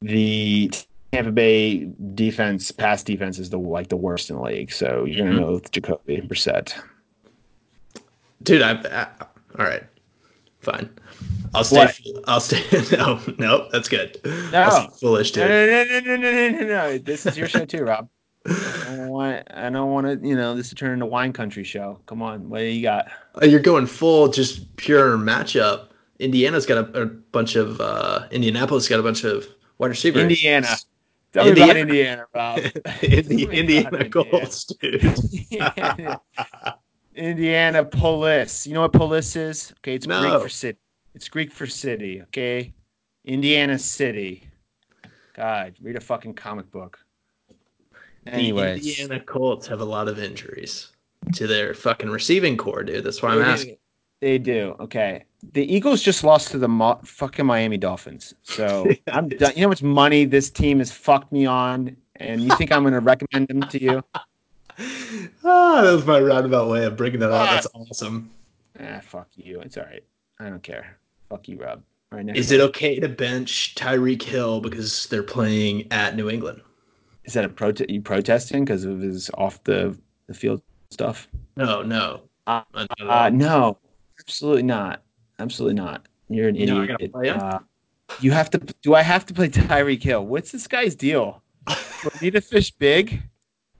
the 0.00 0.70
Tampa 1.12 1.32
Bay 1.32 1.90
defense, 2.14 2.70
pass 2.70 3.02
defense, 3.02 3.38
is 3.38 3.50
the 3.50 3.58
like 3.58 3.88
the 3.88 3.96
worst 3.96 4.30
in 4.30 4.36
the 4.36 4.42
league. 4.42 4.70
So 4.72 5.04
you're 5.04 5.18
gonna 5.18 5.30
mm-hmm. 5.30 5.40
know 5.40 5.52
with 5.54 5.70
Jacoby 5.70 6.20
Brissett. 6.20 6.74
Dude, 8.42 8.62
I, 8.62 8.72
I 8.72 9.08
all 9.58 9.66
right, 9.66 9.84
fine. 10.60 10.90
I'll 11.54 11.64
stay. 11.64 11.86
What? 11.86 12.24
I'll 12.26 12.40
stay. 12.40 12.62
No, 12.96 13.20
no, 13.38 13.68
that's 13.72 13.88
good. 13.88 14.20
No, 14.52 14.88
foolish, 15.00 15.32
dude. 15.32 15.48
No, 15.48 15.66
no, 15.66 15.84
no, 15.84 16.00
no, 16.00 16.16
no, 16.16 16.30
no, 16.30 16.48
no, 16.50 16.66
no. 16.66 16.98
This 16.98 17.24
is 17.24 17.36
your 17.38 17.48
show 17.48 17.64
too, 17.64 17.84
Rob. 17.84 18.08
I 18.46 18.94
don't 18.96 19.08
want. 19.08 19.46
I 19.52 19.70
don't 19.70 19.90
want 19.90 20.06
to. 20.06 20.28
You 20.28 20.36
know, 20.36 20.54
this 20.54 20.68
to 20.68 20.74
turn 20.74 20.92
into 20.92 21.06
wine 21.06 21.32
country 21.32 21.64
show. 21.64 21.98
Come 22.06 22.22
on, 22.22 22.50
what 22.50 22.58
do 22.58 22.64
you 22.64 22.82
got? 22.82 23.06
Uh, 23.40 23.46
you're 23.46 23.60
going 23.60 23.86
full, 23.86 24.28
just 24.28 24.76
pure 24.76 25.16
matchup. 25.16 25.88
Indiana's 26.18 26.66
got 26.66 26.94
a, 26.94 27.02
a 27.02 27.06
bunch 27.06 27.56
of. 27.56 27.80
uh 27.80 28.26
Indianapolis 28.30 28.88
got 28.88 29.00
a 29.00 29.02
bunch 29.02 29.24
of 29.24 29.46
wide 29.78 29.88
receivers. 29.88 30.22
Indiana. 30.22 30.68
Tell 31.32 31.46
Indiana. 31.46 31.74
me 31.74 31.80
about 31.80 31.80
Indiana, 31.80 32.26
Rob. 32.34 32.58
Indi- 33.02 33.58
Indiana 33.58 34.08
Colts, 34.08 34.64
dude. 34.64 35.04
Indiana. 35.04 36.20
Indiana 37.14 37.84
polis. 37.84 38.66
You 38.66 38.74
know 38.74 38.82
what 38.82 38.92
polis 38.92 39.36
is? 39.36 39.72
Okay, 39.78 39.94
it's 39.94 40.06
no. 40.06 40.20
Greek 40.20 40.42
for 40.42 40.48
city. 40.48 40.78
It's 41.14 41.28
Greek 41.28 41.52
for 41.52 41.66
city. 41.66 42.22
Okay, 42.22 42.72
Indiana 43.24 43.78
City. 43.78 44.48
God, 45.34 45.74
read 45.82 45.96
a 45.96 46.00
fucking 46.00 46.34
comic 46.34 46.70
book. 46.70 46.98
Anyways, 48.26 48.82
the 48.82 49.02
Indiana 49.02 49.24
Colts 49.24 49.66
have 49.66 49.80
a 49.80 49.84
lot 49.84 50.08
of 50.08 50.18
injuries 50.18 50.92
to 51.34 51.46
their 51.46 51.74
fucking 51.74 52.08
receiving 52.08 52.56
corps, 52.56 52.84
dude. 52.84 53.04
That's 53.04 53.22
why 53.22 53.30
I'm 53.30 53.42
asking. 53.42 53.76
They 54.20 54.38
do. 54.38 54.76
Okay. 54.80 55.24
The 55.52 55.72
Eagles 55.72 56.02
just 56.02 56.24
lost 56.24 56.50
to 56.50 56.58
the 56.58 56.68
Mo- 56.68 57.00
fucking 57.04 57.46
Miami 57.46 57.76
Dolphins. 57.76 58.34
So 58.42 58.86
I'm 59.12 59.28
done. 59.28 59.52
You 59.54 59.62
know 59.62 59.66
how 59.66 59.70
much 59.70 59.82
money 59.82 60.24
this 60.24 60.50
team 60.50 60.78
has 60.78 60.90
fucked 60.90 61.32
me 61.32 61.46
on, 61.46 61.96
and 62.16 62.42
you 62.42 62.54
think 62.56 62.72
I'm 62.72 62.82
going 62.82 62.94
to 62.94 63.00
recommend 63.00 63.48
them 63.48 63.62
to 63.62 63.82
you? 63.82 64.04
ah, 65.44 65.82
that 65.82 65.92
was 65.92 66.06
my 66.06 66.20
roundabout 66.20 66.68
way 66.68 66.84
of 66.84 66.96
bringing 66.96 67.20
that 67.20 67.30
up. 67.30 67.50
That's 67.50 67.68
ah. 67.74 67.78
awesome. 67.78 68.30
Ah, 68.80 69.00
fuck 69.02 69.28
you. 69.36 69.60
It's 69.60 69.76
all 69.76 69.84
right. 69.84 70.04
I 70.40 70.48
don't 70.48 70.62
care. 70.62 70.96
Fuck 71.28 71.48
you, 71.48 71.58
Rob. 71.58 71.82
All 72.10 72.18
right, 72.18 72.36
Is 72.36 72.52
it 72.52 72.60
okay 72.60 72.98
to 73.00 73.08
bench 73.08 73.74
Tyreek 73.74 74.22
Hill 74.22 74.60
because 74.60 75.06
they're 75.06 75.22
playing 75.22 75.92
at 75.92 76.16
New 76.16 76.30
England? 76.30 76.62
Is 77.24 77.34
that 77.34 77.44
a 77.44 77.48
protest? 77.48 77.90
You 77.90 78.00
protesting 78.00 78.64
because 78.64 78.84
of 78.84 79.00
his 79.00 79.30
off 79.34 79.62
the 79.64 79.96
the 80.26 80.32
field 80.32 80.62
stuff? 80.90 81.28
No, 81.56 81.82
no, 81.82 82.22
uh, 82.46 82.62
uh, 82.74 83.30
no, 83.30 83.76
absolutely 84.20 84.62
not. 84.62 85.02
Absolutely 85.38 85.74
not. 85.74 86.06
You're 86.28 86.48
an 86.48 86.56
idiot. 86.56 87.10
Uh, 87.14 87.60
you 88.20 88.30
have 88.32 88.50
to. 88.50 88.58
Do 88.82 88.94
I 88.94 89.02
have 89.02 89.26
to 89.26 89.34
play 89.34 89.48
Tyreek 89.48 90.02
Hill? 90.02 90.26
What's 90.26 90.52
this 90.52 90.66
guy's 90.66 90.94
deal? 90.94 91.42
Do 91.66 91.74
I 92.14 92.18
need 92.22 92.32
to 92.32 92.40
fish 92.40 92.70
big? 92.70 93.22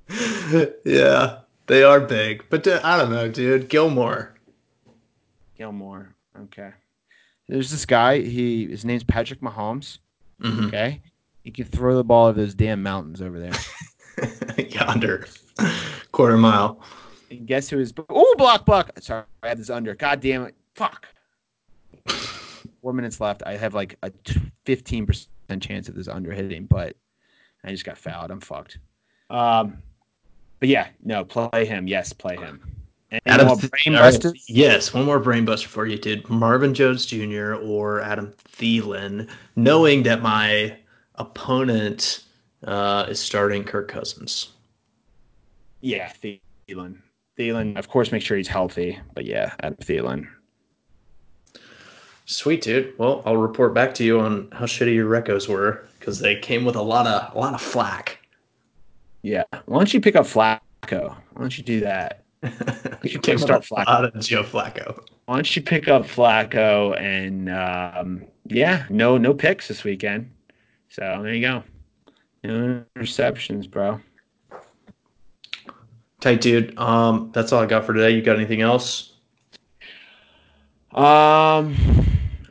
yeah, 0.85 1.40
they 1.67 1.83
are 1.83 2.00
big, 2.00 2.44
but 2.48 2.67
uh, 2.67 2.81
I 2.83 2.96
don't 2.96 3.11
know, 3.11 3.29
dude. 3.29 3.69
Gilmore. 3.69 4.35
Gilmore. 5.56 6.15
Okay. 6.44 6.71
There's 7.48 7.71
this 7.71 7.85
guy. 7.85 8.21
He 8.21 8.67
his 8.67 8.85
name's 8.85 9.04
Patrick 9.04 9.40
Mahomes. 9.40 9.98
Mm-hmm. 10.40 10.67
Okay. 10.67 11.02
He 11.44 11.50
can 11.50 11.65
throw 11.65 11.96
the 11.96 12.04
ball 12.04 12.27
over 12.27 12.40
those 12.40 12.54
damn 12.54 12.83
mountains 12.83 13.23
over 13.23 13.38
there. 13.40 13.52
Yonder, 14.69 15.27
quarter 16.13 16.37
mile. 16.37 16.81
And 17.31 17.46
guess 17.46 17.69
who 17.69 17.79
is? 17.79 17.92
Oh, 18.09 18.35
block, 18.37 18.67
block. 18.67 18.90
Sorry, 19.00 19.25
I 19.42 19.48
had 19.48 19.59
this 19.59 19.71
under. 19.71 19.94
God 19.94 20.21
damn 20.21 20.44
it! 20.44 20.54
Fuck. 20.75 21.06
Four 22.83 22.92
minutes 22.92 23.21
left. 23.21 23.42
I 23.44 23.56
have 23.56 23.75
like 23.75 23.96
a 24.02 24.13
fifteen 24.65 25.06
percent 25.06 25.31
chance 25.61 25.88
of 25.88 25.94
this 25.94 26.09
under 26.09 26.33
hitting, 26.33 26.67
but 26.67 26.96
I 27.65 27.71
just 27.71 27.85
got 27.85 27.98
fouled. 27.98 28.31
I'm 28.31 28.40
fucked. 28.40 28.79
Um, 29.31 29.83
but 30.61 30.69
yeah, 30.69 30.88
no, 31.02 31.25
play 31.25 31.65
him. 31.65 31.87
Yes, 31.87 32.13
play 32.13 32.37
him. 32.37 32.61
Adam, 33.27 33.56
brain 33.56 33.96
buster? 33.96 34.35
Yes, 34.48 34.92
one 34.92 35.04
more 35.04 35.19
brain 35.19 35.44
buster 35.44 35.69
for 35.69 35.87
you, 35.87 35.98
dude. 35.98 36.29
Marvin 36.29 36.75
Jones 36.75 37.06
Jr. 37.06 37.54
or 37.54 38.00
Adam 38.02 38.35
Thielen, 38.52 39.29
knowing 39.56 40.02
that 40.02 40.21
my 40.21 40.77
opponent 41.15 42.25
uh, 42.65 43.06
is 43.09 43.19
starting 43.19 43.65
Kirk 43.65 43.88
Cousins. 43.88 44.52
Yeah, 45.81 46.13
Thielen. 46.23 46.98
Thielen, 47.38 47.79
of 47.79 47.88
course, 47.88 48.13
make 48.13 48.23
sure 48.23 48.37
he's 48.37 48.48
healthy, 48.48 48.98
but 49.15 49.25
yeah, 49.25 49.54
Adam 49.61 49.79
Thielen. 49.79 50.29
Sweet, 52.31 52.60
dude. 52.60 52.92
Well, 52.98 53.22
I'll 53.24 53.38
report 53.38 53.72
back 53.72 53.94
to 53.94 54.04
you 54.04 54.20
on 54.20 54.50
how 54.52 54.66
shitty 54.66 54.94
your 54.94 55.08
recos 55.08 55.48
were 55.48 55.87
because 55.98 56.18
they 56.18 56.37
came 56.37 56.66
with 56.66 56.76
a 56.76 56.83
lot 56.83 57.06
of 57.06 57.35
a 57.35 57.38
lot 57.38 57.54
of 57.54 57.62
flack. 57.62 58.18
Yeah. 59.22 59.44
Why 59.64 59.79
don't 59.79 59.94
you 59.94 60.00
pick 60.02 60.14
up 60.14 60.26
Flacco? 60.26 60.60
Why 60.90 61.40
don't 61.40 61.56
you 61.56 61.64
do 61.64 61.81
that? 61.81 62.24
you 63.02 63.18
can 63.18 63.38
start 63.38 63.62
Flacco. 63.62 63.88
Out 63.88 64.04
of 64.04 64.20
Joe 64.20 64.42
Flacco. 64.42 65.02
Why 65.24 65.37
don't 65.37 65.56
you 65.56 65.62
pick 65.62 65.88
up 65.88 66.02
Flacco 66.02 67.00
and 67.00 67.48
um, 67.48 68.26
yeah, 68.44 68.85
no 68.90 69.16
no 69.16 69.33
picks 69.33 69.66
this 69.66 69.83
weekend. 69.83 70.31
So 70.90 71.20
there 71.22 71.33
you 71.33 71.40
go. 71.40 71.62
No 72.44 72.85
interceptions, 72.94 73.70
bro. 73.70 74.02
Tight 76.20 76.42
dude. 76.42 76.79
Um, 76.79 77.31
that's 77.33 77.54
all 77.54 77.62
I 77.62 77.66
got 77.66 77.87
for 77.87 77.94
today. 77.94 78.10
You 78.10 78.20
got 78.20 78.37
anything 78.37 78.60
else? 78.60 79.14
Um, 80.92 81.74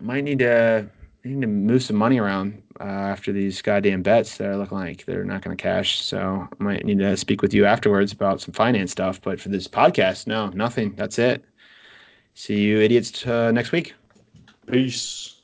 might 0.02 0.24
need 0.24 0.40
to 0.40 0.90
need 1.24 1.42
to 1.42 1.48
move 1.48 1.84
some 1.84 1.96
money 1.96 2.20
around 2.20 2.62
uh, 2.80 2.84
after 2.84 3.32
these 3.32 3.62
goddamn 3.62 4.02
bets 4.02 4.38
that 4.38 4.58
looking 4.58 4.78
like 4.78 5.06
they're 5.06 5.24
not 5.24 5.42
going 5.42 5.56
to 5.56 5.62
cash. 5.62 6.02
So 6.02 6.48
I 6.60 6.64
might 6.64 6.86
need 6.86 7.00
to 7.00 7.18
speak 7.18 7.42
with 7.42 7.54
you 7.54 7.66
afterwards 7.66 8.12
about 8.12 8.42
some 8.42 8.54
finance 8.54 8.92
stuff. 8.92 9.22
But 9.22 9.40
for 9.40 9.50
this 9.50 9.68
podcast, 9.68 10.28
no, 10.28 10.50
nothing. 10.50 10.94
That's 10.96 11.20
it. 11.20 11.44
See 12.34 12.62
you 12.62 12.80
idiots 12.80 13.26
uh, 13.26 13.52
next 13.52 13.72
week. 13.72 13.94
Peace. 14.68 15.37